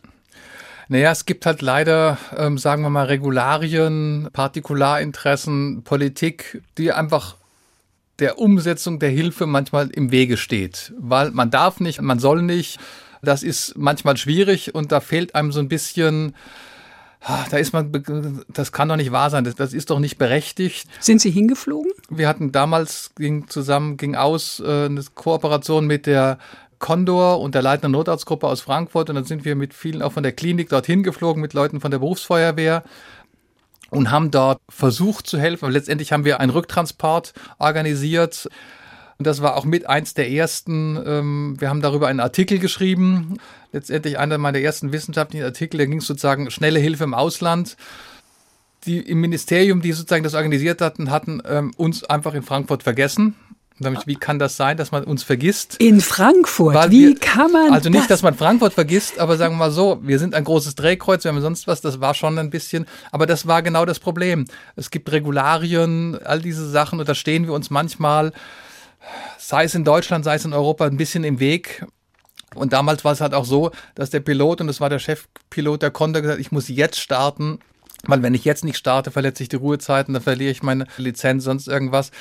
Naja, 0.88 1.11
es 1.11 1.25
gibt 1.25 1.45
halt 1.45 1.61
leider, 1.61 2.17
ähm, 2.38 2.57
sagen 2.57 2.81
wir 2.81 2.89
mal, 2.89 3.07
Regularien, 3.07 4.29
Partikularinteressen, 4.31 5.83
Politik, 5.83 6.61
die 6.77 6.93
einfach 6.93 7.36
der 8.20 8.39
Umsetzung 8.39 8.99
der 8.99 9.09
Hilfe 9.09 9.45
manchmal 9.45 9.89
im 9.89 10.11
Wege 10.11 10.38
steht. 10.38 10.93
Weil 10.97 11.32
man 11.32 11.51
darf 11.51 11.80
nicht, 11.80 12.01
man 12.01 12.20
soll 12.20 12.41
nicht. 12.41 12.80
Das 13.22 13.43
ist 13.43 13.78
manchmal 13.78 14.18
schwierig 14.18 14.76
und 14.76 14.91
da 14.91 14.99
fehlt 14.99 15.36
einem 15.36 15.51
so 15.51 15.59
ein 15.59 15.68
bisschen 15.68 16.36
Ah, 17.28 17.43
da 17.49 17.57
ist 17.57 17.74
man, 17.74 17.91
das 18.49 18.72
kann 18.72 18.88
doch 18.88 18.97
nicht 18.97 19.11
wahr 19.11 19.32
sein, 19.32 19.43
das, 19.45 19.55
das, 19.55 19.74
ist 19.74 19.89
doch 19.89 19.97
nicht 19.97 20.20
berechtigt. 20.20 20.88
Sind 20.99 21.20
Sie 21.22 21.32
hingeflogen? 21.32 21.91
Wir 22.07 22.28
hatten 22.28 22.51
damals, 22.51 23.16
ging 23.16 23.47
zusammen, 23.47 23.97
ging 23.97 24.16
aus, 24.16 24.59
äh, 24.59 24.86
eine 24.86 25.01
Kooperation 25.16 25.88
mit 25.88 26.05
der 26.05 26.38
Condor 26.78 27.39
und 27.39 27.55
der 27.55 27.63
leitenden 27.63 27.93
Notarztgruppe 27.93 28.47
aus 28.47 28.61
Frankfurt 28.61 29.09
und 29.09 29.16
dann 29.16 29.24
sind 29.24 29.43
wir 29.43 29.55
mit 29.55 29.74
vielen 29.74 30.03
auch 30.03 30.11
von 30.11 30.22
der 30.22 30.34
Klinik 30.34 30.70
dorthin 30.70 31.01
geflogen, 31.01 31.41
mit 31.41 31.53
Leuten 31.53 31.82
von 31.82 31.89
der 31.89 31.97
Berufsfeuerwehr 31.97 32.84
und 33.96 34.12
haben 34.12 34.32
dort 34.32 34.60
versucht 34.70 35.28
zu 35.28 35.39
helfen. 35.39 35.72
letztendlich 35.72 36.12
haben 36.12 36.26
wir 36.26 36.39
einen 36.39 36.52
Rücktransport 36.52 37.34
organisiert. 37.60 38.50
Und 39.18 39.26
das 39.26 39.41
war 39.41 39.56
auch 39.56 39.64
mit 39.64 39.88
eins 39.88 40.14
der 40.14 40.30
ersten. 40.30 41.02
Ähm, 41.06 41.56
wir 41.60 41.70
haben 41.70 41.82
darüber 41.82 42.08
einen 42.08 42.20
Artikel 42.20 42.60
geschrieben 42.60 43.39
letztendlich 43.76 44.18
einer 44.18 44.38
meiner 44.38 44.60
ersten 44.60 44.91
wissenschaftlichen 44.91 45.46
Artikel, 45.46 45.78
da 45.78 45.86
ging 45.86 46.00
es 46.00 46.08
sozusagen 46.08 46.50
schnelle 46.50 46.80
Hilfe 46.80 47.04
im 47.04 47.14
Ausland. 47.14 47.78
Die 48.86 49.00
im 49.00 49.20
Ministerium, 49.20 49.82
die 49.82 49.91
sozusagen 49.91 50.24
das 50.24 50.36
organisiert 50.36 50.80
hatten, 50.80 51.12
hatten 51.12 51.41
ähm, 51.46 51.74
uns 51.76 52.04
einfach 52.04 52.34
in 52.34 52.43
Frankfurt 52.43 52.84
vergessen. 52.84 53.36
Wie 53.78 54.15
kann 54.15 54.39
das 54.39 54.55
sein, 54.55 54.78
dass 54.78 54.91
man 54.91 55.03
uns 55.03 55.23
vergisst? 55.23 55.76
In 55.80 55.99
Frankfurt? 55.99 56.91
Wie 56.91 57.09
wir, 57.09 57.15
kann 57.19 57.51
man 57.51 57.73
Also 57.73 57.89
nicht, 57.89 58.03
das? 58.03 58.07
dass 58.07 58.23
man 58.23 58.34
Frankfurt 58.34 58.73
vergisst, 58.73 59.19
aber 59.19 59.36
sagen 59.36 59.55
wir 59.55 59.59
mal 59.59 59.71
so, 59.71 59.99
wir 60.01 60.17
sind 60.17 60.34
ein 60.34 60.45
großes 60.45 60.76
Drehkreuz, 60.76 61.26
wir 61.26 61.32
haben 61.34 61.41
sonst 61.41 61.67
was, 61.67 61.82
das 61.82 61.99
war 61.99 62.13
schon 62.13 62.38
ein 62.38 62.49
bisschen, 62.49 62.86
aber 63.11 63.26
das 63.26 63.47
war 63.47 63.61
genau 63.61 63.84
das 63.86 63.99
Problem. 63.99 64.45
Es 64.78 64.91
gibt 64.91 65.11
Regularien, 65.11 66.17
all 66.23 66.41
diese 66.41 66.69
Sachen 66.69 66.99
und 67.01 67.09
da 67.09 67.15
stehen 67.15 67.47
wir 67.47 67.53
uns 67.53 67.69
manchmal, 67.69 68.32
sei 69.38 69.65
es 69.65 69.76
in 69.76 69.84
Deutschland, 69.84 70.23
sei 70.23 70.36
es 70.36 70.45
in 70.45 70.53
Europa, 70.53 70.86
ein 70.86 70.97
bisschen 70.97 71.26
im 71.26 71.39
Weg. 71.41 71.86
Und 72.55 72.71
damals 72.71 73.03
war 73.03 73.11
es 73.11 73.19
halt 73.19 73.34
auch 73.34 73.43
so, 73.43 73.71
dass 73.95 74.09
der 74.09 74.21
Pilot, 74.21 74.61
und 74.61 74.67
das 74.67 74.80
war 74.80 74.89
der 74.89 74.99
Chefpilot, 74.99 75.82
der 75.82 75.91
konnte 75.91 76.21
gesagt, 76.21 76.39
ich 76.39 76.53
muss 76.53 76.69
jetzt 76.69 76.99
starten, 76.99 77.59
weil 78.08 78.24
wenn 78.24 78.34
ich 78.34 78.45
jetzt 78.45 78.64
nicht 78.64 78.78
starte, 78.78 79.12
verletze 79.12 79.43
ich 79.43 79.49
die 79.49 79.56
Ruhezeiten, 79.56 80.14
dann 80.14 80.24
verliere 80.24 80.51
ich 80.51 80.64
meine 80.64 80.88
Lizenz, 80.97 81.43
sonst 81.43 81.68
irgendwas. 81.68 82.12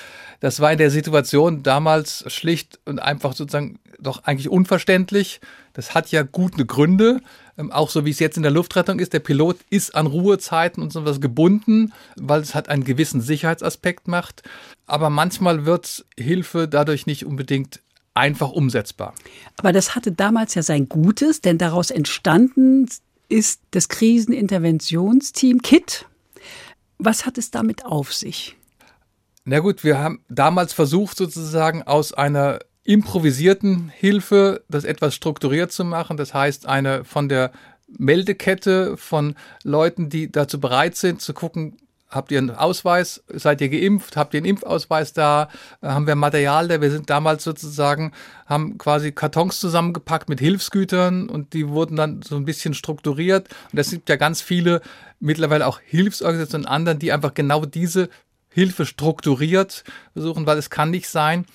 Das 0.41 0.61
war 0.61 0.73
in 0.73 0.79
der 0.79 0.91
Situation 0.91 1.63
damals 1.63 2.25
schlicht 2.33 2.79
und 2.85 3.01
einfach 3.01 3.35
sozusagen 3.35 3.79
doch 3.99 4.25
eigentlich 4.25 4.49
unverständlich. 4.49 5.41
Das 5.73 5.95
hat 5.95 6.11
ja 6.11 6.23
gute 6.23 6.67
Gründe, 6.67 7.21
ähm, 7.59 7.73
auch 7.73 7.91
so 7.91 8.05
wie 8.05 8.11
es 8.11 8.19
jetzt 8.19 8.37
in 8.37 8.43
der 8.43 8.53
Luftrettung 8.53 8.99
ist. 8.99 9.13
Der 9.13 9.21
Pilot 9.21 9.59
ist 9.71 9.95
an 9.95 10.07
Ruhezeiten 10.07 10.83
und 10.83 10.93
sowas 10.93 11.21
gebunden, 11.21 11.93
weil 12.17 12.41
es 12.41 12.55
hat 12.55 12.69
einen 12.69 12.85
gewissen 12.85 13.21
Sicherheitsaspekt 13.21 14.09
macht. 14.09 14.43
Aber 14.87 15.11
manchmal 15.11 15.67
wird 15.67 16.05
Hilfe 16.19 16.69
dadurch 16.69 17.07
nicht 17.07 17.25
unbedingt 17.25 17.81
einfach 18.15 18.51
umsetzbar. 18.51 19.15
Aber 19.57 19.73
das 19.73 19.95
hatte 19.95 20.13
damals 20.13 20.55
ja 20.55 20.63
sein 20.63 20.89
Gutes, 20.89 21.41
denn 21.41 21.59
daraus 21.59 21.91
entstanden 21.91 22.89
ist 23.29 23.61
das 23.71 23.89
Kriseninterventionsteam 23.89 25.63
KIT. 25.63 26.07
Was 26.99 27.27
hat 27.27 27.39
es 27.39 27.51
damit 27.51 27.85
auf 27.85 28.13
sich? 28.13 28.57
Na 29.45 29.59
gut, 29.59 29.85
wir 29.85 29.99
haben 29.99 30.25
damals 30.29 30.73
versucht, 30.73 31.17
sozusagen 31.17 31.83
aus 31.83 32.13
einer 32.13 32.61
improvisierten 32.83 33.89
Hilfe 33.89 34.63
das 34.69 34.85
etwas 34.85 35.15
strukturiert 35.15 35.73
zu 35.73 35.85
machen. 35.85 36.17
Das 36.17 36.33
heißt, 36.35 36.67
eine 36.67 37.05
von 37.05 37.29
der 37.29 37.51
Meldekette 37.87 38.97
von 38.97 39.35
Leuten, 39.63 40.09
die 40.09 40.31
dazu 40.31 40.61
bereit 40.61 40.97
sind, 40.97 41.21
zu 41.21 41.35
gucken, 41.35 41.77
habt 42.15 42.31
ihr 42.33 42.39
einen 42.39 42.51
Ausweis, 42.51 43.23
seid 43.29 43.61
ihr 43.61 43.69
geimpft, 43.69 44.17
habt 44.17 44.35
ihr 44.35 44.39
einen 44.39 44.47
Impfausweis 44.47 45.13
da, 45.13 45.49
äh, 45.83 45.89
haben 45.89 46.07
wir 46.07 46.15
Material 46.15 46.69
da, 46.69 46.81
wir 46.81 46.91
sind 46.91 47.11
damals 47.11 47.45
sozusagen, 47.45 48.13
haben 48.47 48.79
quasi 48.79 49.13
Kartons 49.13 49.61
zusammengepackt 49.61 50.29
mit 50.29 50.41
Hilfsgütern 50.41 51.29
und 51.29 51.53
die 51.53 51.69
wurden 51.69 51.97
dann 51.97 52.23
so 52.23 52.37
ein 52.37 52.45
bisschen 52.45 52.75
strukturiert. 52.75 53.49
Und 53.73 53.79
es 53.79 53.91
gibt 53.91 54.09
ja 54.09 54.17
ganz 54.17 54.41
viele 54.41 54.81
mittlerweile 55.21 55.67
auch 55.67 55.81
Hilfsorganisationen 55.81 56.67
und 56.67 56.73
anderen, 56.73 56.99
die 56.99 57.13
einfach 57.13 57.35
genau 57.35 57.65
diese 57.65 58.09
Hilfe 58.49 58.87
strukturiert 58.87 59.85
versuchen, 60.13 60.47
weil 60.47 60.59
es 60.59 60.71
kann 60.71 60.91
nicht 60.91 61.09
sein, 61.09 61.47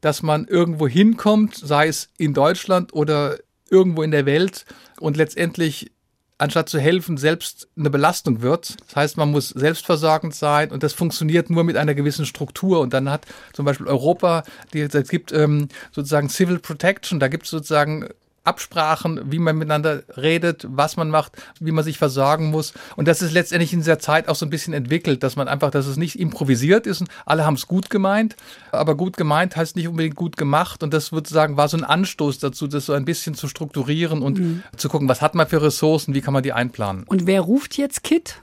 dass 0.00 0.22
man 0.22 0.46
irgendwo 0.46 0.86
hinkommt, 0.86 1.56
sei 1.56 1.88
es 1.88 2.10
in 2.18 2.34
Deutschland 2.34 2.92
oder 2.92 3.38
irgendwo 3.68 4.02
in 4.02 4.12
der 4.12 4.26
Welt 4.26 4.64
und 5.00 5.16
letztendlich 5.16 5.90
anstatt 6.38 6.68
zu 6.68 6.78
helfen, 6.78 7.16
selbst 7.16 7.68
eine 7.76 7.90
Belastung 7.90 8.42
wird. 8.42 8.76
Das 8.86 8.96
heißt, 8.96 9.16
man 9.16 9.30
muss 9.30 9.48
selbstversorgend 9.50 10.34
sein 10.34 10.70
und 10.70 10.82
das 10.82 10.92
funktioniert 10.92 11.50
nur 11.50 11.64
mit 11.64 11.76
einer 11.76 11.94
gewissen 11.94 12.26
Struktur. 12.26 12.80
Und 12.80 12.92
dann 12.92 13.10
hat 13.10 13.26
zum 13.52 13.64
Beispiel 13.64 13.86
Europa, 13.86 14.44
die, 14.72 14.80
es 14.80 15.08
gibt 15.08 15.32
ähm, 15.32 15.68
sozusagen 15.92 16.28
Civil 16.28 16.58
Protection, 16.58 17.20
da 17.20 17.28
gibt 17.28 17.44
es 17.44 17.50
sozusagen 17.50 18.08
Absprachen, 18.46 19.20
wie 19.30 19.38
man 19.38 19.56
miteinander 19.56 20.02
redet, 20.16 20.66
was 20.68 20.96
man 20.96 21.10
macht, 21.10 21.32
wie 21.60 21.72
man 21.72 21.84
sich 21.84 21.98
versorgen 21.98 22.50
muss. 22.50 22.72
Und 22.96 23.08
das 23.08 23.22
ist 23.22 23.32
letztendlich 23.32 23.72
in 23.72 23.80
dieser 23.80 23.98
Zeit 23.98 24.28
auch 24.28 24.34
so 24.34 24.46
ein 24.46 24.50
bisschen 24.50 24.74
entwickelt, 24.74 25.22
dass 25.22 25.36
man 25.36 25.48
einfach, 25.48 25.70
dass 25.70 25.86
es 25.86 25.96
nicht 25.96 26.18
improvisiert 26.18 26.86
ist 26.86 27.00
und 27.00 27.10
alle 27.24 27.44
haben 27.44 27.54
es 27.54 27.66
gut 27.66 27.90
gemeint. 27.90 28.36
Aber 28.72 28.96
gut 28.96 29.16
gemeint 29.16 29.56
heißt 29.56 29.76
nicht 29.76 29.88
unbedingt 29.88 30.16
gut 30.16 30.36
gemacht. 30.36 30.82
Und 30.82 30.92
das 30.92 31.06
sozusagen 31.06 31.56
war 31.56 31.68
so 31.68 31.76
ein 31.76 31.84
Anstoß 31.84 32.38
dazu, 32.38 32.66
das 32.66 32.86
so 32.86 32.92
ein 32.92 33.04
bisschen 33.04 33.34
zu 33.34 33.48
strukturieren 33.48 34.22
und 34.22 34.38
mhm. 34.38 34.62
zu 34.76 34.88
gucken, 34.88 35.08
was 35.08 35.22
hat 35.22 35.34
man 35.34 35.46
für 35.46 35.62
Ressourcen, 35.62 36.14
wie 36.14 36.20
kann 36.20 36.34
man 36.34 36.42
die 36.42 36.52
einplanen. 36.52 37.04
Und 37.04 37.26
wer 37.26 37.40
ruft 37.40 37.76
jetzt 37.76 38.02
KIT? 38.02 38.40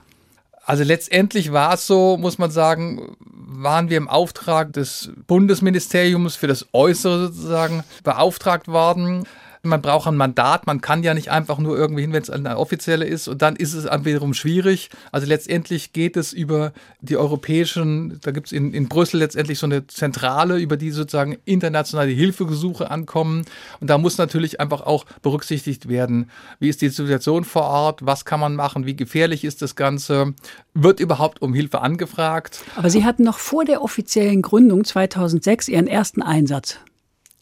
Also 0.66 0.82
letztendlich 0.82 1.52
war 1.52 1.74
es 1.74 1.86
so, 1.86 2.16
muss 2.16 2.38
man 2.38 2.50
sagen, 2.50 3.16
waren 3.20 3.90
wir 3.90 3.98
im 3.98 4.08
Auftrag 4.08 4.72
des 4.72 5.10
Bundesministeriums 5.26 6.36
für 6.36 6.46
das 6.46 6.66
Äußere 6.72 7.26
sozusagen 7.26 7.84
beauftragt 8.02 8.68
worden. 8.68 9.24
Man 9.64 9.82
braucht 9.82 10.06
ein 10.06 10.16
Mandat, 10.16 10.66
man 10.66 10.80
kann 10.80 11.02
ja 11.02 11.14
nicht 11.14 11.30
einfach 11.30 11.58
nur 11.58 11.76
irgendwie 11.76 12.02
hin, 12.02 12.12
wenn 12.12 12.22
es 12.22 12.30
eine 12.30 12.58
offizielle 12.58 13.04
ist 13.04 13.28
und 13.28 13.42
dann 13.42 13.56
ist 13.56 13.74
es 13.74 13.84
wiederum 14.04 14.34
schwierig. 14.34 14.90
Also 15.12 15.26
letztendlich 15.26 15.92
geht 15.92 16.16
es 16.16 16.32
über 16.32 16.72
die 17.00 17.16
europäischen, 17.16 18.20
da 18.22 18.30
gibt 18.30 18.48
es 18.48 18.52
in, 18.52 18.72
in 18.74 18.88
Brüssel 18.88 19.18
letztendlich 19.18 19.58
so 19.58 19.66
eine 19.66 19.86
Zentrale, 19.86 20.58
über 20.58 20.76
die 20.76 20.90
sozusagen 20.90 21.38
internationale 21.44 22.10
Hilfegesuche 22.10 22.90
ankommen 22.90 23.44
und 23.80 23.88
da 23.88 23.98
muss 23.98 24.18
natürlich 24.18 24.60
einfach 24.60 24.82
auch 24.82 25.04
berücksichtigt 25.22 25.88
werden, 25.88 26.30
wie 26.58 26.68
ist 26.68 26.82
die 26.82 26.88
Situation 26.88 27.44
vor 27.44 27.62
Ort, 27.62 28.04
was 28.04 28.24
kann 28.24 28.40
man 28.40 28.54
machen, 28.54 28.86
wie 28.86 28.96
gefährlich 28.96 29.44
ist 29.44 29.62
das 29.62 29.76
Ganze, 29.76 30.34
wird 30.74 31.00
überhaupt 31.00 31.42
um 31.42 31.54
Hilfe 31.54 31.80
angefragt. 31.80 32.62
Aber 32.76 32.90
Sie 32.90 33.04
hatten 33.04 33.22
noch 33.22 33.38
vor 33.38 33.64
der 33.64 33.82
offiziellen 33.82 34.42
Gründung 34.42 34.84
2006 34.84 35.68
Ihren 35.68 35.86
ersten 35.86 36.22
Einsatz. 36.22 36.78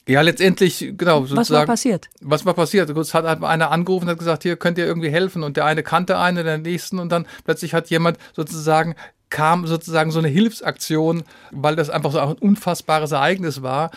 Ja, 0.09 0.21
letztendlich, 0.21 0.95
genau. 0.97 1.31
Was 1.31 1.51
war 1.51 1.65
passiert? 1.65 2.09
Was 2.21 2.45
war 2.45 2.55
passiert? 2.55 2.91
Es 2.91 3.15
hat 3.15 3.25
einer 3.25 3.71
angerufen 3.71 4.07
und 4.07 4.11
hat 4.11 4.19
gesagt, 4.19 4.43
hier 4.43 4.57
könnt 4.57 4.79
ihr 4.79 4.87
irgendwie 4.87 5.11
helfen 5.11 5.43
und 5.45 5.57
der 5.57 5.65
eine 5.65 5.83
kannte 5.83 6.19
einen, 6.19 6.45
der 6.45 6.59
nächsten 6.59 6.99
und 6.99 7.11
dann 7.11 7.27
plötzlich 7.45 7.73
hat 7.75 7.89
jemand 7.91 8.19
sozusagen 8.35 8.95
kam 9.31 9.67
sozusagen 9.67 10.11
so 10.11 10.19
eine 10.19 10.29
Hilfsaktion, 10.29 11.25
weil 11.51 11.75
das 11.75 11.89
einfach 11.89 12.13
so 12.13 12.19
ein 12.19 12.35
unfassbares 12.35 13.13
Ereignis 13.13 13.63
war. 13.63 13.91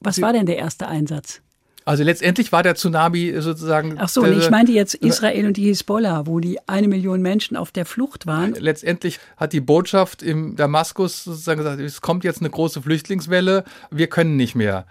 Was 0.00 0.22
war 0.22 0.32
denn 0.32 0.46
der 0.46 0.56
erste 0.56 0.88
Einsatz? 0.88 1.42
Also 1.84 2.02
letztendlich 2.02 2.52
war 2.52 2.62
der 2.62 2.74
Tsunami 2.74 3.34
sozusagen. 3.40 3.96
Ach 3.98 4.08
so, 4.08 4.24
ich 4.24 4.50
meinte 4.50 4.72
jetzt 4.72 4.94
Israel 4.94 5.46
und 5.46 5.56
die 5.56 5.64
Hisbollah, 5.64 6.26
wo 6.26 6.40
die 6.40 6.58
eine 6.68 6.88
Million 6.88 7.20
Menschen 7.20 7.56
auf 7.56 7.72
der 7.72 7.84
Flucht 7.84 8.26
waren. 8.26 8.54
Letztendlich 8.54 9.18
hat 9.36 9.52
die 9.52 9.60
Botschaft 9.60 10.22
im 10.22 10.56
Damaskus 10.56 11.24
sozusagen 11.24 11.58
gesagt, 11.58 11.80
es 11.80 12.00
kommt 12.00 12.24
jetzt 12.24 12.40
eine 12.40 12.50
große 12.50 12.82
Flüchtlingswelle, 12.82 13.64
wir 13.90 14.06
können 14.06 14.36
nicht 14.36 14.54
mehr. 14.54 14.86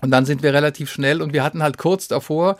Und 0.00 0.10
dann 0.10 0.24
sind 0.24 0.42
wir 0.42 0.52
relativ 0.52 0.90
schnell 0.90 1.22
und 1.22 1.32
wir 1.32 1.44
hatten 1.44 1.62
halt 1.62 1.78
kurz 1.78 2.08
davor 2.08 2.56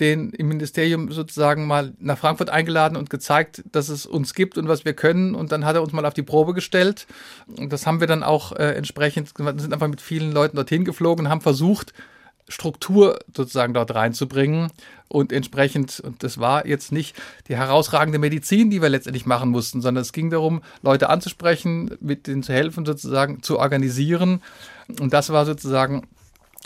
den 0.00 0.30
im 0.30 0.48
Ministerium 0.48 1.10
sozusagen 1.10 1.66
mal 1.66 1.92
nach 1.98 2.18
Frankfurt 2.18 2.50
eingeladen 2.50 2.96
und 2.96 3.10
gezeigt, 3.10 3.64
dass 3.72 3.88
es 3.88 4.06
uns 4.06 4.34
gibt 4.34 4.56
und 4.56 4.68
was 4.68 4.84
wir 4.84 4.92
können. 4.92 5.34
Und 5.34 5.50
dann 5.50 5.64
hat 5.64 5.74
er 5.74 5.82
uns 5.82 5.92
mal 5.92 6.06
auf 6.06 6.14
die 6.14 6.22
Probe 6.22 6.54
gestellt. 6.54 7.06
Und 7.56 7.72
das 7.72 7.86
haben 7.86 8.00
wir 8.00 8.06
dann 8.06 8.22
auch 8.22 8.52
äh, 8.52 8.74
entsprechend, 8.74 9.32
sind 9.36 9.72
einfach 9.72 9.88
mit 9.88 10.00
vielen 10.00 10.32
Leuten 10.32 10.56
dorthin 10.56 10.84
geflogen 10.84 11.26
und 11.26 11.30
haben 11.30 11.40
versucht, 11.40 11.92
Struktur 12.48 13.18
sozusagen 13.36 13.74
dort 13.74 13.94
reinzubringen. 13.94 14.70
Und 15.08 15.32
entsprechend, 15.32 16.00
und 16.00 16.22
das 16.22 16.38
war 16.38 16.66
jetzt 16.66 16.92
nicht 16.92 17.16
die 17.48 17.56
herausragende 17.56 18.18
Medizin, 18.18 18.70
die 18.70 18.80
wir 18.80 18.88
letztendlich 18.88 19.26
machen 19.26 19.50
mussten, 19.50 19.80
sondern 19.80 20.02
es 20.02 20.12
ging 20.12 20.30
darum, 20.30 20.62
Leute 20.82 21.10
anzusprechen, 21.10 21.96
mit 22.00 22.26
denen 22.26 22.42
zu 22.42 22.52
helfen, 22.52 22.86
sozusagen 22.86 23.42
zu 23.42 23.58
organisieren. 23.58 24.42
Und 25.00 25.12
das 25.12 25.30
war 25.30 25.44
sozusagen 25.44 26.06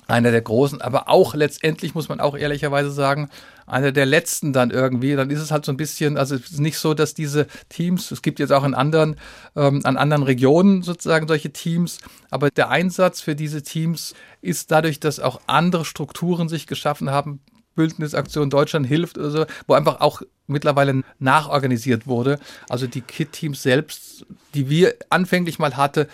einer 0.09 0.31
der 0.31 0.43
großen, 0.43 0.81
aber 0.81 1.09
auch 1.09 1.35
letztendlich 1.35 1.95
muss 1.95 2.09
man 2.09 2.21
auch 2.21 2.37
ehrlicherweise 2.37 2.91
sagen, 2.91 3.31
einer 3.67 3.93
der 3.93 4.07
letzten 4.07 4.53
dann 4.53 4.71
irgendwie. 4.71 5.15
Dann 5.15 5.31
ist 5.31 5.41
es 5.41 5.51
halt 5.51 5.65
so 5.65 5.73
ein 5.73 5.77
bisschen, 5.77 6.17
also 6.19 6.35
es 6.35 6.51
ist 6.51 6.61
nicht 6.61 6.79
so, 6.79 6.95
dass 6.95 7.15
diese 7.15 7.47
Teams, 7.69 8.11
es 8.11 8.23
gibt 8.23 8.39
jetzt 8.39 8.53
auch 8.53 8.65
in 8.65 8.75
anderen, 8.75 9.17
ähm, 9.57 9.81
an 9.85 9.97
anderen 9.97 10.25
Regionen 10.25 10.83
sozusagen 10.83 11.29
solche 11.29 11.53
Teams, 11.53 11.99
aber 12.31 12.51
der 12.51 12.71
Einsatz 12.71 13.21
für 13.21 13.35
diese 13.35 13.63
Teams 13.63 14.15
ist 14.41 14.71
dadurch, 14.71 15.01
dass 15.01 15.21
auch 15.21 15.41
andere 15.47 15.85
Strukturen 15.85 16.49
sich 16.49 16.67
geschaffen 16.67 17.11
haben, 17.11 17.41
Bündnisaktion 17.75 18.51
Deutschland 18.51 18.87
hilft 18.87 19.19
oder 19.19 19.31
so, 19.31 19.47
wo 19.67 19.75
einfach 19.75 20.01
auch 20.01 20.23
mittlerweile 20.47 21.03
nachorganisiert 21.19 22.07
wurde. 22.07 22.39
Also 22.69 22.87
die 22.87 23.01
KIT-Teams 23.01 23.63
selbst, 23.63 24.27
die 24.55 24.69
wir 24.69 24.95
anfänglich 25.11 25.59
mal 25.59 25.77
hatte, 25.77 26.09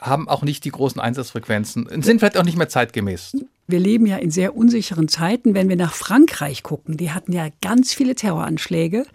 haben 0.00 0.28
auch 0.28 0.42
nicht 0.42 0.64
die 0.64 0.70
großen 0.70 1.00
Einsatzfrequenzen 1.00 1.86
und 1.86 2.04
sind 2.04 2.18
vielleicht 2.18 2.36
auch 2.36 2.44
nicht 2.44 2.58
mehr 2.58 2.68
zeitgemäß. 2.68 3.36
Wir 3.66 3.78
leben 3.78 4.06
ja 4.06 4.16
in 4.16 4.30
sehr 4.30 4.56
unsicheren 4.56 5.08
Zeiten. 5.08 5.54
Wenn 5.54 5.68
wir 5.68 5.76
nach 5.76 5.94
Frankreich 5.94 6.62
gucken, 6.62 6.96
die 6.96 7.12
hatten 7.12 7.32
ja 7.32 7.48
ganz 7.62 7.94
viele 7.94 8.14
Terroranschläge 8.14 9.06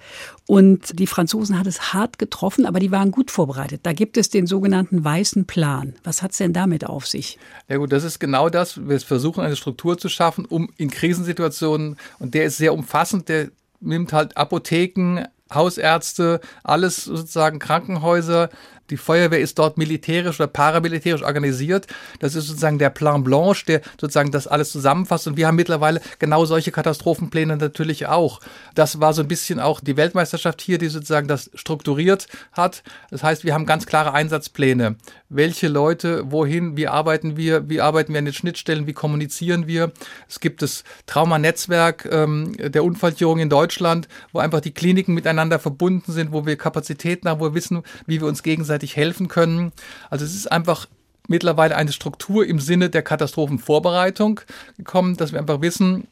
und 0.47 0.97
die 0.97 1.05
Franzosen 1.05 1.59
hat 1.59 1.67
es 1.67 1.93
hart 1.93 2.17
getroffen, 2.17 2.65
aber 2.65 2.79
die 2.79 2.91
waren 2.91 3.11
gut 3.11 3.29
vorbereitet. 3.29 3.81
Da 3.83 3.93
gibt 3.93 4.17
es 4.17 4.29
den 4.29 4.47
sogenannten 4.47 5.03
weißen 5.03 5.45
Plan. 5.45 5.93
Was 6.03 6.23
hat 6.23 6.31
es 6.31 6.37
denn 6.37 6.53
damit 6.53 6.85
auf 6.85 7.05
sich? 7.05 7.37
Ja 7.67 7.77
gut, 7.77 7.91
das 7.91 8.03
ist 8.03 8.19
genau 8.19 8.49
das. 8.49 8.87
Wir 8.87 8.99
versuchen 8.99 9.43
eine 9.43 9.55
Struktur 9.55 9.97
zu 9.97 10.09
schaffen, 10.09 10.45
um 10.45 10.69
in 10.77 10.89
Krisensituationen, 10.89 11.97
und 12.17 12.33
der 12.33 12.45
ist 12.45 12.57
sehr 12.57 12.73
umfassend, 12.73 13.29
der 13.29 13.49
nimmt 13.79 14.13
halt 14.13 14.35
Apotheken, 14.35 15.25
Hausärzte, 15.53 16.41
alles 16.63 17.05
sozusagen 17.05 17.59
Krankenhäuser, 17.59 18.49
die 18.89 18.97
Feuerwehr 18.97 19.39
ist 19.39 19.59
dort 19.59 19.77
militärisch 19.77 20.39
oder 20.39 20.47
paramilitärisch 20.47 21.23
organisiert. 21.23 21.87
Das 22.19 22.35
ist 22.35 22.47
sozusagen 22.47 22.79
der 22.79 22.89
Plan 22.89 23.23
Blanche, 23.23 23.65
der 23.65 23.81
sozusagen 23.99 24.31
das 24.31 24.47
alles 24.47 24.71
zusammenfasst. 24.71 25.27
Und 25.27 25.37
wir 25.37 25.47
haben 25.47 25.55
mittlerweile 25.55 26.01
genau 26.19 26.45
solche 26.45 26.71
Katastrophenpläne 26.71 27.57
natürlich 27.57 28.07
auch. 28.07 28.39
Das 28.75 28.99
war 28.99 29.13
so 29.13 29.21
ein 29.21 29.27
bisschen 29.27 29.59
auch 29.59 29.79
die 29.79 29.97
Weltmeisterschaft 29.97 30.61
hier, 30.61 30.77
die 30.77 30.87
sozusagen 30.87 31.27
das 31.27 31.49
strukturiert 31.53 32.27
hat. 32.51 32.83
Das 33.11 33.23
heißt, 33.23 33.43
wir 33.43 33.53
haben 33.53 33.65
ganz 33.65 33.85
klare 33.85 34.13
Einsatzpläne. 34.13 34.95
Welche 35.29 35.67
Leute, 35.67 36.31
wohin, 36.31 36.75
wie 36.75 36.87
arbeiten 36.87 37.37
wir, 37.37 37.69
wie 37.69 37.81
arbeiten 37.81 38.13
wir 38.13 38.19
an 38.19 38.25
den 38.25 38.33
Schnittstellen, 38.33 38.87
wie 38.87 38.93
kommunizieren 38.93 39.67
wir. 39.67 39.91
Es 40.27 40.39
gibt 40.39 40.61
das 40.61 40.83
Traumanetzwerk 41.05 42.07
ähm, 42.11 42.55
der 42.57 42.83
Unfallchirurgie 42.83 43.43
in 43.43 43.49
Deutschland, 43.49 44.07
wo 44.31 44.39
einfach 44.39 44.59
die 44.59 44.73
Kliniken 44.73 45.13
miteinander 45.13 45.59
verbunden 45.59 46.11
sind, 46.11 46.31
wo 46.31 46.45
wir 46.45 46.55
Kapazitäten 46.55 47.29
haben, 47.29 47.39
wo 47.39 47.45
wir 47.45 47.53
wissen, 47.53 47.83
wie 48.07 48.19
wir 48.21 48.27
uns 48.27 48.43
gegenseitig 48.43 48.78
gegenseitig 48.79 48.95
helfen 48.95 49.27
können. 49.27 49.71
Also 50.09 50.25
es 50.25 50.35
ist 50.35 50.51
einfach 50.51 50.87
mittlerweile 51.27 51.75
eine 51.75 51.91
Struktur 51.91 52.45
im 52.45 52.59
Sinne 52.59 52.89
der 52.89 53.03
Katastrophenvorbereitung 53.03 54.41
gekommen, 54.77 55.15
dass 55.17 55.31
wir 55.31 55.39
einfach 55.39 55.61
wissen, 55.61 56.07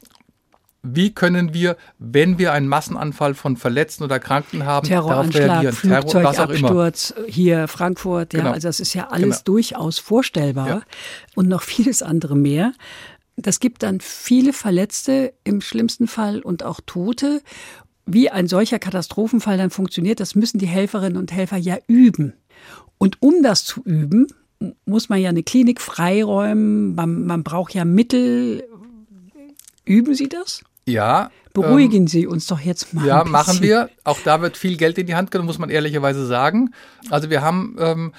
wie 0.84 1.12
können 1.14 1.54
wir, 1.54 1.76
wenn 1.98 2.38
wir 2.38 2.54
einen 2.54 2.68
Massenanfall 2.68 3.34
von 3.34 3.58
Verletzten 3.58 4.04
oder 4.04 4.20
Kranken 4.20 4.66
haben, 4.66 4.88
darauf 4.88 5.34
reagieren? 5.34 5.74
Flugzeugabsturz, 5.74 7.14
hier 7.28 7.68
Frankfurt, 7.68 8.34
ja, 8.34 8.40
genau. 8.40 8.52
also 8.54 8.70
das 8.70 8.80
ist 8.80 8.94
ja 8.94 9.08
alles 9.08 9.44
genau. 9.44 9.56
durchaus 9.56 10.00
vorstellbar 10.00 10.68
ja. 10.68 10.82
und 11.36 11.50
noch 11.50 11.64
vieles 11.64 12.04
andere 12.04 12.36
mehr. 12.36 12.74
Das 13.36 13.60
gibt 13.60 13.84
dann 13.84 14.00
viele 14.00 14.54
Verletzte 14.54 15.34
im 15.44 15.62
schlimmsten 15.62 16.08
Fall 16.08 16.42
und 16.42 16.64
auch 16.64 16.80
Tote. 16.86 17.42
Wie 18.06 18.30
ein 18.30 18.48
solcher 18.48 18.80
Katastrophenfall 18.80 19.58
dann 19.58 19.70
funktioniert, 19.70 20.20
das 20.22 20.36
müssen 20.36 20.60
die 20.60 20.68
Helferinnen 20.68 21.18
und 21.18 21.34
Helfer 21.34 21.58
ja 21.58 21.78
üben. 21.88 22.34
Und 22.98 23.22
um 23.22 23.44
das 23.44 23.64
zu 23.64 23.82
üben, 23.84 24.28
muss 24.86 25.10
man 25.10 25.20
ja 25.20 25.30
eine 25.30 25.44
Klinik 25.44 25.82
freiräumen, 25.82 26.96
man, 26.96 27.26
man 27.26 27.44
braucht 27.44 27.74
ja 27.74 27.86
Mittel. 27.86 28.64
Üben 29.86 30.16
Sie 30.16 30.30
das? 30.30 30.64
Ja. 30.86 31.30
Beruhigen 31.54 32.04
ähm, 32.04 32.08
Sie 32.08 32.28
uns 32.28 32.48
doch 32.48 32.60
jetzt 32.60 32.94
mal. 32.94 33.06
Ja, 33.06 33.24
machen 33.24 33.62
wir. 33.62 33.90
Auch 34.04 34.20
da 34.24 34.42
wird 34.42 34.58
viel 34.58 34.78
Geld 34.78 34.98
in 34.98 35.08
die 35.08 35.16
Hand 35.16 35.32
genommen, 35.32 35.48
muss 35.48 35.60
man 35.60 35.70
ehrlicherweise 35.70 36.26
sagen. 36.26 36.74
Also 37.10 37.30
wir 37.30 37.42
haben 37.42 37.76
ähm, 37.80 38.14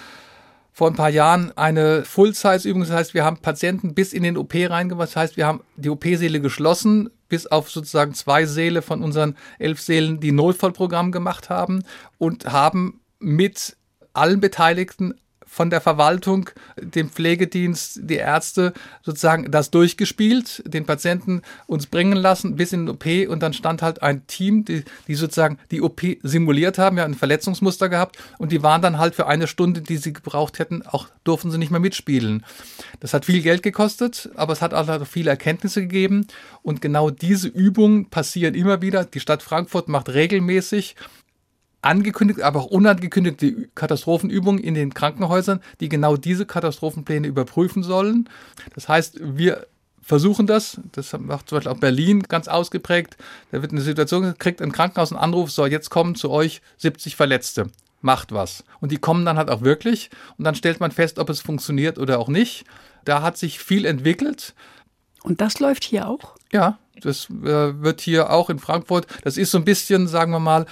vor 0.72 0.89
ein 0.89 0.97
paar 0.97 1.11
Jahren 1.11 1.57
eine 1.57 2.05
Full-Size-Übung. 2.05 2.83
Das 2.83 2.91
heißt, 2.91 3.14
wir 3.14 3.24
haben 3.24 3.39
Patienten 3.39 3.95
bis 3.95 4.12
in 4.12 4.22
den 4.22 4.37
OP 4.37 4.55
reingemacht. 4.55 5.09
Das 5.09 5.16
heißt, 5.16 5.37
wir 5.37 5.47
haben 5.47 5.61
die 5.76 5.91
OP-Säle 5.91 6.41
geschlossen, 6.41 7.11
bis 7.29 7.47
auf 7.47 7.70
sozusagen 7.70 8.14
zwei 8.14 8.47
Säle 8.47 8.83
von 8.83 9.03
unseren 9.03 9.37
elf 9.59 9.81
Sälen, 9.81 10.20
die 10.20 10.33
Notfallprogramm 10.33 11.12
gemacht 11.12 11.51
haben 11.51 11.85
und 12.18 12.47
haben 12.47 13.01
mit 13.18 13.76
allen 14.13 14.41
Beteiligten 14.41 15.15
von 15.49 15.71
der 15.71 15.81
Verwaltung, 15.81 16.51
dem 16.77 17.09
Pflegedienst, 17.09 18.01
die 18.03 18.17
Ärzte 18.17 18.75
sozusagen 19.03 19.51
das 19.51 19.71
durchgespielt, 19.71 20.63
den 20.67 20.85
Patienten 20.85 21.43
uns 21.67 21.87
bringen 21.87 22.17
lassen 22.17 22.57
bis 22.57 22.73
in 22.73 22.87
den 22.87 22.95
OP 22.95 23.07
und 23.29 23.43
dann 23.43 23.55
stand 23.55 23.81
halt 23.81 24.03
ein 24.03 24.27
Team, 24.27 24.65
die, 24.65 24.85
die 25.09 25.15
sozusagen 25.15 25.59
die 25.71 25.81
OP 25.81 26.03
simuliert 26.23 26.79
haben, 26.79 26.99
ja 26.99 27.05
ein 27.05 27.15
Verletzungsmuster 27.15 27.89
gehabt 27.89 28.19
und 28.37 28.53
die 28.53 28.63
waren 28.63 28.83
dann 28.83 28.99
halt 28.99 29.15
für 29.15 29.27
eine 29.27 29.47
Stunde, 29.47 29.81
die 29.81 29.97
sie 29.97 30.13
gebraucht 30.13 30.59
hätten, 30.59 30.87
auch 30.87 31.09
durften 31.25 31.51
sie 31.51 31.59
nicht 31.59 31.71
mehr 31.71 31.81
mitspielen. 31.81 32.45
Das 33.01 33.15
hat 33.15 33.25
viel 33.25 33.43
Geld 33.43 33.63
gekostet, 33.63 34.31
aber 34.37 34.53
es 34.53 34.61
hat 34.61 34.75
auch 34.75 35.07
viele 35.07 35.31
Erkenntnisse 35.31 35.81
gegeben 35.81 36.27
und 36.63 36.83
genau 36.83 37.11
diese 37.11 37.49
Übungen 37.49 38.11
passieren 38.11 38.55
immer 38.55 38.83
wieder. 38.83 39.05
Die 39.07 39.21
Stadt 39.21 39.43
Frankfurt 39.43 39.89
macht 39.89 40.11
regelmäßig 40.11 40.95
angekündigt, 41.83 42.43
aber 42.43 42.61
auch 42.61 42.66
unangekündigte 42.66 43.68
Katastrophenübungen 43.74 44.62
in 44.62 44.74
den 44.74 44.95
Krankenhäusern, 44.95 45.61
die 45.81 45.89
genau 45.89 46.16
diese 46.16 46.47
Katastrophenpläne 46.47 47.26
überprüfen 47.26 47.83
sollen. 47.83 48.29
Das 48.74 48.89
heißt, 48.89 49.18
wir 49.20 49.66
versuchen 50.03 50.47
das. 50.47 50.81
Das 50.93 51.12
macht 51.18 51.49
zum 51.49 51.57
Beispiel 51.57 51.72
auch 51.72 51.79
Berlin 51.79 52.22
ganz 52.22 52.49
ausgeprägt. 52.49 53.16
Da 53.53 53.62
wird 53.62 53.72
eine 53.72 53.83
Situation, 53.83 54.35
kriegt 54.39 54.62
ein 54.62 54.72
Krankenhaus 54.72 55.12
einen 55.12 55.20
Anruf, 55.20 55.51
so 55.51 55.66
jetzt 55.66 55.91
kommen 55.91 56.14
zu 56.14 56.31
euch 56.31 56.62
70 56.79 57.14
Verletzte. 57.14 57.70
Macht 58.01 58.33
was. 58.33 58.64
Und 58.81 58.93
die 58.93 58.99
kommen 58.99 59.24
dann 59.24 59.37
halt 59.37 59.51
auch 59.51 59.62
wirklich. 59.62 60.11
Und 60.39 60.45
dann 60.45 60.55
stellt 60.55 60.81
man 60.81 60.93
fest, 60.93 61.18
ob 61.18 61.29
es 61.31 61.41
funktioniert 61.41 61.99
oder 61.99 62.18
auch 62.18 62.29
nicht. 62.29 62.64
Da 63.05 63.22
hat 63.22 63.37
sich 63.37 63.59
viel 63.59 63.85
entwickelt. 63.85 64.55
Und 65.22 65.41
das 65.41 65.59
läuft 65.59 65.85
hier 65.85 66.09
auch? 66.09 66.37
Ja, 66.53 66.79
das 67.01 67.29
äh, 67.29 67.83
wird 67.83 68.01
hier 68.01 68.31
auch 68.31 68.51
in 68.51 68.59
Frankfurt. 68.61 69.07
Das 69.24 69.37
ist 69.37 69.51
so 69.51 69.59
ein 69.59 69.64
bisschen, 69.64 70.07
sagen 70.07 70.33
wir 70.33 70.39
mal, 70.39 70.66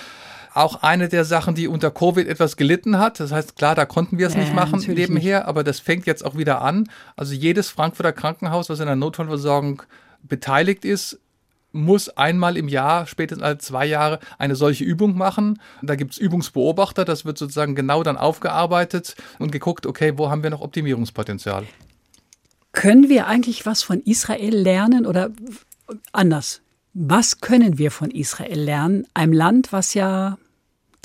auch 0.57 0.83
eine 0.83 1.09
der 1.09 1.25
Sachen, 1.25 1.55
die 1.55 1.69
unter 1.69 1.91
Covid 1.91 2.27
etwas 2.27 2.57
gelitten 2.57 2.99
hat. 2.99 3.21
Das 3.21 3.31
heißt, 3.31 3.57
klar, 3.57 3.75
da 3.75 3.85
konnten 3.85 4.19
wir 4.19 4.27
es 4.27 4.35
ja, 4.35 4.41
nicht 4.41 4.55
machen 4.55 4.83
nebenher, 4.87 5.39
nicht. 5.41 5.49
aber 5.49 5.65
das 5.65 5.81
fängt 5.81 6.07
jetzt 6.07 6.25
auch 6.25 6.37
wieder 6.37 6.63
an. 6.63 6.89
Also 7.15 7.35
jedes 7.35 7.69
Frankfurter 7.69 8.13
Krankenhaus, 8.13 8.71
was 8.71 8.81
in 8.81 8.87
der 8.87 8.97
Notfallversorgung 8.97 9.83
beteiligt 10.23 10.85
ist, 10.85 11.21
muss 11.73 12.09
einmal 12.09 12.57
im 12.57 12.69
Jahr, 12.69 13.07
spätestens 13.07 13.45
alle 13.45 13.59
zwei 13.59 13.85
Jahre, 13.85 14.19
eine 14.39 14.57
solche 14.57 14.83
Übung 14.83 15.19
machen. 15.19 15.61
Da 15.83 15.95
gibt 15.95 16.13
es 16.13 16.19
Übungsbeobachter, 16.19 17.05
das 17.05 17.27
wird 17.27 17.37
sozusagen 17.37 17.75
genau 17.75 18.03
dann 18.03 18.17
aufgearbeitet 18.17 19.15
und 19.39 19.53
geguckt, 19.53 19.85
okay, 19.85 20.15
wo 20.17 20.31
haben 20.31 20.43
wir 20.43 20.49
noch 20.49 20.63
Optimierungspotenzial. 20.63 21.67
Können 22.73 23.11
wir 23.11 23.27
eigentlich 23.27 23.67
was 23.67 23.83
von 23.83 24.01
Israel 24.01 24.57
lernen 24.57 25.05
oder 25.05 25.31
anders? 26.13 26.63
Was 26.95 27.43
können 27.43 27.77
wir 27.77 27.91
von 27.91 28.11
Israel 28.11 28.59
lernen? 28.59 29.07
Einem 29.13 29.35
Land, 29.35 29.71
was 29.71 29.93
ja 29.93 30.39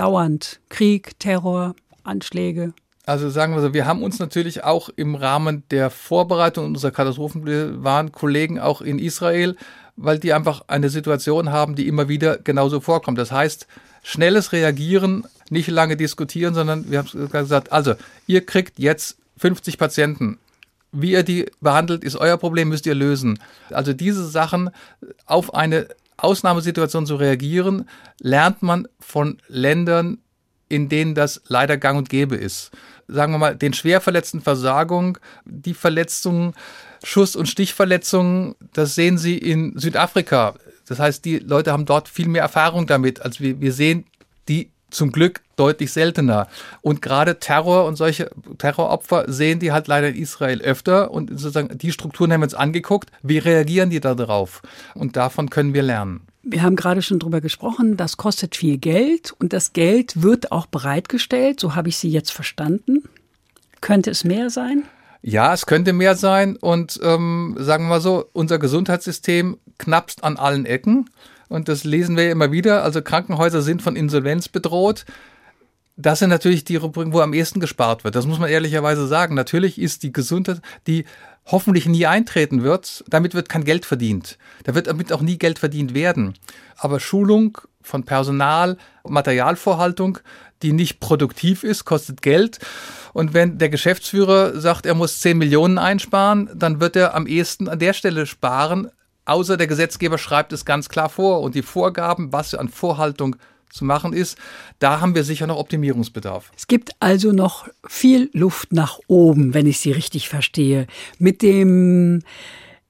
dauernd 0.01 0.59
Krieg, 0.69 1.19
Terror, 1.19 1.75
Anschläge. 2.03 2.73
Also 3.05 3.29
sagen 3.29 3.53
wir 3.53 3.61
so, 3.61 3.75
wir 3.75 3.85
haben 3.85 4.01
uns 4.01 4.17
natürlich 4.17 4.63
auch 4.63 4.89
im 4.95 5.13
Rahmen 5.13 5.61
der 5.69 5.91
Vorbereitung 5.91 6.65
unserer 6.65 6.89
Katastrophen 6.89 7.83
waren 7.83 8.11
Kollegen 8.11 8.59
auch 8.59 8.81
in 8.81 8.97
Israel, 8.97 9.55
weil 9.97 10.17
die 10.17 10.33
einfach 10.33 10.63
eine 10.67 10.89
Situation 10.89 11.51
haben, 11.51 11.75
die 11.75 11.87
immer 11.87 12.09
wieder 12.09 12.39
genauso 12.39 12.79
vorkommt. 12.79 13.19
Das 13.19 13.31
heißt, 13.31 13.67
schnelles 14.01 14.53
Reagieren 14.53 15.25
nicht 15.51 15.69
lange 15.69 15.97
diskutieren, 15.97 16.55
sondern 16.55 16.89
wir 16.89 16.97
haben 16.97 17.29
gesagt, 17.29 17.71
also 17.71 17.93
ihr 18.25 18.43
kriegt 18.43 18.79
jetzt 18.79 19.17
50 19.37 19.77
Patienten. 19.77 20.39
Wie 20.91 21.11
ihr 21.11 21.21
die 21.21 21.45
behandelt, 21.61 22.03
ist 22.03 22.15
euer 22.15 22.37
Problem, 22.37 22.69
müsst 22.69 22.87
ihr 22.87 22.95
lösen. 22.95 23.37
Also 23.69 23.93
diese 23.93 24.27
Sachen 24.27 24.71
auf 25.27 25.53
eine 25.53 25.87
Ausnahmesituation 26.23 27.05
zu 27.05 27.15
reagieren, 27.15 27.89
lernt 28.19 28.61
man 28.61 28.87
von 28.99 29.37
Ländern, 29.47 30.19
in 30.69 30.87
denen 30.87 31.15
das 31.15 31.41
leider 31.47 31.77
gang 31.77 31.97
und 31.97 32.09
gäbe 32.09 32.35
ist. 32.35 32.71
Sagen 33.07 33.33
wir 33.33 33.39
mal, 33.39 33.55
den 33.55 33.73
schwerverletzten 33.73 34.41
Versagung, 34.41 35.17
die 35.45 35.73
Verletzungen, 35.73 36.53
Schuss- 37.03 37.35
und 37.35 37.47
Stichverletzungen, 37.47 38.55
das 38.73 38.95
sehen 38.95 39.17
Sie 39.17 39.37
in 39.37 39.77
Südafrika. 39.77 40.55
Das 40.87 40.99
heißt, 40.99 41.25
die 41.25 41.39
Leute 41.39 41.71
haben 41.71 41.85
dort 41.85 42.07
viel 42.07 42.27
mehr 42.27 42.43
Erfahrung 42.43 42.87
damit, 42.87 43.21
als 43.21 43.39
wir, 43.39 43.59
wir 43.59 43.73
sehen 43.73 44.05
die 44.47 44.71
zum 44.91 45.11
Glück 45.11 45.41
deutlich 45.55 45.91
seltener. 45.91 46.47
Und 46.81 47.01
gerade 47.01 47.39
Terror 47.39 47.85
und 47.85 47.95
solche 47.95 48.29
Terroropfer 48.57 49.25
sehen 49.27 49.59
die 49.59 49.71
halt 49.71 49.87
leider 49.87 50.09
in 50.09 50.15
Israel 50.15 50.61
öfter. 50.61 51.11
Und 51.11 51.29
sozusagen 51.29 51.77
die 51.77 51.91
Strukturen 51.91 52.31
haben 52.31 52.41
wir 52.41 52.45
uns 52.45 52.53
angeguckt. 52.53 53.11
Wie 53.23 53.37
reagieren 53.37 53.89
die 53.89 53.99
da 53.99 54.15
drauf? 54.15 54.61
Und 54.93 55.15
davon 55.15 55.49
können 55.49 55.73
wir 55.73 55.83
lernen. 55.83 56.21
Wir 56.43 56.63
haben 56.63 56.75
gerade 56.75 57.03
schon 57.03 57.19
drüber 57.19 57.39
gesprochen, 57.39 57.97
das 57.97 58.17
kostet 58.17 58.55
viel 58.55 58.79
Geld 58.79 59.31
und 59.37 59.53
das 59.53 59.73
Geld 59.73 60.23
wird 60.23 60.51
auch 60.51 60.65
bereitgestellt, 60.65 61.59
so 61.59 61.75
habe 61.75 61.89
ich 61.89 61.97
Sie 61.97 62.09
jetzt 62.09 62.31
verstanden. 62.31 63.03
Könnte 63.79 64.09
es 64.09 64.23
mehr 64.23 64.49
sein? 64.49 64.83
Ja, 65.21 65.53
es 65.53 65.67
könnte 65.67 65.93
mehr 65.93 66.15
sein 66.15 66.55
und 66.55 66.99
ähm, 67.03 67.55
sagen 67.59 67.83
wir 67.83 67.89
mal 67.89 68.01
so, 68.01 68.25
unser 68.33 68.57
Gesundheitssystem 68.57 69.59
knappst 69.77 70.23
an 70.23 70.37
allen 70.37 70.65
Ecken 70.65 71.11
und 71.51 71.67
das 71.67 71.83
lesen 71.83 72.15
wir 72.15 72.31
immer 72.31 72.53
wieder. 72.53 72.83
Also 72.83 73.01
Krankenhäuser 73.01 73.61
sind 73.61 73.81
von 73.81 73.97
Insolvenz 73.97 74.47
bedroht. 74.47 75.05
Das 75.97 76.19
sind 76.19 76.29
natürlich 76.29 76.63
die 76.63 76.77
Rubriken, 76.77 77.11
wo 77.11 77.19
am 77.19 77.33
ehesten 77.33 77.59
gespart 77.59 78.05
wird. 78.05 78.15
Das 78.15 78.25
muss 78.25 78.39
man 78.39 78.49
ehrlicherweise 78.49 79.05
sagen. 79.05 79.35
Natürlich 79.35 79.77
ist 79.77 80.03
die 80.03 80.13
Gesundheit, 80.13 80.61
die 80.87 81.03
hoffentlich 81.45 81.87
nie 81.87 82.05
eintreten 82.05 82.63
wird, 82.63 83.03
damit 83.09 83.33
wird 83.33 83.49
kein 83.49 83.65
Geld 83.65 83.85
verdient. 83.85 84.37
Da 84.63 84.75
wird 84.75 84.87
damit 84.87 85.11
auch 85.11 85.21
nie 85.21 85.37
Geld 85.37 85.59
verdient 85.59 85.93
werden. 85.93 86.35
Aber 86.77 87.01
Schulung 87.01 87.57
von 87.81 88.05
Personal, 88.05 88.77
Materialvorhaltung, 89.03 90.19
die 90.61 90.71
nicht 90.71 91.01
produktiv 91.01 91.65
ist, 91.65 91.83
kostet 91.83 92.21
Geld. 92.21 92.59
Und 93.11 93.33
wenn 93.33 93.57
der 93.57 93.69
Geschäftsführer 93.69 94.57
sagt, 94.57 94.85
er 94.85 94.95
muss 94.95 95.19
10 95.19 95.37
Millionen 95.37 95.77
einsparen, 95.77 96.49
dann 96.55 96.79
wird 96.79 96.95
er 96.95 97.13
am 97.13 97.27
ehesten 97.27 97.67
an 97.67 97.79
der 97.79 97.91
Stelle 97.91 98.25
sparen. 98.25 98.89
Außer 99.31 99.55
der 99.55 99.67
Gesetzgeber 99.67 100.17
schreibt 100.17 100.51
es 100.51 100.65
ganz 100.65 100.89
klar 100.89 101.07
vor. 101.07 101.39
Und 101.39 101.55
die 101.55 101.61
Vorgaben, 101.61 102.33
was 102.33 102.53
an 102.53 102.67
Vorhaltung 102.67 103.37
zu 103.69 103.85
machen 103.85 104.11
ist, 104.11 104.37
da 104.79 104.99
haben 104.99 105.15
wir 105.15 105.23
sicher 105.23 105.47
noch 105.47 105.55
Optimierungsbedarf. 105.55 106.51
Es 106.57 106.67
gibt 106.67 106.91
also 106.99 107.31
noch 107.31 107.69
viel 107.87 108.29
Luft 108.33 108.73
nach 108.73 108.99
oben, 109.07 109.53
wenn 109.53 109.67
ich 109.67 109.79
Sie 109.79 109.93
richtig 109.93 110.27
verstehe. 110.27 110.85
Mit 111.17 111.43
dem 111.43 112.23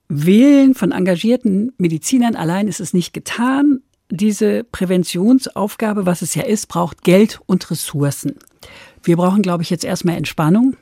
Willen 0.07 0.73
von 0.73 0.91
engagierten 0.91 1.73
Medizinern 1.77 2.35
allein 2.35 2.67
ist 2.67 2.79
es 2.79 2.91
nicht 2.95 3.13
getan. 3.13 3.83
Diese 4.09 4.63
Präventionsaufgabe, 4.63 6.07
was 6.07 6.23
es 6.23 6.33
ja 6.33 6.41
ist, 6.41 6.67
braucht 6.69 7.03
Geld 7.03 7.39
und 7.45 7.69
Ressourcen. 7.69 8.39
Wir 9.03 9.17
brauchen, 9.17 9.41
glaube 9.41 9.63
ich, 9.63 9.69
jetzt 9.69 9.83
erstmal 9.83 10.17
Entspannung. 10.17 10.77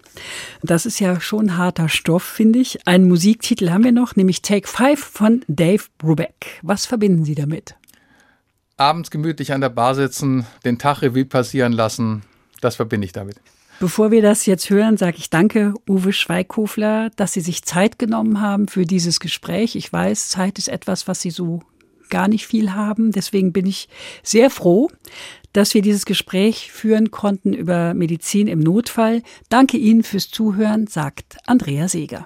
Das 0.62 0.86
ist 0.86 1.00
ja 1.00 1.22
schon 1.22 1.58
harter 1.58 1.90
Stoff, 1.90 2.24
finde 2.24 2.60
ich. 2.60 2.86
Einen 2.88 3.08
Musiktitel 3.08 3.70
haben 3.70 3.84
wir 3.84 3.92
noch, 3.92 4.16
nämlich 4.16 4.42
Take 4.42 4.68
Five 4.68 5.00
von 5.00 5.44
Dave 5.48 5.84
Brubeck. 5.98 6.60
Was 6.62 6.86
verbinden 6.86 7.24
Sie 7.26 7.36
damit? 7.36 7.76
abends 8.80 9.12
gemütlich 9.12 9.54
an 9.54 9.62
der 9.62 9.70
Bar 9.70 9.94
sitzen, 9.96 10.46
den 10.66 10.80
Tag 10.80 11.02
Revue 11.02 11.26
passieren 11.26 11.74
lassen, 11.74 12.24
das 12.62 12.78
verbinde 12.78 13.06
ich 13.06 13.12
damit. 13.12 13.36
Bevor 13.80 14.12
wir 14.12 14.22
das 14.22 14.46
jetzt 14.46 14.70
hören, 14.70 14.98
sage 14.98 15.18
ich 15.18 15.30
danke, 15.30 15.74
Uwe 15.88 16.12
Schweighofler, 16.12 17.12
dass 17.16 17.34
Sie 17.34 17.42
sich 17.42 17.64
Zeit 17.64 17.98
genommen 17.98 18.42
haben 18.42 18.68
für 18.68 18.86
dieses 18.86 19.20
Gespräch. 19.20 19.76
Ich 19.76 19.92
weiß, 19.92 20.30
Zeit 20.30 20.58
ist 20.58 20.68
etwas, 20.68 21.08
was 21.08 21.22
Sie 21.22 21.30
so 21.30 21.62
gar 22.10 22.28
nicht 22.28 22.46
viel 22.46 22.74
haben. 22.74 23.12
Deswegen 23.12 23.54
bin 23.54 23.66
ich 23.66 23.88
sehr 24.22 24.50
froh, 24.50 24.90
dass 25.54 25.74
wir 25.74 25.82
dieses 25.82 26.06
Gespräch 26.06 26.72
führen 26.72 27.12
konnten 27.12 27.54
über 27.54 27.94
Medizin 27.94 28.48
im 28.48 28.60
Notfall. 28.60 29.22
Danke 29.50 29.78
Ihnen 29.78 30.04
fürs 30.04 30.30
Zuhören, 30.30 30.88
sagt 30.88 31.38
Andrea 31.46 31.88
Seeger. 31.88 32.26